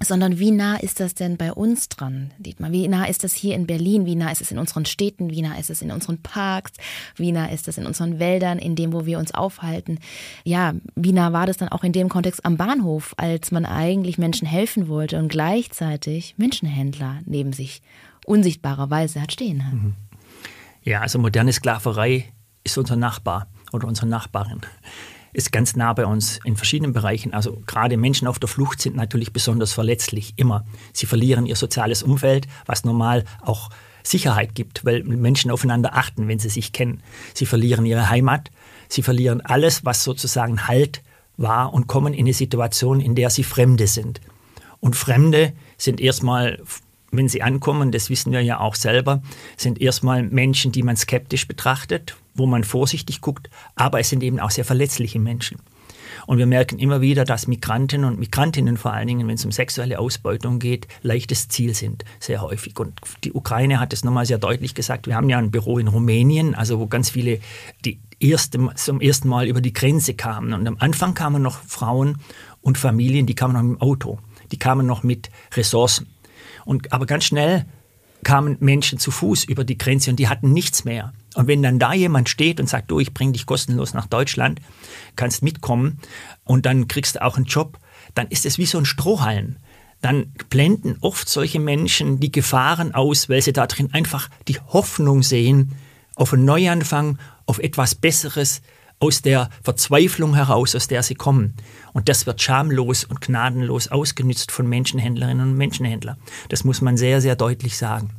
sondern 0.00 0.38
wie 0.38 0.50
nah 0.50 0.76
ist 0.76 1.00
das 1.00 1.14
denn 1.14 1.36
bei 1.36 1.52
uns 1.52 1.88
dran, 1.88 2.32
Dietmar? 2.38 2.72
Wie 2.72 2.86
nah 2.88 3.04
ist 3.04 3.24
das 3.24 3.34
hier 3.34 3.54
in 3.54 3.66
Berlin? 3.66 4.06
Wie 4.06 4.14
nah 4.14 4.30
ist 4.30 4.40
es 4.40 4.50
in 4.50 4.58
unseren 4.58 4.84
Städten? 4.84 5.30
Wie 5.30 5.42
nah 5.42 5.56
ist 5.58 5.70
es 5.70 5.82
in 5.82 5.90
unseren 5.90 6.18
Parks? 6.22 6.72
Wie 7.16 7.32
nah 7.32 7.46
ist 7.46 7.68
es 7.68 7.78
in 7.78 7.86
unseren 7.86 8.18
Wäldern, 8.18 8.58
in 8.58 8.76
dem, 8.76 8.92
wo 8.92 9.06
wir 9.06 9.18
uns 9.18 9.34
aufhalten? 9.34 9.98
Ja, 10.44 10.74
wie 10.94 11.12
nah 11.12 11.32
war 11.32 11.46
das 11.46 11.56
dann 11.56 11.68
auch 11.68 11.84
in 11.84 11.92
dem 11.92 12.08
Kontext 12.08 12.44
am 12.44 12.56
Bahnhof, 12.56 13.14
als 13.16 13.50
man 13.50 13.64
eigentlich 13.64 14.18
Menschen 14.18 14.46
helfen 14.46 14.88
wollte 14.88 15.18
und 15.18 15.28
gleichzeitig 15.28 16.34
Menschenhändler 16.36 17.18
neben 17.24 17.52
sich 17.52 17.82
unsichtbarerweise 18.24 19.20
hat 19.20 19.32
stehen? 19.32 19.58
Mhm. 19.58 19.94
Ja, 20.84 21.00
also 21.00 21.18
moderne 21.18 21.52
Sklaverei 21.52 22.32
ist 22.64 22.78
unser 22.78 22.96
Nachbar 22.96 23.48
oder 23.72 23.88
unsere 23.88 24.06
Nachbarin 24.06 24.60
ist 25.32 25.52
ganz 25.52 25.76
nah 25.76 25.92
bei 25.92 26.06
uns 26.06 26.40
in 26.44 26.56
verschiedenen 26.56 26.92
Bereichen. 26.92 27.34
Also 27.34 27.62
gerade 27.66 27.96
Menschen 27.96 28.26
auf 28.26 28.38
der 28.38 28.48
Flucht 28.48 28.80
sind 28.80 28.96
natürlich 28.96 29.32
besonders 29.32 29.72
verletzlich, 29.72 30.34
immer. 30.36 30.64
Sie 30.92 31.06
verlieren 31.06 31.46
ihr 31.46 31.56
soziales 31.56 32.02
Umfeld, 32.02 32.46
was 32.66 32.84
normal 32.84 33.24
auch 33.40 33.70
Sicherheit 34.02 34.54
gibt, 34.54 34.84
weil 34.84 35.02
Menschen 35.04 35.50
aufeinander 35.50 35.94
achten, 35.94 36.28
wenn 36.28 36.38
sie 36.38 36.48
sich 36.48 36.72
kennen. 36.72 37.02
Sie 37.34 37.46
verlieren 37.46 37.84
ihre 37.84 38.08
Heimat, 38.08 38.50
sie 38.88 39.02
verlieren 39.02 39.40
alles, 39.40 39.84
was 39.84 40.04
sozusagen 40.04 40.66
Halt 40.66 41.02
war 41.36 41.72
und 41.72 41.86
kommen 41.86 42.14
in 42.14 42.26
eine 42.26 42.34
Situation, 42.34 43.00
in 43.00 43.14
der 43.14 43.30
sie 43.30 43.44
Fremde 43.44 43.86
sind. 43.86 44.20
Und 44.80 44.96
Fremde 44.96 45.52
sind 45.76 46.00
erstmal 46.00 46.58
wenn 47.10 47.28
sie 47.28 47.42
ankommen, 47.42 47.90
das 47.90 48.10
wissen 48.10 48.32
wir 48.32 48.42
ja 48.42 48.60
auch 48.60 48.74
selber, 48.74 49.22
sind 49.56 49.80
erstmal 49.80 50.22
Menschen, 50.22 50.72
die 50.72 50.82
man 50.82 50.96
skeptisch 50.96 51.48
betrachtet, 51.48 52.16
wo 52.38 52.46
man 52.46 52.64
vorsichtig 52.64 53.20
guckt, 53.20 53.50
aber 53.74 54.00
es 54.00 54.08
sind 54.08 54.22
eben 54.22 54.40
auch 54.40 54.50
sehr 54.50 54.64
verletzliche 54.64 55.18
Menschen. 55.18 55.58
Und 56.26 56.38
wir 56.38 56.46
merken 56.46 56.78
immer 56.78 57.00
wieder, 57.00 57.24
dass 57.24 57.46
Migranten 57.46 58.04
und 58.04 58.18
Migrantinnen 58.18 58.76
vor 58.76 58.92
allen 58.92 59.08
Dingen, 59.08 59.28
wenn 59.28 59.36
es 59.36 59.44
um 59.44 59.52
sexuelle 59.52 59.98
Ausbeutung 59.98 60.58
geht, 60.58 60.88
leichtes 61.02 61.48
Ziel 61.48 61.74
sind, 61.74 62.04
sehr 62.20 62.42
häufig. 62.42 62.78
Und 62.78 63.00
die 63.24 63.32
Ukraine 63.32 63.80
hat 63.80 63.92
es 63.92 64.04
nochmal 64.04 64.26
sehr 64.26 64.38
deutlich 64.38 64.74
gesagt. 64.74 65.06
Wir 65.06 65.14
haben 65.14 65.28
ja 65.28 65.38
ein 65.38 65.50
Büro 65.50 65.78
in 65.78 65.88
Rumänien, 65.88 66.54
also 66.54 66.78
wo 66.78 66.86
ganz 66.86 67.10
viele 67.10 67.40
die 67.84 67.98
erste, 68.20 68.58
zum 68.74 69.00
ersten 69.00 69.28
Mal 69.28 69.46
über 69.46 69.60
die 69.60 69.72
Grenze 69.72 70.14
kamen. 70.14 70.52
Und 70.52 70.66
am 70.66 70.76
Anfang 70.78 71.14
kamen 71.14 71.42
noch 71.42 71.62
Frauen 71.62 72.18
und 72.60 72.78
Familien, 72.78 73.26
die 73.26 73.34
kamen 73.34 73.54
noch 73.54 73.62
mit 73.62 73.78
dem 73.78 73.82
Auto, 73.82 74.18
die 74.52 74.58
kamen 74.58 74.86
noch 74.86 75.02
mit 75.02 75.30
Ressourcen. 75.54 76.08
Und, 76.64 76.92
aber 76.92 77.06
ganz 77.06 77.24
schnell 77.24 77.64
kamen 78.24 78.56
Menschen 78.60 78.98
zu 78.98 79.10
Fuß 79.10 79.44
über 79.44 79.64
die 79.64 79.78
Grenze 79.78 80.10
und 80.10 80.16
die 80.16 80.28
hatten 80.28 80.52
nichts 80.52 80.84
mehr. 80.84 81.12
Und 81.38 81.46
wenn 81.46 81.62
dann 81.62 81.78
da 81.78 81.92
jemand 81.92 82.28
steht 82.28 82.58
und 82.58 82.68
sagt, 82.68 82.90
du, 82.90 82.98
ich 82.98 83.14
bringe 83.14 83.30
dich 83.30 83.46
kostenlos 83.46 83.94
nach 83.94 84.08
Deutschland, 84.08 84.60
kannst 85.14 85.44
mitkommen 85.44 86.00
und 86.42 86.66
dann 86.66 86.88
kriegst 86.88 87.14
du 87.14 87.22
auch 87.22 87.36
einen 87.36 87.46
Job, 87.46 87.78
dann 88.16 88.26
ist 88.26 88.44
es 88.44 88.58
wie 88.58 88.66
so 88.66 88.76
ein 88.76 88.84
Strohhalm. 88.84 89.54
Dann 90.00 90.32
blenden 90.50 90.96
oft 91.00 91.28
solche 91.28 91.60
Menschen 91.60 92.18
die 92.18 92.32
Gefahren 92.32 92.92
aus, 92.92 93.28
weil 93.28 93.40
sie 93.40 93.52
da 93.52 93.68
drin 93.68 93.90
einfach 93.92 94.28
die 94.48 94.58
Hoffnung 94.58 95.22
sehen 95.22 95.76
auf 96.16 96.32
einen 96.32 96.44
Neuanfang, 96.44 97.20
auf 97.46 97.60
etwas 97.60 97.94
Besseres, 97.94 98.60
aus 98.98 99.22
der 99.22 99.48
Verzweiflung 99.62 100.34
heraus, 100.34 100.74
aus 100.74 100.88
der 100.88 101.04
sie 101.04 101.14
kommen. 101.14 101.54
Und 101.92 102.08
das 102.08 102.26
wird 102.26 102.42
schamlos 102.42 103.04
und 103.04 103.20
gnadenlos 103.20 103.86
ausgenützt 103.86 104.50
von 104.50 104.68
Menschenhändlerinnen 104.68 105.50
und 105.50 105.56
Menschenhändlern. 105.56 106.16
Das 106.48 106.64
muss 106.64 106.80
man 106.80 106.96
sehr, 106.96 107.20
sehr 107.20 107.36
deutlich 107.36 107.76
sagen. 107.76 108.10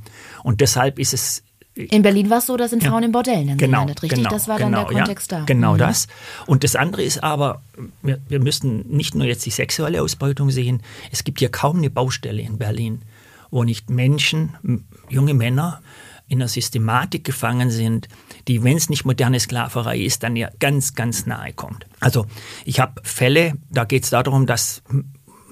Und 0.42 0.62
deshalb 0.62 1.00
ist 1.00 1.14
es 1.14 1.44
in 1.80 2.02
Berlin 2.02 2.30
war 2.30 2.40
es 2.40 2.46
so, 2.46 2.58
da 2.58 2.68
sind 2.68 2.84
Frauen 2.84 3.04
ja. 3.04 3.08
in 3.08 3.12
Bordellen 3.12 3.48
dann 3.48 3.58
genau, 3.58 3.78
gelandet, 3.78 4.04
richtig? 4.04 4.20
Genau, 4.20 4.30
das 4.30 4.48
war 4.48 4.58
genau, 4.58 4.84
dann 4.84 4.88
der 4.88 4.98
Kontext 4.98 5.32
ja, 5.32 5.40
da. 5.40 5.46
Genau 5.46 5.74
mhm. 5.74 5.78
das. 5.80 6.08
Und 6.46 6.64
das 6.64 6.76
andere 6.76 7.04
ist 7.04 7.24
aber, 7.24 7.62
wir, 8.02 8.20
wir 8.28 8.40
müssen 8.40 8.86
nicht 8.90 9.16
nur 9.16 9.26
jetzt 9.26 9.46
die 9.46 9.52
sexuelle 9.52 10.02
Ausbeutung 10.02 10.52
sehen, 10.52 10.82
es 11.12 11.24
gibt 11.24 11.40
hier 11.40 11.50
kaum 11.50 11.78
eine 11.78 11.90
Baustelle 11.90 12.42
in 12.42 12.58
Berlin, 12.58 13.02
wo 13.50 13.64
nicht 13.64 13.90
Menschen, 13.90 14.86
junge 15.10 15.34
Männer, 15.34 15.82
in 16.28 16.40
einer 16.40 16.48
Systematik 16.48 17.24
gefangen 17.24 17.72
sind, 17.72 18.08
die, 18.48 18.64
wenn 18.64 18.78
es 18.78 18.88
nicht 18.88 19.04
moderne 19.04 19.40
Sklaverei 19.40 19.98
ist, 19.98 20.22
dann 20.22 20.36
ja 20.36 20.50
ganz, 20.60 20.94
ganz 20.94 21.26
nahe 21.26 21.54
kommt. 21.54 21.88
Also 22.00 22.28
ich 22.66 22.80
habe 22.80 23.02
Fälle, 23.04 23.54
da 23.72 23.84
geht 23.84 24.04
es 24.04 24.12
darum, 24.12 24.46
dass 24.46 24.84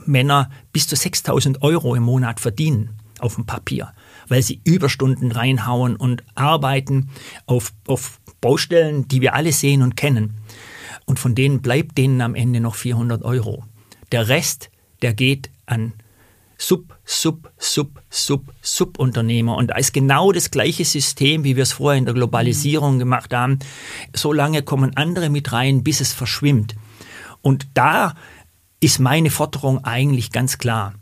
Männer 0.06 0.52
bis 0.72 0.88
zu 0.88 0.96
6000 0.96 1.64
Euro 1.64 1.96
im 1.96 2.04
Monat 2.04 2.40
verdienen 2.40 2.92
auf 3.20 3.36
dem 3.36 3.46
Papier, 3.48 3.92
weil 4.28 4.42
sie 4.42 4.62
Überstunden 4.64 5.32
reinhauen 5.32 5.96
und 5.96 6.24
arbeiten 6.36 7.10
auf, 7.46 7.74
auf 7.88 8.20
Baustellen, 8.42 9.08
die 9.08 9.22
wir 9.22 9.34
alle 9.34 9.52
sehen 9.52 9.82
und 9.82 9.96
kennen. 9.96 10.36
Und 11.06 11.20
von 11.20 11.36
denen 11.36 11.62
bleibt 11.62 11.98
denen 11.98 12.22
am 12.22 12.36
Ende 12.36 12.60
noch 12.60 12.76
400 12.76 13.24
Euro. 13.24 13.64
Der 14.12 14.28
Rest, 14.28 14.70
der 15.02 15.14
geht 15.14 15.50
an 15.66 15.94
Sub, 16.58 16.98
Sub, 17.06 17.52
Sub, 17.58 18.02
Sub, 18.10 18.54
Subunternehmer. 18.62 19.56
Und 19.56 19.68
da 19.68 19.76
ist 19.76 19.94
genau 19.94 20.32
das 20.32 20.50
gleiche 20.50 20.86
System, 20.86 21.44
wie 21.44 21.56
wir 21.56 21.64
es 21.64 21.74
vorher 21.74 22.00
in 22.00 22.06
der 22.06 22.14
Globalisierung 22.14 22.96
mhm. 22.96 23.00
gemacht 23.00 23.34
haben. 23.34 23.60
So 24.14 24.34
lange 24.34 24.64
kommen 24.64 24.96
andere 24.98 25.30
mit 25.30 25.52
rein, 25.52 25.84
bis 25.84 26.02
es 26.02 26.14
verschwimmt. 26.14 26.76
Und 27.42 27.68
da 27.76 28.16
ist 28.80 29.00
meine 29.00 29.30
Forderung 29.30 29.84
eigentlich 29.84 30.32
ganz 30.32 30.58
klar. 30.58 30.94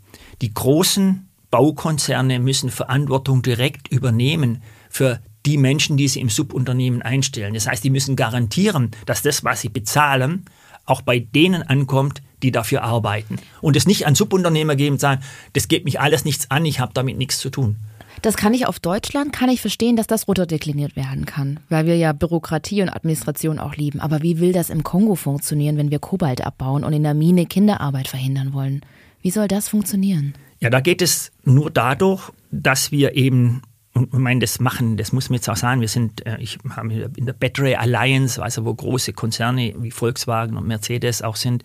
Die 0.42 0.52
großen 0.52 1.25
Baukonzerne 1.56 2.38
müssen 2.38 2.68
Verantwortung 2.68 3.40
direkt 3.40 3.88
übernehmen 3.88 4.60
für 4.90 5.20
die 5.46 5.56
Menschen, 5.56 5.96
die 5.96 6.06
sie 6.06 6.20
im 6.20 6.28
Subunternehmen 6.28 7.00
einstellen. 7.00 7.54
Das 7.54 7.66
heißt, 7.66 7.82
die 7.82 7.88
müssen 7.88 8.14
garantieren, 8.14 8.90
dass 9.06 9.22
das, 9.22 9.42
was 9.42 9.62
sie 9.62 9.70
bezahlen, 9.70 10.44
auch 10.84 11.00
bei 11.00 11.18
denen 11.18 11.62
ankommt, 11.62 12.20
die 12.42 12.52
dafür 12.52 12.82
arbeiten. 12.82 13.38
Und 13.62 13.74
es 13.74 13.86
nicht 13.86 14.06
an 14.06 14.14
Subunternehmer 14.14 14.76
geben 14.76 14.96
und 14.96 15.00
sagen, 15.00 15.22
das 15.54 15.66
geht 15.68 15.86
mich 15.86 15.98
alles 15.98 16.26
nichts 16.26 16.50
an, 16.50 16.66
ich 16.66 16.78
habe 16.78 16.92
damit 16.92 17.16
nichts 17.16 17.38
zu 17.38 17.48
tun. 17.48 17.76
Das 18.20 18.36
kann 18.36 18.52
ich 18.52 18.66
auf 18.66 18.78
Deutschland, 18.78 19.32
kann 19.32 19.48
ich 19.48 19.62
verstehen, 19.62 19.96
dass 19.96 20.06
das 20.06 20.28
runterdekliniert 20.28 20.94
werden 20.94 21.24
kann, 21.24 21.60
weil 21.70 21.86
wir 21.86 21.96
ja 21.96 22.12
Bürokratie 22.12 22.82
und 22.82 22.90
Administration 22.90 23.58
auch 23.58 23.76
lieben. 23.76 24.00
Aber 24.00 24.20
wie 24.20 24.40
will 24.40 24.52
das 24.52 24.68
im 24.68 24.82
Kongo 24.82 25.14
funktionieren, 25.14 25.78
wenn 25.78 25.90
wir 25.90 26.00
Kobalt 26.00 26.44
abbauen 26.44 26.84
und 26.84 26.92
in 26.92 27.02
der 27.02 27.14
Mine 27.14 27.46
Kinderarbeit 27.46 28.08
verhindern 28.08 28.52
wollen? 28.52 28.82
Wie 29.22 29.30
soll 29.30 29.48
das 29.48 29.70
funktionieren? 29.70 30.34
Ja, 30.60 30.70
da 30.70 30.80
geht 30.80 31.02
es 31.02 31.32
nur 31.44 31.70
dadurch, 31.70 32.32
dass 32.50 32.90
wir 32.90 33.14
eben 33.14 33.62
und 33.96 34.12
ich 34.12 34.18
meine, 34.18 34.40
das 34.40 34.60
machen, 34.60 34.98
das 34.98 35.12
muss 35.12 35.30
man 35.30 35.36
jetzt 35.36 35.48
auch 35.48 35.56
sagen, 35.56 35.80
wir 35.80 35.88
sind, 35.88 36.26
äh, 36.26 36.36
ich 36.38 36.58
habe 36.68 37.10
in 37.16 37.24
der 37.24 37.32
Battery 37.32 37.76
Alliance, 37.76 38.42
also 38.42 38.66
wo 38.66 38.74
große 38.74 39.14
Konzerne 39.14 39.74
wie 39.78 39.90
Volkswagen 39.90 40.58
und 40.58 40.66
Mercedes 40.66 41.22
auch 41.22 41.36
sind, 41.36 41.64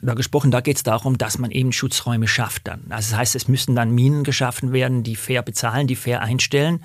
da 0.00 0.14
gesprochen, 0.14 0.52
da 0.52 0.60
geht 0.60 0.76
es 0.76 0.84
darum, 0.84 1.18
dass 1.18 1.38
man 1.38 1.50
eben 1.50 1.72
Schutzräume 1.72 2.28
schafft 2.28 2.68
dann. 2.68 2.82
Also 2.90 3.10
das 3.10 3.18
heißt, 3.18 3.34
es 3.34 3.48
müssen 3.48 3.74
dann 3.74 3.90
Minen 3.90 4.22
geschaffen 4.22 4.72
werden, 4.72 5.02
die 5.02 5.16
fair 5.16 5.42
bezahlen, 5.42 5.88
die 5.88 5.96
fair 5.96 6.22
einstellen, 6.22 6.80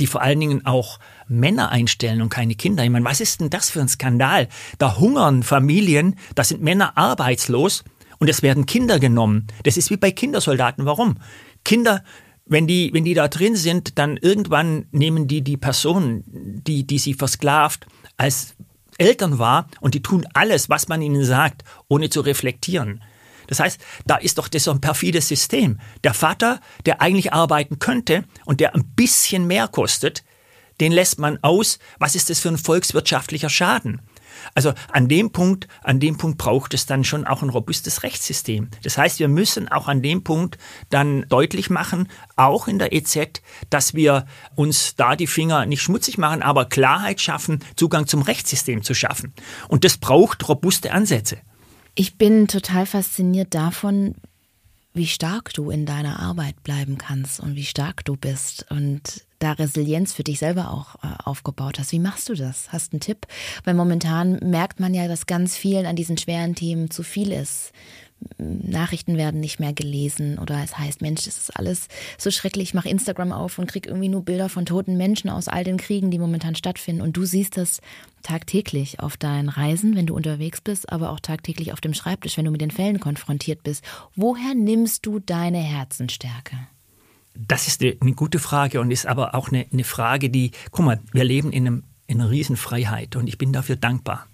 die 0.00 0.06
vor 0.06 0.20
allen 0.20 0.40
Dingen 0.40 0.66
auch 0.66 1.00
Männer 1.28 1.70
einstellen 1.70 2.20
und 2.20 2.28
keine 2.28 2.56
Kinder. 2.56 2.84
Ich 2.84 2.90
meine, 2.90 3.06
was 3.06 3.22
ist 3.22 3.40
denn 3.40 3.48
das 3.48 3.70
für 3.70 3.80
ein 3.80 3.88
Skandal? 3.88 4.48
Da 4.76 4.98
hungern 4.98 5.44
Familien, 5.44 6.16
da 6.34 6.44
sind 6.44 6.60
Männer 6.62 6.98
arbeitslos 6.98 7.84
und 8.18 8.28
es 8.28 8.42
werden 8.42 8.66
Kinder 8.66 8.98
genommen. 8.98 9.46
Das 9.64 9.76
ist 9.76 9.90
wie 9.90 9.96
bei 9.96 10.10
Kindersoldaten. 10.10 10.84
Warum? 10.84 11.18
Kinder 11.64 12.02
wenn 12.46 12.66
die, 12.66 12.90
wenn 12.92 13.04
die 13.04 13.14
da 13.14 13.28
drin 13.28 13.56
sind, 13.56 13.98
dann 13.98 14.16
irgendwann 14.16 14.86
nehmen 14.92 15.26
die 15.26 15.42
die 15.42 15.56
Person, 15.56 16.22
die, 16.26 16.86
die 16.86 16.98
sie 16.98 17.14
versklavt, 17.14 17.86
als 18.16 18.54
Eltern 18.98 19.38
wahr 19.38 19.68
und 19.80 19.94
die 19.94 20.02
tun 20.02 20.26
alles, 20.32 20.70
was 20.70 20.88
man 20.88 21.02
ihnen 21.02 21.24
sagt, 21.24 21.64
ohne 21.88 22.08
zu 22.08 22.20
reflektieren. 22.20 23.02
Das 23.48 23.60
heißt, 23.60 23.80
da 24.06 24.16
ist 24.16 24.38
doch 24.38 24.48
das 24.48 24.64
so 24.64 24.70
ein 24.70 24.80
perfides 24.80 25.28
System. 25.28 25.78
Der 26.02 26.14
Vater, 26.14 26.60
der 26.84 27.00
eigentlich 27.00 27.32
arbeiten 27.32 27.78
könnte 27.78 28.24
und 28.44 28.60
der 28.60 28.74
ein 28.74 28.84
bisschen 28.94 29.46
mehr 29.46 29.68
kostet, 29.68 30.24
den 30.80 30.92
lässt 30.92 31.18
man 31.18 31.38
aus. 31.42 31.78
Was 31.98 32.14
ist 32.14 32.30
das 32.30 32.40
für 32.40 32.48
ein 32.48 32.58
volkswirtschaftlicher 32.58 33.50
Schaden? 33.50 34.00
Also 34.54 34.72
an 34.90 35.08
dem 35.08 35.32
Punkt, 35.32 35.68
an 35.82 36.00
dem 36.00 36.16
Punkt 36.16 36.38
braucht 36.38 36.74
es 36.74 36.86
dann 36.86 37.04
schon 37.04 37.26
auch 37.26 37.42
ein 37.42 37.50
robustes 37.50 38.02
Rechtssystem. 38.02 38.68
Das 38.82 38.98
heißt, 38.98 39.18
wir 39.18 39.28
müssen 39.28 39.68
auch 39.68 39.88
an 39.88 40.02
dem 40.02 40.24
Punkt 40.24 40.58
dann 40.90 41.26
deutlich 41.28 41.70
machen, 41.70 42.08
auch 42.36 42.68
in 42.68 42.78
der 42.78 42.92
EZ, 42.92 43.42
dass 43.70 43.94
wir 43.94 44.26
uns 44.54 44.96
da 44.96 45.16
die 45.16 45.26
Finger 45.26 45.66
nicht 45.66 45.82
schmutzig 45.82 46.18
machen, 46.18 46.42
aber 46.42 46.66
Klarheit 46.66 47.20
schaffen, 47.20 47.60
Zugang 47.76 48.06
zum 48.06 48.22
Rechtssystem 48.22 48.82
zu 48.82 48.94
schaffen. 48.94 49.32
Und 49.68 49.84
das 49.84 49.96
braucht 49.96 50.48
robuste 50.48 50.92
Ansätze. 50.92 51.38
Ich 51.94 52.18
bin 52.18 52.46
total 52.46 52.84
fasziniert 52.84 53.54
davon, 53.54 54.14
wie 54.96 55.06
stark 55.06 55.52
du 55.52 55.70
in 55.70 55.84
deiner 55.84 56.20
Arbeit 56.20 56.62
bleiben 56.62 56.96
kannst 56.96 57.38
und 57.38 57.54
wie 57.54 57.64
stark 57.64 58.04
du 58.06 58.16
bist 58.16 58.66
und 58.70 59.26
da 59.38 59.52
Resilienz 59.52 60.14
für 60.14 60.24
dich 60.24 60.38
selber 60.38 60.70
auch 60.70 60.94
äh, 61.04 61.22
aufgebaut 61.22 61.78
hast. 61.78 61.92
Wie 61.92 61.98
machst 61.98 62.30
du 62.30 62.34
das? 62.34 62.72
Hast 62.72 62.92
du 62.92 62.94
einen 62.94 63.00
Tipp? 63.00 63.26
Weil 63.64 63.74
momentan 63.74 64.38
merkt 64.42 64.80
man 64.80 64.94
ja, 64.94 65.06
dass 65.06 65.26
ganz 65.26 65.54
vielen 65.54 65.84
an 65.84 65.96
diesen 65.96 66.16
schweren 66.16 66.54
Themen 66.54 66.90
zu 66.90 67.02
viel 67.02 67.30
ist. 67.30 67.72
Nachrichten 68.38 69.16
werden 69.16 69.40
nicht 69.40 69.60
mehr 69.60 69.72
gelesen 69.72 70.38
oder 70.38 70.62
es 70.62 70.78
heißt, 70.78 71.02
Mensch, 71.02 71.24
das 71.24 71.38
ist 71.38 71.56
alles 71.56 71.88
so 72.18 72.30
schrecklich, 72.30 72.68
ich 72.68 72.74
mache 72.74 72.88
Instagram 72.88 73.32
auf 73.32 73.58
und 73.58 73.66
krieg 73.66 73.86
irgendwie 73.86 74.08
nur 74.08 74.24
Bilder 74.24 74.48
von 74.48 74.66
toten 74.66 74.96
Menschen 74.96 75.30
aus 75.30 75.48
all 75.48 75.64
den 75.64 75.76
Kriegen, 75.76 76.10
die 76.10 76.18
momentan 76.18 76.54
stattfinden. 76.54 77.02
Und 77.02 77.16
du 77.16 77.24
siehst 77.24 77.56
das 77.56 77.80
tagtäglich 78.22 79.00
auf 79.00 79.16
deinen 79.16 79.48
Reisen, 79.48 79.96
wenn 79.96 80.06
du 80.06 80.14
unterwegs 80.14 80.60
bist, 80.60 80.92
aber 80.92 81.10
auch 81.10 81.20
tagtäglich 81.20 81.72
auf 81.72 81.80
dem 81.80 81.94
Schreibtisch, 81.94 82.36
wenn 82.36 82.44
du 82.44 82.50
mit 82.50 82.60
den 82.60 82.70
Fällen 82.70 83.00
konfrontiert 83.00 83.62
bist. 83.62 83.84
Woher 84.14 84.54
nimmst 84.54 85.06
du 85.06 85.18
deine 85.20 85.58
Herzenstärke? 85.58 86.56
Das 87.34 87.68
ist 87.68 87.82
eine, 87.82 87.94
gute 88.14 88.38
Frage 88.38 88.80
und 88.80 88.90
ist 88.90 89.06
aber 89.06 89.34
auch 89.34 89.48
eine, 89.48 89.66
eine 89.70 89.84
Frage, 89.84 90.30
die, 90.30 90.52
guck 90.70 90.84
mal, 90.84 91.00
wir 91.12 91.24
leben 91.24 91.52
in, 91.52 91.66
einem, 91.66 91.84
in 92.06 92.20
einer 92.20 92.30
Riesenfreiheit 92.30 93.16
und 93.16 93.26
ich 93.26 93.38
bin 93.38 93.52
dafür 93.52 93.76
dankbar. 93.76 94.26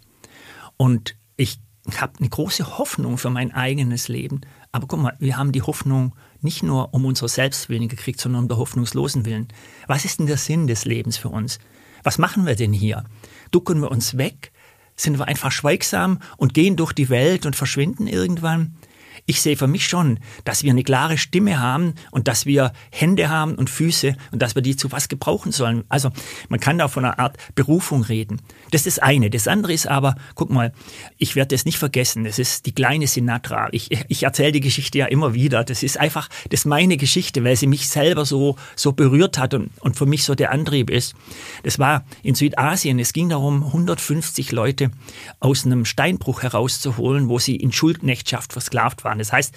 Und 0.77 1.17
ich 1.37 1.59
habe 1.91 2.13
eine 2.19 2.29
große 2.29 2.79
Hoffnung 2.79 3.19
für 3.19 3.31
mein 3.31 3.53
eigenes 3.53 4.09
Leben. 4.09 4.43
Aber 4.71 4.87
guck 4.87 5.01
mal, 5.01 5.17
wir 5.19 5.37
haben 5.37 5.53
die 5.53 5.63
Hoffnung 5.63 6.15
nicht 6.41 6.63
nur 6.63 6.95
um 6.95 7.05
unser 7.05 7.29
Selbstwillen 7.29 7.89
gekriegt, 7.89 8.21
sondern 8.21 8.43
um 8.43 8.49
der 8.49 8.59
hoffnungslosen 8.59 9.25
Willen. 9.25 9.49
Was 9.87 10.05
ist 10.05 10.19
denn 10.19 10.27
der 10.27 10.37
Sinn 10.37 10.67
des 10.67 10.85
Lebens 10.85 11.17
für 11.17 11.29
uns? 11.29 11.59
Was 12.03 12.19
machen 12.19 12.47
wir 12.47 12.55
denn 12.55 12.73
hier? 12.73 13.05
Ducken 13.51 13.81
wir 13.81 13.91
uns 13.91 14.17
weg? 14.17 14.53
Sind 14.97 15.19
wir 15.19 15.27
einfach 15.27 15.51
schweigsam 15.51 16.19
und 16.37 16.55
gehen 16.55 16.77
durch 16.77 16.93
die 16.93 17.09
Welt 17.09 17.47
und 17.47 17.57
verschwinden 17.57 18.07
irgendwann? 18.07 18.77
Ich 19.27 19.41
sehe 19.41 19.57
für 19.57 19.67
mich 19.67 19.87
schon, 19.87 20.19
dass 20.45 20.63
wir 20.63 20.71
eine 20.71 20.83
klare 20.83 21.19
Stimme 21.19 21.61
haben 21.61 21.95
und 22.11 22.29
dass 22.29 22.47
wir 22.47 22.73
Hände 22.91 23.29
haben 23.29 23.55
und 23.55 23.71
Füße 23.71 24.17
und 24.33 24.43
dass 24.43 24.55
wir 24.55 24.63
die 24.63 24.77
zu 24.77 24.91
was 24.91 25.09
gebrauchen 25.09 25.53
sollen. 25.53 25.85
Also 25.89 26.11
man 26.49 26.59
kann 26.59 26.79
da 26.79 26.89
von 26.89 27.05
einer 27.05 27.19
Art 27.19 27.37
Berufung 27.55 28.03
reden. 28.03 28.41
Das 28.73 28.87
ist 28.87 28.93
das 28.97 28.99
eine. 28.99 29.31
Das 29.31 29.49
andere 29.49 29.73
ist 29.73 29.87
aber, 29.87 30.17
guck 30.35 30.51
mal, 30.51 30.73
ich 31.19 31.37
werde 31.37 31.55
das 31.55 31.65
nicht 31.65 31.79
vergessen. 31.79 32.25
Das 32.25 32.39
ist 32.39 32.67
die 32.67 32.75
kleine 32.75 33.07
Sinatra. 33.07 33.69
Ich, 33.71 33.91
ich 34.09 34.25
erzähle 34.25 34.53
die 34.53 34.61
Geschichte 34.61 34.99
ja 34.99 35.07
immer 35.07 35.35
wieder. 35.35 35.63
Das 35.63 35.83
ist 35.83 35.99
einfach, 35.99 36.29
das 36.51 36.61
ist 36.61 36.67
meine 36.67 36.97
Geschichte, 36.97 37.45
weil 37.45 37.57
sie 37.57 37.69
mich 37.69 37.89
selber 37.89 38.25
so, 38.25 38.57
so 38.75 38.93
berührt 38.93 39.39
hat 39.39 39.55
und, 39.55 39.71
und 39.81 39.97
für 39.97 40.07
mich 40.07 40.25
so 40.25 40.35
der 40.35 40.51
Antrieb 40.51 40.91
ist. 40.91 41.15
Das 41.63 41.79
war 41.79 42.05
in 42.23 42.35
Südasien. 42.35 42.99
Es 42.99 43.13
ging 43.13 43.29
darum, 43.29 43.65
150 43.65 44.51
Leute 44.53 44.91
aus 45.39 45.65
einem 45.65 45.85
Steinbruch 45.85 46.43
herauszuholen, 46.43 47.29
wo 47.29 47.39
sie 47.39 47.55
in 47.55 47.73
Schuldknechtschaft 47.73 48.53
versklavt 48.53 49.05
waren 49.05 49.12
waren. 49.13 49.19
Das 49.19 49.33
heißt, 49.33 49.55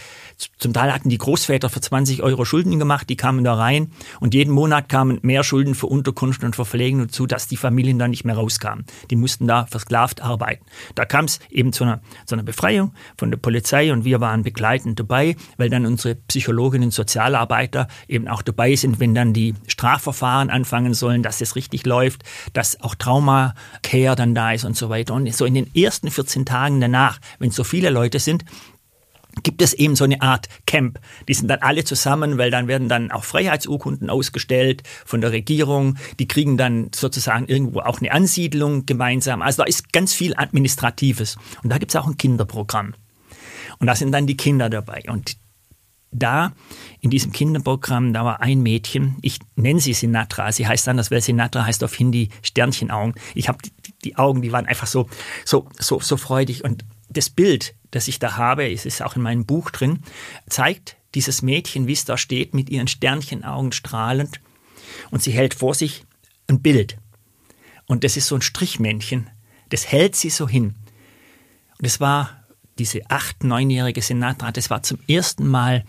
zum 0.58 0.74
Teil 0.74 0.94
hatten 0.94 1.10
die 1.10 1.18
Großväter 1.18 1.70
für 1.70 1.82
20 1.82 2.22
Euro 2.22 2.46
Schulden 2.46 2.78
gemacht, 2.78 3.10
die 3.10 3.16
kamen 3.16 3.44
da 3.44 3.56
rein 3.56 3.92
und 4.20 4.34
jeden 4.34 4.54
Monat 4.54 4.90
kamen 4.90 5.20
mehr 5.22 5.44
Schulden 5.44 5.76
für 5.76 5.88
Unterkunft 5.88 6.44
und 6.44 6.56
Verpflegung 6.56 7.00
dazu, 7.08 7.26
dass 7.26 7.48
die 7.48 7.58
Familien 7.58 7.98
dann 7.98 8.12
nicht 8.12 8.26
mehr 8.26 8.36
rauskamen. 8.36 8.86
Die 9.10 9.16
mussten 9.16 9.48
da 9.48 9.66
versklavt 9.66 10.22
arbeiten. 10.22 10.66
Da 10.96 11.06
kam 11.06 11.26
es 11.26 11.40
eben 11.50 11.74
zu 11.74 11.86
einer, 11.86 12.02
zu 12.26 12.36
einer 12.36 12.44
Befreiung 12.44 12.94
von 13.18 13.32
der 13.32 13.38
Polizei 13.38 13.92
und 13.92 14.06
wir 14.06 14.20
waren 14.20 14.44
begleitend 14.44 15.00
dabei, 15.00 15.36
weil 15.58 15.70
dann 15.70 15.86
unsere 15.86 16.16
Psychologinnen 16.16 16.88
und 16.88 16.92
Sozialarbeiter 16.92 17.88
eben 18.08 18.28
auch 18.28 18.42
dabei 18.42 18.76
sind, 18.76 19.00
wenn 19.00 19.16
dann 19.16 19.34
die 19.34 19.56
Strafverfahren 19.68 20.50
anfangen 20.50 20.94
sollen, 20.94 21.24
dass 21.24 21.42
es 21.42 21.56
richtig 21.56 21.86
läuft, 21.86 22.24
dass 22.54 22.82
auch 22.82 22.96
Trauma-Care 22.96 24.16
dann 24.16 24.36
da 24.36 24.52
ist 24.52 24.66
und 24.66 24.76
so 24.76 24.90
weiter. 24.90 25.14
Und 25.14 25.34
so 25.34 25.46
in 25.46 25.54
den 25.54 25.74
ersten 25.74 26.12
14 26.12 26.46
Tagen 26.46 26.82
danach, 26.82 27.20
wenn 27.40 27.52
so 27.52 27.64
viele 27.64 27.90
Leute 27.90 28.20
sind, 28.20 28.44
gibt 29.44 29.62
es 29.62 29.74
eben 29.74 29.96
so 29.96 30.04
eine 30.04 30.22
Art 30.22 30.48
Camp. 30.66 31.00
Die 31.28 31.34
sind 31.34 31.48
dann 31.48 31.60
alle 31.60 31.84
zusammen, 31.84 32.38
weil 32.38 32.52
dann 32.52 32.68
werden 32.68 32.90
dann 32.90 33.12
auch 33.12 33.24
Freiheitsurkunden 33.24 34.10
ausgestellt 34.10 34.84
von 35.06 35.22
der 35.22 35.32
Regierung. 35.32 35.98
Die 36.20 36.28
kriegen 36.28 36.58
dann 36.58 36.90
sozusagen 36.94 37.48
irgendwo 37.48 37.80
auch 37.80 38.00
eine 38.00 38.12
Ansiedlung 38.12 38.86
gemeinsam. 38.86 39.42
Also 39.42 39.64
da 39.64 39.68
ist 39.68 39.92
ganz 39.94 40.14
viel 40.14 40.36
Administratives. 40.36 41.38
Und 41.64 41.70
da 41.70 41.78
gibt 41.78 41.92
es 41.92 41.96
auch 41.96 42.08
ein 42.08 42.18
Kinderprogramm. 42.18 42.94
Und 43.80 43.88
da 43.88 43.96
sind 43.96 44.12
dann 44.12 44.28
die 44.28 44.38
Kinder 44.38 44.70
dabei. 44.70 45.04
Und 45.08 45.38
da 46.12 46.54
in 47.02 47.10
diesem 47.10 47.32
Kinderprogramm, 47.32 48.14
da 48.14 48.24
war 48.26 48.42
ein 48.42 48.62
Mädchen, 48.62 49.18
ich 49.22 49.40
nenne 49.56 49.80
sie 49.80 49.94
Sinatra, 49.94 50.52
sie 50.52 50.68
heißt 50.68 50.88
anders, 50.88 51.12
weil 51.12 51.22
Sinatra 51.22 51.66
heißt 51.66 51.84
auf 51.84 51.94
Hindi 51.94 52.30
Sternchenaugen. 52.42 53.16
Ich 53.34 53.48
habe 53.48 53.58
die, 53.64 53.72
die, 54.04 54.16
Augen, 54.16 54.42
die 54.42 54.52
waren 54.52 54.66
einfach 54.66 54.88
so, 54.88 55.10
so, 55.44 55.68
so, 55.78 56.00
so 56.00 56.18
freudig. 56.18 56.64
Und 56.64 56.86
das 57.18 57.30
Bild, 57.30 57.76
das 57.92 58.08
ich 58.08 58.20
da 58.20 58.38
habe, 58.38 58.72
es 58.72 58.86
ist 58.86 59.02
auch 59.02 59.16
in 59.16 59.22
meinem 59.22 59.46
Buch 59.46 59.72
drin, 59.72 60.00
zeigt 60.48 60.98
dieses 61.14 61.42
Mädchen, 61.42 61.88
wie 61.88 61.94
es 61.94 62.06
da 62.06 62.18
steht, 62.18 62.54
mit 62.54 62.70
ihren 62.70 62.88
Sternchenaugen 62.88 63.72
strahlend. 63.72 64.40
Und 65.12 65.24
sie 65.24 65.32
hält 65.32 65.54
vor 65.54 65.74
sich 65.74 66.04
ein 66.48 66.62
Bild. 66.62 66.98
Und 67.86 68.04
das 68.04 68.18
ist 68.18 68.28
so 68.28 68.36
ein 68.36 68.42
Strichmännchen. 68.42 69.30
Das 69.70 69.88
hält 69.88 70.16
sie 70.16 70.30
so 70.30 70.48
hin. 70.48 70.76
Und 71.80 71.86
es 71.86 72.00
war 72.00 72.44
diese 72.78 73.10
acht-, 73.10 73.44
neunjährige 73.44 74.02
Sinatra, 74.02 74.52
das 74.52 74.70
war 74.70 74.84
zum 74.84 75.00
ersten 75.08 75.48
Mal 75.48 75.86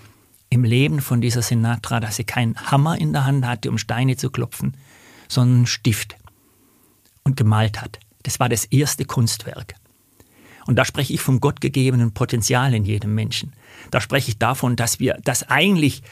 im 0.48 0.64
Leben 0.64 1.00
von 1.00 1.20
dieser 1.20 1.42
Sinatra, 1.42 2.00
dass 2.00 2.16
sie 2.16 2.24
keinen 2.24 2.56
Hammer 2.70 2.98
in 2.98 3.12
der 3.12 3.24
Hand 3.24 3.44
hatte, 3.44 3.68
um 3.68 3.78
Steine 3.78 4.16
zu 4.16 4.30
klopfen, 4.30 4.76
sondern 5.28 5.56
einen 5.56 5.66
Stift 5.66 6.16
und 7.24 7.36
gemalt 7.36 7.82
hat. 7.82 7.98
Das 8.22 8.38
war 8.38 8.48
das 8.48 8.64
erste 8.66 9.04
Kunstwerk. 9.04 9.74
Und 10.66 10.76
da 10.76 10.84
spreche 10.84 11.12
ich 11.12 11.20
vom 11.20 11.40
gottgegebenen 11.40 12.12
Potenzial 12.12 12.74
in 12.74 12.84
jedem 12.84 13.14
Menschen. 13.14 13.52
Da 13.90 14.00
spreche 14.00 14.30
ich 14.30 14.38
davon, 14.38 14.76
dass 14.76 15.00
wir 15.00 15.18
das 15.22 15.48
eigentlich, 15.48 16.02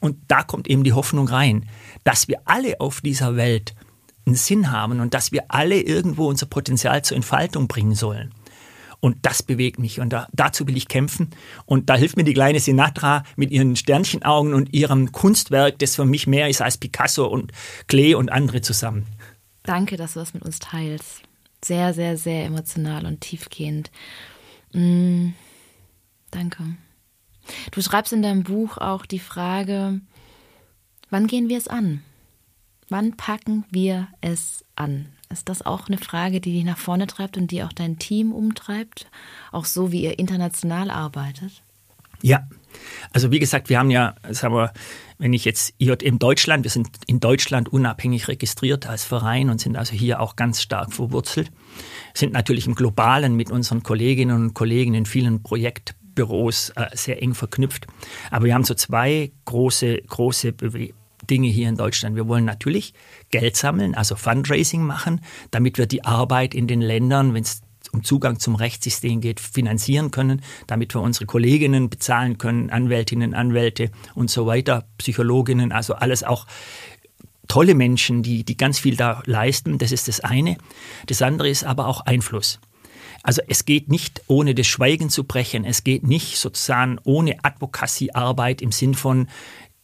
und 0.00 0.16
da 0.28 0.42
kommt 0.42 0.68
eben 0.68 0.84
die 0.84 0.92
Hoffnung 0.92 1.28
rein, 1.28 1.68
dass 2.04 2.28
wir 2.28 2.40
alle 2.44 2.80
auf 2.80 3.00
dieser 3.00 3.36
Welt 3.36 3.74
einen 4.26 4.36
Sinn 4.36 4.70
haben 4.70 5.00
und 5.00 5.14
dass 5.14 5.32
wir 5.32 5.44
alle 5.48 5.80
irgendwo 5.80 6.28
unser 6.28 6.46
Potenzial 6.46 7.02
zur 7.02 7.16
Entfaltung 7.16 7.68
bringen 7.68 7.94
sollen. 7.94 8.32
Und 9.00 9.16
das 9.22 9.42
bewegt 9.42 9.78
mich 9.78 9.98
und 9.98 10.10
da, 10.12 10.28
dazu 10.32 10.68
will 10.68 10.76
ich 10.76 10.86
kämpfen. 10.86 11.30
Und 11.64 11.88
da 11.88 11.96
hilft 11.96 12.18
mir 12.18 12.24
die 12.24 12.34
kleine 12.34 12.60
Sinatra 12.60 13.24
mit 13.34 13.50
ihren 13.50 13.74
Sternchenaugen 13.74 14.52
und 14.52 14.74
ihrem 14.74 15.10
Kunstwerk, 15.10 15.78
das 15.78 15.96
für 15.96 16.04
mich 16.04 16.26
mehr 16.26 16.48
ist 16.48 16.60
als 16.60 16.76
Picasso 16.76 17.26
und 17.26 17.50
Klee 17.88 18.14
und 18.14 18.30
andere 18.30 18.60
zusammen. 18.60 19.06
Danke, 19.62 19.96
dass 19.96 20.12
du 20.12 20.20
das 20.20 20.34
mit 20.34 20.42
uns 20.42 20.58
teilst. 20.58 21.22
Sehr, 21.64 21.92
sehr, 21.94 22.16
sehr 22.16 22.44
emotional 22.44 23.06
und 23.06 23.20
tiefgehend. 23.20 23.90
Mm, 24.72 25.30
danke. 26.30 26.62
Du 27.72 27.82
schreibst 27.82 28.12
in 28.12 28.22
deinem 28.22 28.44
Buch 28.44 28.78
auch 28.78 29.06
die 29.06 29.18
Frage, 29.18 30.00
wann 31.10 31.26
gehen 31.26 31.48
wir 31.48 31.58
es 31.58 31.68
an? 31.68 32.02
Wann 32.88 33.16
packen 33.16 33.64
wir 33.70 34.08
es 34.20 34.64
an? 34.76 35.06
Ist 35.30 35.48
das 35.48 35.64
auch 35.64 35.86
eine 35.86 35.98
Frage, 35.98 36.40
die 36.40 36.52
dich 36.52 36.64
nach 36.64 36.78
vorne 36.78 37.06
treibt 37.06 37.36
und 37.36 37.52
die 37.52 37.62
auch 37.62 37.72
dein 37.72 37.98
Team 37.98 38.32
umtreibt? 38.32 39.08
Auch 39.52 39.64
so, 39.64 39.92
wie 39.92 40.02
ihr 40.02 40.18
international 40.18 40.90
arbeitet? 40.90 41.62
Ja, 42.20 42.48
also 43.12 43.30
wie 43.30 43.38
gesagt, 43.38 43.68
wir 43.68 43.78
haben 43.78 43.90
ja, 43.90 44.16
sagen 44.30 44.54
wir, 44.54 44.72
wenn 45.20 45.34
ich 45.34 45.44
jetzt 45.44 45.74
IJM 45.78 46.18
Deutschland, 46.18 46.64
wir 46.64 46.70
sind 46.70 46.88
in 47.06 47.20
Deutschland 47.20 47.68
unabhängig 47.68 48.26
registriert 48.26 48.86
als 48.86 49.04
Verein 49.04 49.50
und 49.50 49.60
sind 49.60 49.76
also 49.76 49.92
hier 49.92 50.20
auch 50.20 50.34
ganz 50.34 50.62
stark 50.62 50.92
verwurzelt, 50.92 51.52
sind 52.14 52.32
natürlich 52.32 52.66
im 52.66 52.74
Globalen 52.74 53.36
mit 53.36 53.50
unseren 53.50 53.82
Kolleginnen 53.82 54.42
und 54.42 54.54
Kollegen 54.54 54.94
in 54.94 55.04
vielen 55.04 55.42
Projektbüros 55.42 56.70
äh, 56.70 56.86
sehr 56.94 57.22
eng 57.22 57.34
verknüpft. 57.34 57.86
Aber 58.30 58.46
wir 58.46 58.54
haben 58.54 58.64
so 58.64 58.74
zwei 58.74 59.30
große, 59.44 60.02
große 60.08 60.54
Dinge 61.28 61.48
hier 61.48 61.68
in 61.68 61.76
Deutschland. 61.76 62.16
Wir 62.16 62.26
wollen 62.26 62.46
natürlich 62.46 62.94
Geld 63.30 63.56
sammeln, 63.56 63.94
also 63.94 64.16
Fundraising 64.16 64.82
machen, 64.82 65.20
damit 65.50 65.76
wir 65.76 65.86
die 65.86 66.04
Arbeit 66.04 66.54
in 66.54 66.66
den 66.66 66.80
Ländern, 66.80 67.34
wenn 67.34 67.42
es 67.42 67.60
um 67.92 68.04
Zugang 68.04 68.38
zum 68.38 68.54
Rechtssystem 68.54 69.20
geht, 69.20 69.40
finanzieren 69.40 70.10
können, 70.10 70.42
damit 70.66 70.94
wir 70.94 71.00
unsere 71.00 71.26
Kolleginnen 71.26 71.90
bezahlen 71.90 72.38
können, 72.38 72.70
Anwältinnen, 72.70 73.34
Anwälte 73.34 73.90
und 74.14 74.30
so 74.30 74.46
weiter, 74.46 74.84
Psychologinnen, 74.98 75.72
also 75.72 75.94
alles 75.94 76.22
auch 76.22 76.46
tolle 77.48 77.74
Menschen, 77.74 78.22
die, 78.22 78.44
die 78.44 78.56
ganz 78.56 78.78
viel 78.78 78.96
da 78.96 79.22
leisten. 79.26 79.78
Das 79.78 79.90
ist 79.90 80.08
das 80.08 80.20
eine. 80.20 80.56
Das 81.06 81.20
andere 81.20 81.48
ist 81.48 81.64
aber 81.64 81.88
auch 81.88 82.02
Einfluss. 82.02 82.60
Also 83.22 83.42
es 83.48 83.66
geht 83.66 83.88
nicht 83.88 84.22
ohne 84.28 84.54
das 84.54 84.66
Schweigen 84.66 85.10
zu 85.10 85.24
brechen. 85.24 85.64
Es 85.64 85.84
geht 85.84 86.04
nicht 86.04 86.38
sozusagen 86.38 86.98
ohne 87.04 87.36
Advocacy-Arbeit 87.42 88.62
im 88.62 88.72
Sinn 88.72 88.94
von 88.94 89.28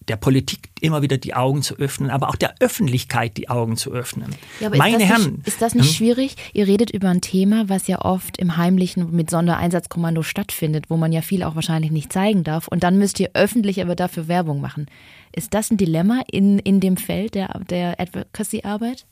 der 0.09 0.17
Politik 0.17 0.71
immer 0.81 1.03
wieder 1.03 1.19
die 1.19 1.35
Augen 1.35 1.63
zu 1.63 1.77
öffnen, 1.77 2.11
aber 2.11 2.29
auch 2.29 2.37
der 2.37 2.55
Öffentlichkeit 2.61 3.37
die 3.37 3.49
Augen 3.49 3.77
zu 3.77 3.93
öffnen. 3.93 4.35
Ja, 4.61 4.71
Meine 4.71 4.99
ist 4.99 5.09
Herren. 5.09 5.33
Nicht, 5.37 5.49
ist 5.49 5.63
das 5.63 5.75
nicht 5.75 5.89
hm? 5.89 5.95
schwierig? 5.95 6.37
Ihr 6.53 6.67
redet 6.67 6.91
über 6.91 7.09
ein 7.09 7.21
Thema, 7.21 7.69
was 7.69 7.87
ja 7.87 8.03
oft 8.03 8.39
im 8.39 8.57
Heimlichen 8.57 9.11
mit 9.15 9.31
Sondereinsatzkommando 9.31 10.23
stattfindet, 10.23 10.91
wo 10.91 10.97
man 10.97 11.13
ja 11.13 11.23
viel 11.23 11.43
auch 11.43 11.55
wahrscheinlich 11.55 11.91
nicht 11.91 12.13
zeigen 12.13 12.45
darf. 12.45 12.69
Und 12.69 12.85
dann 12.85 12.99
müsst 12.99 13.19
ihr 13.19 13.31
öffentlich 13.35 13.81
aber 13.83 13.97
dafür 13.97 14.29
Werbung 14.29 14.61
machen. 14.61 14.87
Ist 15.33 15.55
das 15.55 15.71
ein 15.71 15.77
Dilemma 15.77 16.23
in, 16.31 16.59
in 16.59 16.81
dem 16.81 16.97
Feld 16.97 17.35
der, 17.35 17.61
der 17.69 17.99
Advocacy-Arbeit? 18.01 19.07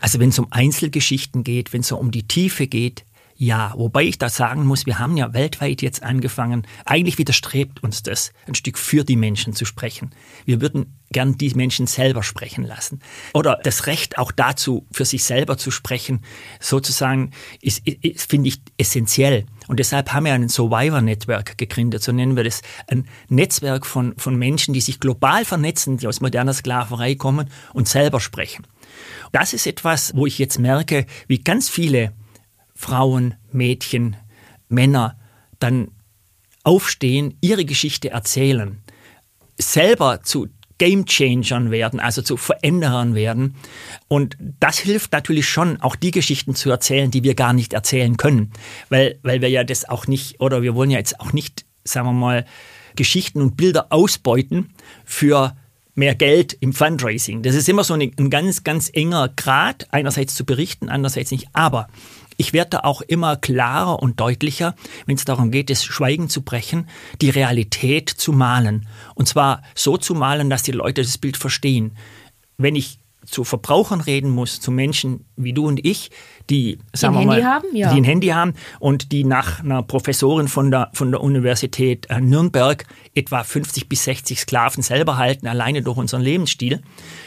Also 0.00 0.20
wenn 0.20 0.28
es 0.28 0.38
um 0.38 0.46
Einzelgeschichten 0.50 1.44
geht, 1.44 1.72
wenn 1.72 1.80
es 1.80 1.92
um 1.92 2.10
die 2.10 2.26
Tiefe 2.26 2.66
geht, 2.66 3.04
ja, 3.38 3.74
wobei 3.76 4.04
ich 4.04 4.16
da 4.16 4.30
sagen 4.30 4.64
muss, 4.64 4.86
wir 4.86 4.98
haben 4.98 5.16
ja 5.16 5.34
weltweit 5.34 5.82
jetzt 5.82 6.02
angefangen, 6.02 6.66
eigentlich 6.86 7.18
widerstrebt 7.18 7.82
uns 7.82 8.02
das, 8.02 8.32
ein 8.46 8.54
Stück 8.54 8.78
für 8.78 9.04
die 9.04 9.16
Menschen 9.16 9.52
zu 9.52 9.66
sprechen. 9.66 10.10
Wir 10.46 10.62
würden 10.62 10.98
gern 11.12 11.36
die 11.36 11.52
Menschen 11.54 11.86
selber 11.86 12.22
sprechen 12.22 12.64
lassen. 12.64 13.00
Oder 13.34 13.60
das 13.62 13.86
Recht 13.86 14.16
auch 14.18 14.32
dazu, 14.32 14.86
für 14.90 15.04
sich 15.04 15.24
selber 15.24 15.58
zu 15.58 15.70
sprechen, 15.70 16.20
sozusagen, 16.60 17.32
ist, 17.60 17.86
ist 17.86 18.30
finde 18.30 18.48
ich, 18.48 18.60
essentiell. 18.78 19.44
Und 19.68 19.80
deshalb 19.80 20.12
haben 20.12 20.24
wir 20.24 20.32
ein 20.32 20.48
Survivor 20.48 21.02
Network 21.02 21.58
gegründet, 21.58 22.02
so 22.02 22.12
nennen 22.12 22.36
wir 22.36 22.44
das. 22.44 22.62
Ein 22.86 23.06
Netzwerk 23.28 23.84
von, 23.84 24.14
von 24.16 24.36
Menschen, 24.36 24.72
die 24.72 24.80
sich 24.80 24.98
global 24.98 25.44
vernetzen, 25.44 25.98
die 25.98 26.06
aus 26.06 26.20
moderner 26.20 26.54
Sklaverei 26.54 27.16
kommen 27.16 27.50
und 27.74 27.86
selber 27.86 28.20
sprechen. 28.20 28.66
Das 29.32 29.52
ist 29.52 29.66
etwas, 29.66 30.12
wo 30.14 30.24
ich 30.24 30.38
jetzt 30.38 30.58
merke, 30.58 31.04
wie 31.28 31.38
ganz 31.38 31.68
viele 31.68 32.14
Frauen, 32.76 33.34
Mädchen, 33.50 34.16
Männer 34.68 35.18
dann 35.58 35.88
aufstehen, 36.62 37.36
ihre 37.40 37.64
Geschichte 37.64 38.10
erzählen, 38.10 38.82
selber 39.58 40.22
zu 40.22 40.48
Gamechangern 40.78 41.70
werden, 41.70 42.00
also 42.00 42.20
zu 42.20 42.36
Veränderern 42.36 43.14
werden. 43.14 43.56
Und 44.08 44.36
das 44.60 44.78
hilft 44.78 45.12
natürlich 45.12 45.48
schon, 45.48 45.80
auch 45.80 45.96
die 45.96 46.10
Geschichten 46.10 46.54
zu 46.54 46.70
erzählen, 46.70 47.10
die 47.10 47.22
wir 47.22 47.34
gar 47.34 47.54
nicht 47.54 47.72
erzählen 47.72 48.18
können. 48.18 48.52
Weil, 48.90 49.18
weil 49.22 49.40
wir 49.40 49.48
ja 49.48 49.64
das 49.64 49.88
auch 49.88 50.06
nicht, 50.06 50.38
oder 50.40 50.62
wir 50.62 50.74
wollen 50.74 50.90
ja 50.90 50.98
jetzt 50.98 51.18
auch 51.18 51.32
nicht, 51.32 51.64
sagen 51.84 52.08
wir 52.08 52.12
mal, 52.12 52.44
Geschichten 52.94 53.40
und 53.40 53.56
Bilder 53.56 53.86
ausbeuten 53.90 54.74
für 55.06 55.56
mehr 55.94 56.14
Geld 56.14 56.52
im 56.60 56.74
Fundraising. 56.74 57.42
Das 57.42 57.54
ist 57.54 57.68
immer 57.70 57.84
so 57.84 57.94
ein 57.94 58.30
ganz, 58.30 58.64
ganz 58.64 58.90
enger 58.92 59.30
Grad, 59.34 59.86
einerseits 59.90 60.34
zu 60.34 60.44
berichten, 60.44 60.90
andererseits 60.90 61.30
nicht. 61.30 61.48
Aber 61.54 61.88
ich 62.36 62.52
werde 62.52 62.70
da 62.70 62.80
auch 62.80 63.00
immer 63.00 63.36
klarer 63.36 64.02
und 64.02 64.20
deutlicher, 64.20 64.74
wenn 65.06 65.16
es 65.16 65.24
darum 65.24 65.50
geht, 65.50 65.70
das 65.70 65.84
Schweigen 65.84 66.28
zu 66.28 66.42
brechen, 66.42 66.88
die 67.20 67.30
Realität 67.30 68.10
zu 68.10 68.32
malen. 68.32 68.86
Und 69.14 69.28
zwar 69.28 69.62
so 69.74 69.96
zu 69.96 70.14
malen, 70.14 70.50
dass 70.50 70.62
die 70.62 70.72
Leute 70.72 71.02
das 71.02 71.18
Bild 71.18 71.36
verstehen. 71.36 71.96
Wenn 72.58 72.76
ich 72.76 72.98
zu 73.26 73.44
Verbrauchern 73.44 74.00
reden 74.00 74.30
muss, 74.30 74.60
zu 74.60 74.70
Menschen 74.70 75.24
wie 75.36 75.52
du 75.52 75.66
und 75.66 75.84
ich, 75.84 76.10
die, 76.48 76.78
sagen 76.94 77.16
ein 77.16 77.26
wir 77.26 77.32
Handy 77.32 77.42
mal, 77.42 77.52
haben, 77.52 77.76
ja. 77.76 77.92
die 77.92 78.00
ein 78.00 78.04
Handy 78.04 78.28
haben 78.28 78.54
und 78.78 79.12
die 79.12 79.24
nach 79.24 79.60
einer 79.60 79.82
Professorin 79.82 80.48
von 80.48 80.70
der, 80.70 80.90
von 80.94 81.10
der 81.10 81.20
Universität 81.20 82.06
äh, 82.08 82.20
Nürnberg 82.20 82.84
etwa 83.14 83.42
50 83.42 83.88
bis 83.88 84.04
60 84.04 84.40
Sklaven 84.40 84.82
selber 84.82 85.16
halten, 85.16 85.46
alleine 85.46 85.82
durch 85.82 85.96
unseren 85.96 86.22
Lebensstil, 86.22 86.82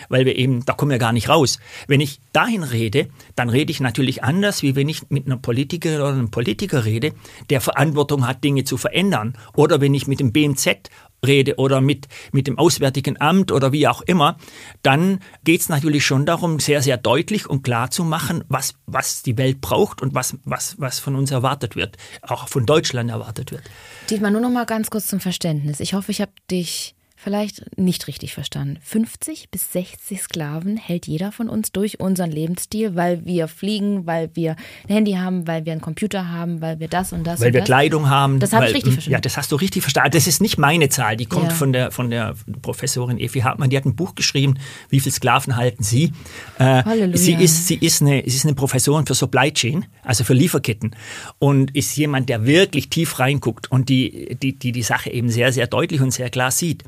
weil 0.08 0.26
wir 0.26 0.38
eben, 0.38 0.66
da 0.66 0.74
kommen 0.74 0.91
wir 0.91 1.00
gar 1.00 1.14
nicht 1.14 1.30
raus. 1.30 1.60
Wenn 1.88 2.02
ich 2.02 2.20
dahin 2.32 2.64
rede, 2.64 3.10
dann 3.36 3.50
rede 3.50 3.72
ich 3.72 3.80
natürlich 3.80 4.24
anders, 4.24 4.62
wie 4.64 4.76
wenn 4.76 4.89
ich 4.89 5.10
mit 5.10 5.26
einer 5.26 5.38
Politikerin 5.38 6.02
oder 6.02 6.14
einem 6.14 6.32
Politiker 6.32 6.86
rede, 6.86 7.14
der 7.50 7.62
Verantwortung 7.62 8.28
hat, 8.28 8.43
Dinge 8.43 8.64
zu 8.64 8.78
verändern. 8.78 9.34
Oder 9.56 9.82
wenn 9.82 9.93
ich 9.93 10.08
mit 10.08 10.20
dem 10.20 10.32
BMZ 10.32 10.89
rede 11.26 11.55
oder 11.57 11.82
mit, 11.82 12.07
mit 12.32 12.47
dem 12.47 12.57
Auswärtigen 12.57 13.20
Amt 13.20 13.51
oder 13.51 13.72
wie 13.72 13.88
auch 13.88 14.01
immer, 14.01 14.38
dann 14.84 15.20
geht 15.43 15.61
es 15.61 15.70
natürlich 15.70 16.05
schon 16.05 16.26
darum, 16.26 16.59
sehr, 16.59 16.82
sehr 16.82 16.97
deutlich 16.97 17.49
und 17.49 17.63
klar 17.63 17.91
zu 17.91 18.03
machen, 18.03 18.43
was, 18.47 18.76
was 18.86 19.24
die 19.24 19.38
Welt 19.38 19.61
braucht 19.61 20.01
und 20.01 20.13
was, 20.13 20.38
was, 20.43 20.76
was 20.80 20.99
von 20.99 21.15
uns 21.15 21.32
erwartet 21.32 21.76
wird, 21.76 21.97
auch 22.22 22.47
von 22.47 22.65
Deutschland 22.65 23.09
erwartet 23.09 23.51
wird. 23.51 23.63
Dietmar, 24.09 24.32
nur 24.32 24.41
noch 24.41 24.49
mal 24.49 24.65
ganz 24.65 24.89
kurz 24.89 25.07
zum 25.07 25.20
Verständnis. 25.20 25.80
Ich 25.80 25.93
hoffe, 25.93 26.11
ich 26.11 26.22
habe 26.22 26.32
dich 26.49 26.95
vielleicht 27.22 27.78
nicht 27.78 28.07
richtig 28.07 28.34
verstanden. 28.34 28.78
50 28.82 29.49
bis 29.51 29.74
60 29.74 30.22
Sklaven 30.22 30.78
hält 30.78 31.05
jeder 31.05 31.34
von 31.34 31.49
uns 31.49 31.74
durch 31.74 31.99
unseren 31.99 32.32
Lebensstil, 32.32 32.95
weil 32.95 33.26
wir 33.26 33.49
fliegen, 33.49 34.05
weil 34.07 34.30
wir 34.36 34.51
ein 34.88 34.93
Handy 34.95 35.11
haben, 35.13 35.45
weil 35.45 35.65
wir 35.65 35.74
einen 35.74 35.82
Computer 35.82 36.30
haben, 36.30 36.61
weil 36.61 36.80
wir 36.80 36.88
das 36.88 37.11
und 37.11 37.26
das 37.26 37.41
Weil 37.41 37.47
und 37.47 37.53
wir 37.55 37.59
das. 37.61 37.65
Kleidung 37.67 38.09
haben. 38.09 38.39
Das 38.39 38.53
habe 38.53 38.67
ich 38.67 38.74
richtig 38.76 38.93
verstanden. 38.93 39.11
Ja, 39.13 39.20
das 39.20 39.36
hast 39.36 39.51
du 39.51 39.57
richtig 39.57 39.82
verstanden. 39.82 40.11
Das 40.11 40.28
ist 40.28 40.41
nicht 40.41 40.57
meine 40.57 40.88
Zahl, 40.88 41.17
die 41.17 41.26
kommt 41.26 41.49
Ja. 41.49 41.55
von, 41.55 41.74
der, 41.74 41.91
von 41.91 42.09
der 42.09 42.36
Professorin 42.61 43.20
Evi 43.20 43.41
Hartmann. 43.41 43.70
Die 43.70 43.76
hat 43.76 43.86
ein 43.86 43.95
Buch 43.95 44.15
geschrieben, 44.15 44.57
wie 44.89 45.01
viele 45.01 45.13
Sklaven 45.13 45.57
halten 45.57 45.84
sie. 45.84 46.13
Äh, 46.57 46.84
Halleluja. 46.84 47.17
sie, 47.17 47.34
ist, 47.34 47.67
sie, 47.67 47.76
ist 47.76 48.01
eine, 48.01 48.24
sie 48.26 48.38
ist 48.38 48.45
eine 48.45 48.55
Professorin 48.55 49.05
für 49.05 49.13
Supply 49.13 49.51
Chain, 49.51 49.86
also 50.03 50.24
für 50.24 50.34
Lieferketten 50.34 50.95
und 51.38 51.76
ist 51.76 51.97
jemand, 51.97 52.30
der 52.30 52.45
wirklich 52.45 52.89
tief 52.89 53.20
reinguckt 53.20 53.70
und 53.72 53.89
die 53.89 54.38
die, 54.41 54.57
die, 54.57 54.72
die 54.72 54.84
Sache 54.84 55.11
eben 55.11 55.30
sehr, 55.30 55.51
sehr 55.51 55.67
deutlich 55.67 55.99
und 56.01 56.11
sehr 56.11 56.30
klar 56.30 56.51
sieht. 56.51 56.84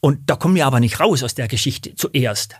Und 0.00 0.30
da 0.30 0.36
kommen 0.36 0.54
wir 0.54 0.66
aber 0.66 0.80
nicht 0.80 1.00
raus 1.00 1.22
aus 1.22 1.34
der 1.34 1.48
Geschichte 1.48 1.94
zuerst. 1.96 2.56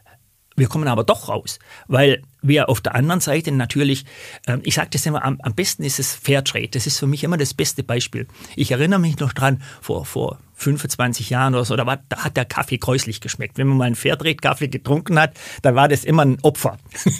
Wir 0.57 0.67
kommen 0.67 0.89
aber 0.89 1.05
doch 1.05 1.29
raus, 1.29 1.61
weil 1.87 2.21
wir 2.43 2.69
auf 2.69 2.81
der 2.81 2.97
anderen 2.97 3.21
Seite 3.21 3.53
natürlich, 3.53 4.05
ähm, 4.49 4.61
ich 4.65 4.75
sage 4.75 4.89
das 4.91 5.07
immer, 5.07 5.25
am, 5.25 5.39
am 5.43 5.55
besten 5.55 5.85
ist 5.85 6.01
es 6.01 6.15
Fairtrade. 6.17 6.67
Das 6.67 6.85
ist 6.85 6.99
für 6.99 7.07
mich 7.07 7.23
immer 7.23 7.37
das 7.37 7.55
beste 7.55 7.85
Beispiel. 7.85 8.27
Ich 8.57 8.73
erinnere 8.73 8.99
mich 8.99 9.21
noch 9.21 9.33
dran, 9.33 9.63
vor, 9.81 10.05
vor 10.05 10.41
25 10.55 11.31
Jahren 11.31 11.55
oder 11.55 11.65
so, 11.65 11.77
da, 11.77 11.87
war, 11.87 12.01
da 12.09 12.25
hat 12.25 12.37
der 12.37 12.45
Kaffee 12.45 12.79
gräuslich 12.79 13.21
geschmeckt. 13.21 13.57
Wenn 13.57 13.69
man 13.69 13.77
mal 13.77 13.85
einen 13.85 13.95
Fairtrade-Kaffee 13.95 14.67
getrunken 14.67 15.21
hat, 15.21 15.35
dann 15.63 15.77
war 15.77 15.87
das 15.87 16.03
immer 16.03 16.25
ein 16.25 16.39
Opfer. 16.43 16.77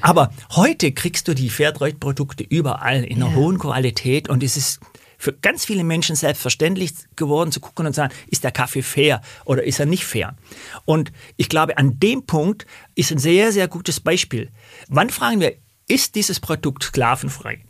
Aber 0.00 0.30
heute 0.54 0.92
kriegst 0.92 1.28
du 1.28 1.34
die 1.34 1.50
Fairtrade-Produkte 1.50 2.42
überall 2.44 3.04
in 3.04 3.22
einer 3.22 3.32
Ja. 3.32 3.36
hohen 3.36 3.58
Qualität 3.58 4.28
und 4.28 4.42
es 4.42 4.56
ist 4.56 4.80
für 5.18 5.32
ganz 5.32 5.64
viele 5.64 5.84
Menschen 5.84 6.16
selbstverständlich 6.16 6.92
geworden 7.16 7.52
zu 7.52 7.60
gucken 7.60 7.86
und 7.86 7.92
zu 7.92 7.98
sagen, 7.98 8.14
ist 8.28 8.44
der 8.44 8.52
Kaffee 8.52 8.82
fair 8.82 9.20
oder 9.44 9.64
ist 9.64 9.80
er 9.80 9.86
nicht 9.86 10.04
fair? 10.04 10.36
Und 10.84 11.12
ich 11.36 11.48
glaube, 11.48 11.78
an 11.78 11.98
dem 11.98 12.26
Punkt 12.26 12.66
ist 12.94 13.12
ein 13.12 13.18
sehr, 13.18 13.52
sehr 13.52 13.68
gutes 13.68 14.00
Beispiel. 14.00 14.50
Wann 14.88 15.10
fragen 15.10 15.40
wir, 15.40 15.56
ist 15.88 16.14
dieses 16.14 16.40
Produkt 16.40 16.82
sklavenfrei? 16.82 17.64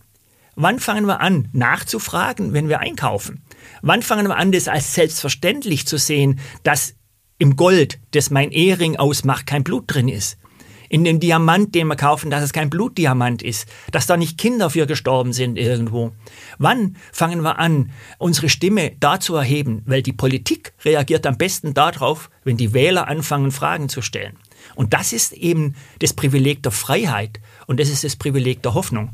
Wann 0.54 0.80
fangen 0.80 1.04
wir 1.04 1.20
an, 1.20 1.48
nachzufragen, 1.52 2.54
wenn 2.54 2.70
wir 2.70 2.80
einkaufen? 2.80 3.42
Wann 3.82 4.02
fangen 4.02 4.26
wir 4.26 4.36
an, 4.36 4.52
das 4.52 4.68
als 4.68 4.94
selbstverständlich 4.94 5.86
zu 5.86 5.98
sehen, 5.98 6.40
dass 6.62 6.94
im 7.38 7.56
Gold, 7.56 7.98
das 8.12 8.30
mein 8.30 8.50
Ehering 8.50 8.96
ausmacht, 8.96 9.46
kein 9.46 9.64
Blut 9.64 9.84
drin 9.86 10.08
ist? 10.08 10.38
In 10.88 11.04
dem 11.04 11.20
Diamant, 11.20 11.74
den 11.74 11.88
wir 11.88 11.96
kaufen, 11.96 12.30
dass 12.30 12.42
es 12.42 12.52
kein 12.52 12.70
Blutdiamant 12.70 13.42
ist, 13.42 13.68
dass 13.92 14.06
da 14.06 14.16
nicht 14.16 14.38
Kinder 14.38 14.70
für 14.70 14.86
gestorben 14.86 15.32
sind 15.32 15.58
irgendwo. 15.58 16.12
Wann 16.58 16.96
fangen 17.12 17.42
wir 17.42 17.58
an, 17.58 17.90
unsere 18.18 18.48
Stimme 18.48 18.92
da 19.00 19.20
zu 19.20 19.34
erheben? 19.34 19.82
Weil 19.86 20.02
die 20.02 20.12
Politik 20.12 20.72
reagiert 20.84 21.26
am 21.26 21.38
besten 21.38 21.74
darauf, 21.74 22.30
wenn 22.44 22.56
die 22.56 22.72
Wähler 22.72 23.08
anfangen, 23.08 23.50
Fragen 23.50 23.88
zu 23.88 24.02
stellen. 24.02 24.36
Und 24.74 24.94
das 24.94 25.12
ist 25.12 25.32
eben 25.32 25.74
das 26.00 26.12
Privileg 26.12 26.62
der 26.62 26.72
Freiheit 26.72 27.40
und 27.66 27.80
das 27.80 27.88
ist 27.88 28.04
das 28.04 28.16
Privileg 28.16 28.62
der 28.62 28.74
Hoffnung. 28.74 29.10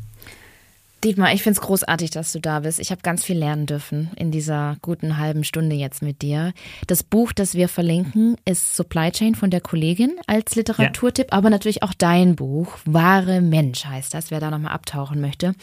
Dietmar, 1.04 1.34
ich 1.34 1.42
finde 1.42 1.58
es 1.58 1.66
großartig, 1.66 2.10
dass 2.10 2.32
du 2.32 2.40
da 2.40 2.60
bist. 2.60 2.78
Ich 2.78 2.92
habe 2.92 3.02
ganz 3.02 3.24
viel 3.24 3.36
lernen 3.36 3.66
dürfen 3.66 4.10
in 4.14 4.30
dieser 4.30 4.76
guten 4.82 5.18
halben 5.18 5.42
Stunde 5.42 5.74
jetzt 5.74 6.00
mit 6.00 6.22
dir. 6.22 6.52
Das 6.86 7.02
Buch, 7.02 7.32
das 7.32 7.54
wir 7.54 7.68
verlinken, 7.68 8.36
ist 8.44 8.76
Supply 8.76 9.10
Chain 9.10 9.34
von 9.34 9.50
der 9.50 9.60
Kollegin 9.60 10.12
als 10.28 10.54
Literaturtipp, 10.54 11.32
aber 11.32 11.50
natürlich 11.50 11.82
auch 11.82 11.92
dein 11.92 12.36
Buch. 12.36 12.78
Wahre 12.84 13.40
Mensch 13.40 13.84
heißt 13.84 14.14
das, 14.14 14.30
wer 14.30 14.38
da 14.38 14.52
nochmal 14.52 14.72
abtauchen 14.72 15.20
möchte. 15.20 15.54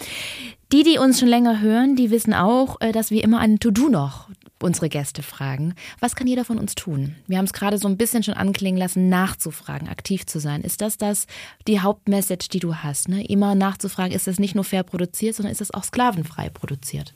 Die, 0.73 0.83
die 0.83 0.99
uns 0.99 1.19
schon 1.19 1.29
länger 1.29 1.61
hören, 1.61 1.95
die 1.95 2.11
wissen 2.11 2.33
auch, 2.33 2.79
äh, 2.81 2.91
dass 2.91 3.09
wir 3.09 3.23
immer 3.23 3.39
ein 3.39 3.59
To-Do 3.59 3.87
noch 3.89 4.29
unsere 4.63 4.89
Gäste 4.89 5.23
fragen. 5.23 5.73
Was 5.99 6.15
kann 6.15 6.27
jeder 6.27 6.45
von 6.45 6.57
uns 6.57 6.75
tun? 6.75 7.15
Wir 7.27 7.37
haben 7.37 7.45
es 7.45 7.53
gerade 7.53 7.77
so 7.77 7.87
ein 7.87 7.97
bisschen 7.97 8.23
schon 8.23 8.33
anklingen 8.33 8.79
lassen, 8.79 9.09
nachzufragen, 9.09 9.87
aktiv 9.87 10.25
zu 10.25 10.39
sein. 10.39 10.61
Ist 10.61 10.81
das 10.81 10.97
das 10.97 11.27
die 11.67 11.79
Hauptmessage, 11.79 12.49
die 12.49 12.59
du 12.59 12.75
hast? 12.75 13.09
Ne? 13.09 13.25
Immer 13.25 13.55
nachzufragen, 13.55 14.13
ist 14.13 14.27
das 14.27 14.39
nicht 14.39 14.55
nur 14.55 14.63
fair 14.63 14.83
produziert, 14.83 15.35
sondern 15.35 15.51
ist 15.51 15.61
das 15.61 15.71
auch 15.71 15.83
sklavenfrei 15.83 16.49
produziert? 16.49 17.13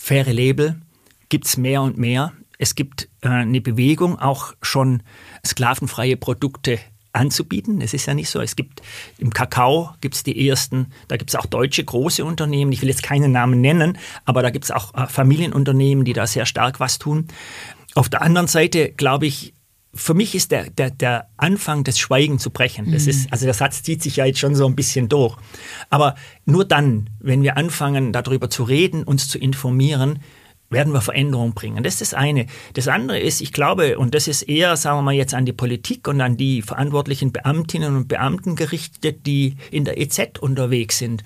faire 0.00 0.32
Label 0.32 0.80
gibt's 1.28 1.56
mehr 1.56 1.82
und 1.82 1.98
mehr. 1.98 2.32
Es 2.58 2.74
gibt 2.74 3.08
äh, 3.20 3.28
eine 3.28 3.60
Bewegung, 3.60 4.18
auch 4.18 4.54
schon 4.62 5.02
sklavenfreie 5.46 6.16
Produkte 6.16 6.78
anzubieten. 7.12 7.80
Es 7.80 7.94
ist 7.94 8.06
ja 8.06 8.14
nicht 8.14 8.30
so. 8.30 8.40
Es 8.40 8.56
gibt 8.56 8.82
im 9.18 9.30
Kakao 9.30 9.90
gibt's 10.00 10.22
die 10.22 10.48
ersten, 10.48 10.86
da 11.08 11.16
gibt's 11.16 11.34
auch 11.34 11.46
deutsche 11.46 11.84
große 11.84 12.24
Unternehmen, 12.24 12.72
ich 12.72 12.82
will 12.82 12.88
jetzt 12.88 13.02
keinen 13.02 13.32
Namen 13.32 13.60
nennen, 13.60 13.98
aber 14.24 14.42
da 14.42 14.50
gibt's 14.50 14.70
auch 14.70 14.94
äh, 14.94 15.06
Familienunternehmen, 15.06 16.04
die 16.04 16.12
da 16.12 16.26
sehr 16.26 16.46
stark 16.46 16.80
was 16.80 16.98
tun. 16.98 17.28
Auf 17.94 18.08
der 18.08 18.22
anderen 18.22 18.46
Seite 18.46 18.92
glaube 18.92 19.26
ich, 19.26 19.54
für 19.92 20.14
mich 20.14 20.34
ist 20.36 20.52
der, 20.52 20.70
der, 20.70 20.90
der 20.90 21.28
Anfang 21.36 21.82
des 21.82 21.98
Schweigen 21.98 22.38
zu 22.38 22.50
brechen. 22.50 22.92
Das 22.92 23.08
ist, 23.08 23.32
also 23.32 23.44
der 23.44 23.54
Satz 23.54 23.82
zieht 23.82 24.02
sich 24.02 24.16
ja 24.16 24.24
jetzt 24.24 24.38
schon 24.38 24.54
so 24.54 24.66
ein 24.66 24.76
bisschen 24.76 25.08
durch. 25.08 25.36
Aber 25.88 26.14
nur 26.44 26.64
dann, 26.64 27.10
wenn 27.18 27.42
wir 27.42 27.56
anfangen, 27.56 28.12
darüber 28.12 28.48
zu 28.48 28.62
reden, 28.62 29.02
uns 29.02 29.28
zu 29.28 29.38
informieren, 29.38 30.20
werden 30.70 30.92
wir 30.92 31.00
Veränderungen 31.00 31.52
bringen. 31.52 31.82
Das 31.82 31.94
ist 31.94 32.12
das 32.12 32.14
eine. 32.14 32.46
Das 32.74 32.88
andere 32.88 33.18
ist, 33.18 33.40
ich 33.40 33.52
glaube, 33.52 33.98
und 33.98 34.14
das 34.14 34.28
ist 34.28 34.42
eher, 34.42 34.76
sagen 34.76 34.98
wir 34.98 35.02
mal, 35.02 35.14
jetzt 35.14 35.34
an 35.34 35.44
die 35.44 35.52
Politik 35.52 36.06
und 36.06 36.20
an 36.20 36.36
die 36.36 36.62
verantwortlichen 36.62 37.32
Beamtinnen 37.32 37.96
und 37.96 38.08
Beamten 38.08 38.54
gerichtet, 38.54 39.26
die 39.26 39.56
in 39.72 39.84
der 39.84 40.00
EZ 40.00 40.38
unterwegs 40.38 40.98
sind. 40.98 41.24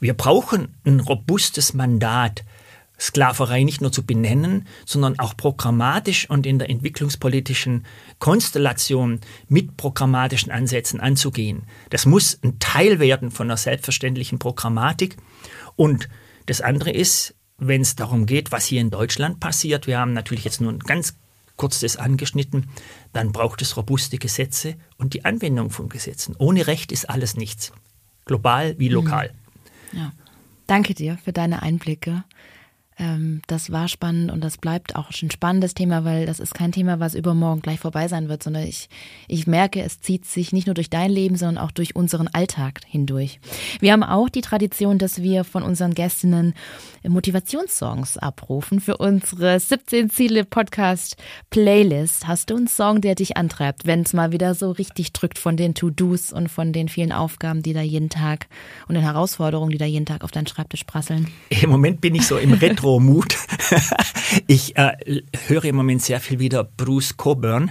Wir 0.00 0.14
brauchen 0.14 0.74
ein 0.84 1.00
robustes 1.00 1.72
Mandat, 1.72 2.44
Sklaverei 3.00 3.64
nicht 3.64 3.80
nur 3.80 3.90
zu 3.90 4.06
benennen, 4.06 4.68
sondern 4.86 5.18
auch 5.18 5.36
programmatisch 5.36 6.30
und 6.30 6.46
in 6.46 6.60
der 6.60 6.70
entwicklungspolitischen 6.70 7.86
Konstellation 8.20 9.20
mit 9.48 9.76
programmatischen 9.76 10.52
Ansätzen 10.52 11.00
anzugehen. 11.00 11.64
Das 11.90 12.06
muss 12.06 12.38
ein 12.44 12.58
Teil 12.60 13.00
werden 13.00 13.32
von 13.32 13.48
einer 13.48 13.56
selbstverständlichen 13.56 14.38
Programmatik. 14.38 15.16
Und 15.74 16.08
das 16.46 16.60
andere 16.60 16.92
ist, 16.92 17.34
wenn 17.66 17.82
es 17.82 17.96
darum 17.96 18.26
geht, 18.26 18.52
was 18.52 18.66
hier 18.66 18.80
in 18.80 18.90
Deutschland 18.90 19.40
passiert, 19.40 19.86
wir 19.86 19.98
haben 19.98 20.12
natürlich 20.12 20.44
jetzt 20.44 20.60
nur 20.60 20.72
ein 20.72 20.78
ganz 20.78 21.16
kurz 21.56 21.80
das 21.80 21.96
angeschnitten, 21.96 22.68
dann 23.12 23.32
braucht 23.32 23.62
es 23.62 23.76
robuste 23.76 24.18
Gesetze 24.18 24.74
und 24.98 25.14
die 25.14 25.24
Anwendung 25.24 25.70
von 25.70 25.88
Gesetzen. 25.88 26.34
Ohne 26.38 26.66
Recht 26.66 26.92
ist 26.92 27.08
alles 27.08 27.36
nichts, 27.36 27.72
global 28.24 28.78
wie 28.78 28.88
lokal. 28.88 29.32
Ja. 29.92 30.12
Danke 30.66 30.94
dir 30.94 31.18
für 31.22 31.32
deine 31.32 31.62
Einblicke. 31.62 32.24
Ähm, 32.96 33.42
das 33.48 33.72
war 33.72 33.88
spannend 33.88 34.30
und 34.30 34.42
das 34.42 34.58
bleibt 34.58 34.94
auch 34.94 35.10
ein 35.10 35.30
spannendes 35.30 35.74
Thema, 35.74 36.04
weil 36.04 36.26
das 36.26 36.38
ist 36.38 36.54
kein 36.54 36.70
Thema, 36.70 37.00
was 37.00 37.14
übermorgen 37.14 37.60
gleich 37.60 37.80
vorbei 37.80 38.06
sein 38.06 38.28
wird, 38.28 38.42
sondern 38.42 38.64
ich, 38.64 38.88
ich 39.26 39.46
merke, 39.46 39.82
es 39.82 40.00
zieht 40.00 40.26
sich 40.26 40.52
nicht 40.52 40.66
nur 40.66 40.74
durch 40.74 40.90
dein 40.90 41.10
Leben, 41.10 41.36
sondern 41.36 41.58
auch 41.64 41.72
durch 41.72 41.96
unseren 41.96 42.28
Alltag 42.28 42.80
hindurch. 42.86 43.40
Wir 43.80 43.92
haben 43.92 44.04
auch 44.04 44.28
die 44.28 44.42
Tradition, 44.42 44.98
dass 44.98 45.22
wir 45.22 45.42
von 45.42 45.64
unseren 45.64 45.94
Gästinnen 45.94 46.54
Motivationssongs 47.06 48.16
abrufen 48.16 48.80
für 48.80 48.96
unsere 48.96 49.58
17 49.58 50.10
Ziele 50.10 50.44
Podcast 50.44 51.16
Playlist. 51.50 52.26
Hast 52.28 52.50
du 52.50 52.56
einen 52.56 52.68
Song, 52.68 53.00
der 53.00 53.14
dich 53.14 53.36
antreibt, 53.36 53.86
wenn 53.86 54.02
es 54.02 54.12
mal 54.12 54.32
wieder 54.32 54.54
so 54.54 54.70
richtig 54.70 55.12
drückt 55.12 55.38
von 55.38 55.56
den 55.56 55.74
To-Dos 55.74 56.32
und 56.32 56.48
von 56.48 56.72
den 56.72 56.88
vielen 56.88 57.12
Aufgaben, 57.12 57.62
die 57.62 57.72
da 57.72 57.80
jeden 57.80 58.08
Tag 58.08 58.46
und 58.88 58.94
den 58.94 59.02
Herausforderungen, 59.02 59.70
die 59.70 59.78
da 59.78 59.84
jeden 59.84 60.06
Tag 60.06 60.22
auf 60.22 60.30
deinen 60.30 60.46
Schreibtisch 60.46 60.84
prasseln? 60.84 61.28
Im 61.50 61.70
Moment 61.70 62.00
bin 62.00 62.14
ich 62.14 62.26
so 62.26 62.38
im 62.38 62.52
Retro-Mut. 62.84 63.36
Ich 64.46 64.76
äh, 64.76 64.92
höre 65.46 65.64
im 65.64 65.76
Moment 65.76 66.02
sehr 66.02 66.18
viel 66.18 66.40
wieder 66.40 66.64
Bruce 66.64 67.16
Coburn, 67.16 67.70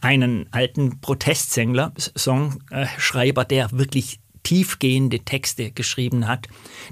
einen 0.00 0.46
alten 0.52 1.00
Protestsängler, 1.00 1.92
Songschreiber, 2.16 3.44
der 3.44 3.72
wirklich 3.72 4.20
tiefgehende 4.44 5.20
Texte 5.20 5.72
geschrieben 5.72 6.28
hat, 6.28 6.46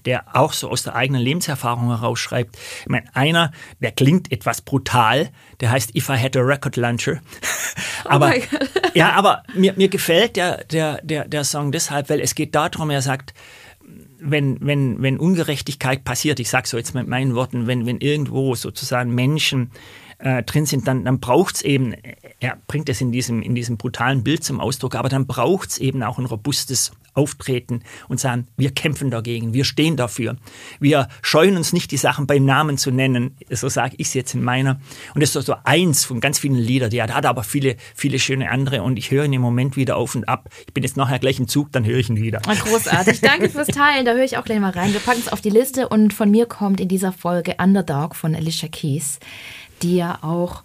der 0.07 0.37
auch 0.37 0.53
so 0.53 0.69
aus 0.71 0.83
der 0.83 0.97
eigenen 0.97 1.23
Lebenserfahrung 1.23 1.89
herausschreibt. 1.89 2.57
Ich 2.81 2.89
meine, 2.89 3.07
einer, 3.15 3.53
der 3.81 3.93
klingt 3.93 4.33
etwas 4.33 4.61
brutal, 4.61 5.31
der 5.61 5.71
heißt 5.71 5.95
If 5.95 6.09
I 6.09 6.19
Had 6.19 6.37
a 6.37 6.41
Record 6.41 6.77
Launcher. 6.77 7.21
Oh 8.05 8.11
aber, 8.11 8.35
oh 8.37 8.59
ja, 8.95 9.13
aber 9.13 9.43
mir, 9.55 9.73
mir 9.77 9.89
gefällt 9.89 10.37
der, 10.37 10.65
der, 10.65 11.01
der, 11.03 11.27
der 11.27 11.43
Song 11.45 11.73
deshalb, 11.73 12.09
weil 12.09 12.21
es 12.21 12.37
geht 12.37 12.55
darum, 12.55 12.91
er 12.91 13.03
sagt, 13.03 13.35
wenn, 14.19 14.59
wenn, 14.61 15.03
wenn 15.03 15.19
Ungerechtigkeit 15.19 16.05
passiert, 16.05 16.41
ich 16.41 16.51
sage 16.51 16.69
so 16.69 16.77
jetzt 16.77 16.95
mit 16.95 17.07
meinen 17.07 17.35
Worten, 17.35 17.67
wenn, 17.67 17.87
wenn 17.87 17.99
irgendwo 17.99 18.55
sozusagen 18.55 19.15
Menschen 19.15 19.71
äh, 20.19 20.43
drin 20.43 20.67
sind, 20.67 20.87
dann, 20.87 21.05
dann 21.05 21.21
braucht 21.21 21.57
es 21.57 21.63
eben, 21.63 21.95
er 22.41 22.59
bringt 22.67 22.89
es 22.89 23.01
in 23.01 23.13
diesem, 23.13 23.43
in 23.43 23.55
diesem 23.55 23.77
brutalen 23.77 24.25
Bild 24.25 24.45
zum 24.45 24.61
Ausdruck, 24.61 24.95
aber 24.95 25.09
dann 25.09 25.27
braucht 25.27 25.71
es 25.71 25.79
eben 25.79 26.03
auch 26.03 26.19
ein 26.19 26.27
robustes 26.27 26.93
Auftreten 27.17 27.83
und 28.09 28.21
sagen, 28.21 28.47
wir 28.57 28.71
kämpfen 28.71 29.11
dagegen, 29.11 29.53
wir 29.53 29.65
stehen 29.65 29.97
dafür. 29.97 30.37
Wir 30.81 31.09
scheuen 31.23 31.57
uns 31.57 31.73
nicht, 31.73 31.91
die 31.91 31.97
Sachen 31.97 32.27
beim 32.27 32.45
Namen 32.45 32.79
zu 32.79 32.91
nennen, 32.91 33.37
so 33.51 33.69
sage 33.69 33.95
ich 33.99 34.09
es 34.09 34.15
jetzt 34.15 34.35
in 34.35 34.43
meiner. 34.43 34.81
Und 35.15 35.23
das 35.23 35.35
ist 35.35 35.47
so 35.47 35.55
eins 35.65 36.05
von 36.05 36.21
ganz 36.21 36.39
vielen 36.39 36.57
Liedern, 36.57 36.91
die 36.91 37.03
hat, 37.03 37.13
hat 37.13 37.27
aber 37.27 37.43
viele, 37.43 37.77
viele 37.95 38.19
schöne 38.19 38.51
andere 38.51 38.83
und 38.83 38.99
ich 38.99 39.11
höre 39.11 39.25
ihn 39.25 39.33
im 39.33 39.43
Moment 39.43 39.77
wieder 39.77 39.97
auf 39.97 40.15
und 40.15 40.29
ab. 40.29 40.49
Ich 40.67 40.75
bin 40.75 40.85
jetzt 40.85 40.97
nachher 40.97 41.19
gleich 41.19 41.39
im 41.39 41.49
Zug, 41.49 41.73
dann 41.73 41.85
höre 41.85 41.99
ich 41.99 42.09
ihn 42.09 42.17
wieder. 42.17 42.41
Ah, 42.47 42.55
großartig, 42.55 43.21
danke 43.21 43.49
fürs 43.49 43.69
Teilen, 43.69 44.05
da 44.05 44.13
höre 44.13 44.25
ich 44.25 44.37
auch 44.37 44.45
gleich 44.45 44.61
mal 44.61 44.71
rein. 44.71 44.93
Wir 44.93 45.01
packen 45.01 45.21
es 45.21 45.33
auf 45.33 45.41
die 45.41 45.51
Liste 45.51 45.89
und 45.89 46.13
von 46.13 46.31
mir 46.31 46.47
kommt 46.47 46.81
in 46.81 46.89
dieser 46.89 47.13
Folge 47.13 47.57
Underdog 47.59 48.15
von 48.15 48.35
Alicia 48.35 48.69
Keys 48.69 49.19
die 49.83 49.97
ja 49.97 50.19
auch 50.23 50.63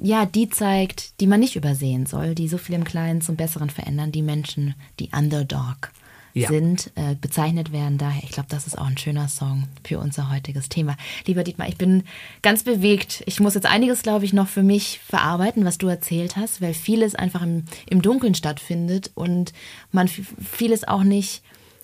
ja, 0.00 0.26
die 0.26 0.48
zeigt, 0.48 1.20
die 1.20 1.26
man 1.26 1.40
nicht 1.40 1.56
übersehen 1.56 2.06
soll, 2.06 2.34
die 2.34 2.48
so 2.48 2.56
viel 2.56 2.76
im 2.76 2.84
Kleinen 2.84 3.20
zum 3.20 3.36
Besseren 3.36 3.68
verändern, 3.68 4.12
die 4.12 4.22
Menschen, 4.22 4.74
die 5.00 5.10
Underdog 5.12 5.90
ja. 6.34 6.48
sind, 6.48 6.92
äh, 6.94 7.16
bezeichnet 7.20 7.72
werden. 7.72 7.98
Daher, 7.98 8.22
ich 8.22 8.30
glaube, 8.30 8.48
das 8.48 8.66
ist 8.66 8.78
auch 8.78 8.86
ein 8.86 8.96
schöner 8.96 9.28
Song 9.28 9.64
für 9.84 9.98
unser 9.98 10.30
heutiges 10.30 10.68
Thema. 10.68 10.96
Lieber 11.26 11.42
Dietmar, 11.42 11.68
ich 11.68 11.76
bin 11.76 12.04
ganz 12.42 12.62
bewegt. 12.62 13.24
Ich 13.26 13.40
muss 13.40 13.54
jetzt 13.54 13.66
einiges, 13.66 14.02
glaube 14.02 14.24
ich, 14.24 14.32
noch 14.32 14.48
für 14.48 14.62
mich 14.62 15.00
verarbeiten, 15.00 15.64
was 15.64 15.78
du 15.78 15.88
erzählt 15.88 16.36
hast, 16.36 16.60
weil 16.62 16.74
vieles 16.74 17.16
einfach 17.16 17.42
im, 17.42 17.64
im 17.90 18.00
Dunkeln 18.00 18.36
stattfindet 18.36 19.10
und 19.14 19.52
man 19.90 20.08
vieles 20.08 20.86
auch 20.86 21.02
nicht 21.02 21.42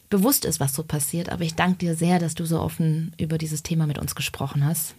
bewusst 0.09 0.45
ist, 0.45 0.61
was 0.61 0.75
so 0.75 0.85
passiert. 0.85 1.31
Aber 1.31 1.43
ich 1.43 1.57
danke 1.57 1.79
dir 1.79 1.97
sehr, 1.97 2.21
dass 2.21 2.37
du 2.37 2.45
so 2.45 2.61
offen 2.61 3.13
über 3.19 3.39
dieses 3.39 3.65
Thema 3.65 3.89
mit 3.89 3.99
uns 3.99 4.15
gesprochen 4.15 4.65
hast. 4.65 4.95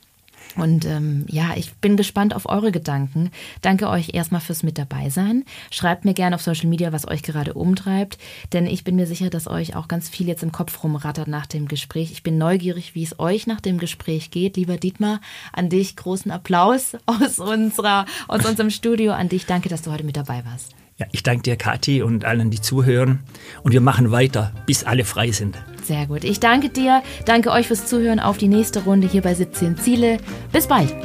Und 0.56 0.86
ähm, 0.86 1.26
ja, 1.30 1.54
ich 1.56 1.74
bin 1.76 1.98
gespannt 1.98 2.36
auf 2.36 2.48
eure 2.48 2.72
Gedanken. 2.72 3.32
Danke 3.62 3.90
euch 3.90 4.14
erstmal 4.14 4.42
fürs 4.42 4.64
mit 4.64 4.78
dabei 4.78 5.10
sein. 5.10 5.44
Schreibt 5.72 6.06
mir 6.06 6.14
gerne 6.14 6.36
auf 6.36 6.42
Social 6.42 6.68
Media, 6.68 6.92
was 6.92 7.08
euch 7.08 7.24
gerade 7.24 7.54
umtreibt, 7.54 8.18
denn 8.54 8.66
ich 8.66 8.84
bin 8.84 8.96
mir 8.96 9.08
sicher, 9.08 9.30
dass 9.30 9.48
euch 9.48 9.76
auch 9.76 9.88
ganz 9.88 10.10
viel 10.10 10.28
jetzt 10.28 10.44
im 10.44 10.52
Kopf 10.52 10.84
rumrattert 10.84 11.28
nach 11.28 11.46
dem 11.46 11.68
Gespräch. 11.68 12.12
Ich 12.12 12.24
bin 12.24 12.38
neugierig, 12.38 12.96
wie 12.96 13.04
es 13.04 13.20
euch 13.20 13.48
nach 13.48 13.62
dem 13.62 13.78
Gespräch 13.78 14.32
geht. 14.32 14.58
Lieber 14.58 14.78
Dietmar, 14.78 15.20
an 15.52 15.70
dich 15.70 15.96
großen 15.96 16.32
Applaus 16.32 16.96
aus, 17.06 17.40
unserer, 17.40 18.06
aus 18.28 18.46
unserem 18.46 18.70
Studio. 18.70 19.14
An 19.14 19.30
dich 19.30 19.46
danke, 19.46 19.70
dass 19.70 19.82
du 19.82 19.92
heute 19.92 20.04
mit 20.04 20.18
dabei 20.18 20.44
warst. 20.46 20.76
Ja, 20.98 21.08
ich 21.12 21.24
danke 21.24 21.44
dir, 21.44 21.58
Kathi, 21.58 22.02
und 22.02 22.24
allen, 22.24 22.52
die 22.52 22.62
zuhören. 22.62 23.20
Und 23.64 23.74
wir 23.74 23.82
machen 23.82 24.12
weiter, 24.12 24.54
bis 24.66 24.86
alle 24.86 25.04
frei 25.04 25.32
sind. 25.32 25.58
Sehr 25.84 26.08
gut. 26.08 26.24
Ich 26.24 26.40
danke 26.40 26.70
dir. 26.70 27.04
Danke 27.26 27.52
euch 27.52 27.68
fürs 27.68 27.86
Zuhören 27.86 28.22
auf 28.22 28.38
die 28.38 28.48
nächste 28.48 28.82
Runde 28.86 29.06
hier 29.06 29.22
bei 29.22 29.34
17 29.34 29.78
Ziele. 29.78 30.20
Bis 30.54 30.68
bald. 30.68 30.96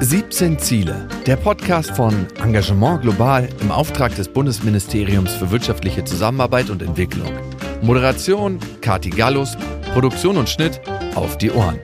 17 0.00 0.58
Ziele, 0.58 1.08
der 1.26 1.36
Podcast 1.36 1.92
von 1.92 2.26
Engagement 2.42 3.02
Global 3.02 3.48
im 3.62 3.70
Auftrag 3.70 4.14
des 4.14 4.28
Bundesministeriums 4.28 5.34
für 5.34 5.50
wirtschaftliche 5.50 6.04
Zusammenarbeit 6.04 6.68
und 6.68 6.82
Entwicklung. 6.82 7.32
Moderation 7.80 8.58
Kati 8.82 9.10
Gallus, 9.10 9.56
Produktion 9.94 10.36
und 10.36 10.48
Schnitt 10.48 10.80
auf 11.14 11.38
die 11.38 11.50
Ohren. 11.50 11.78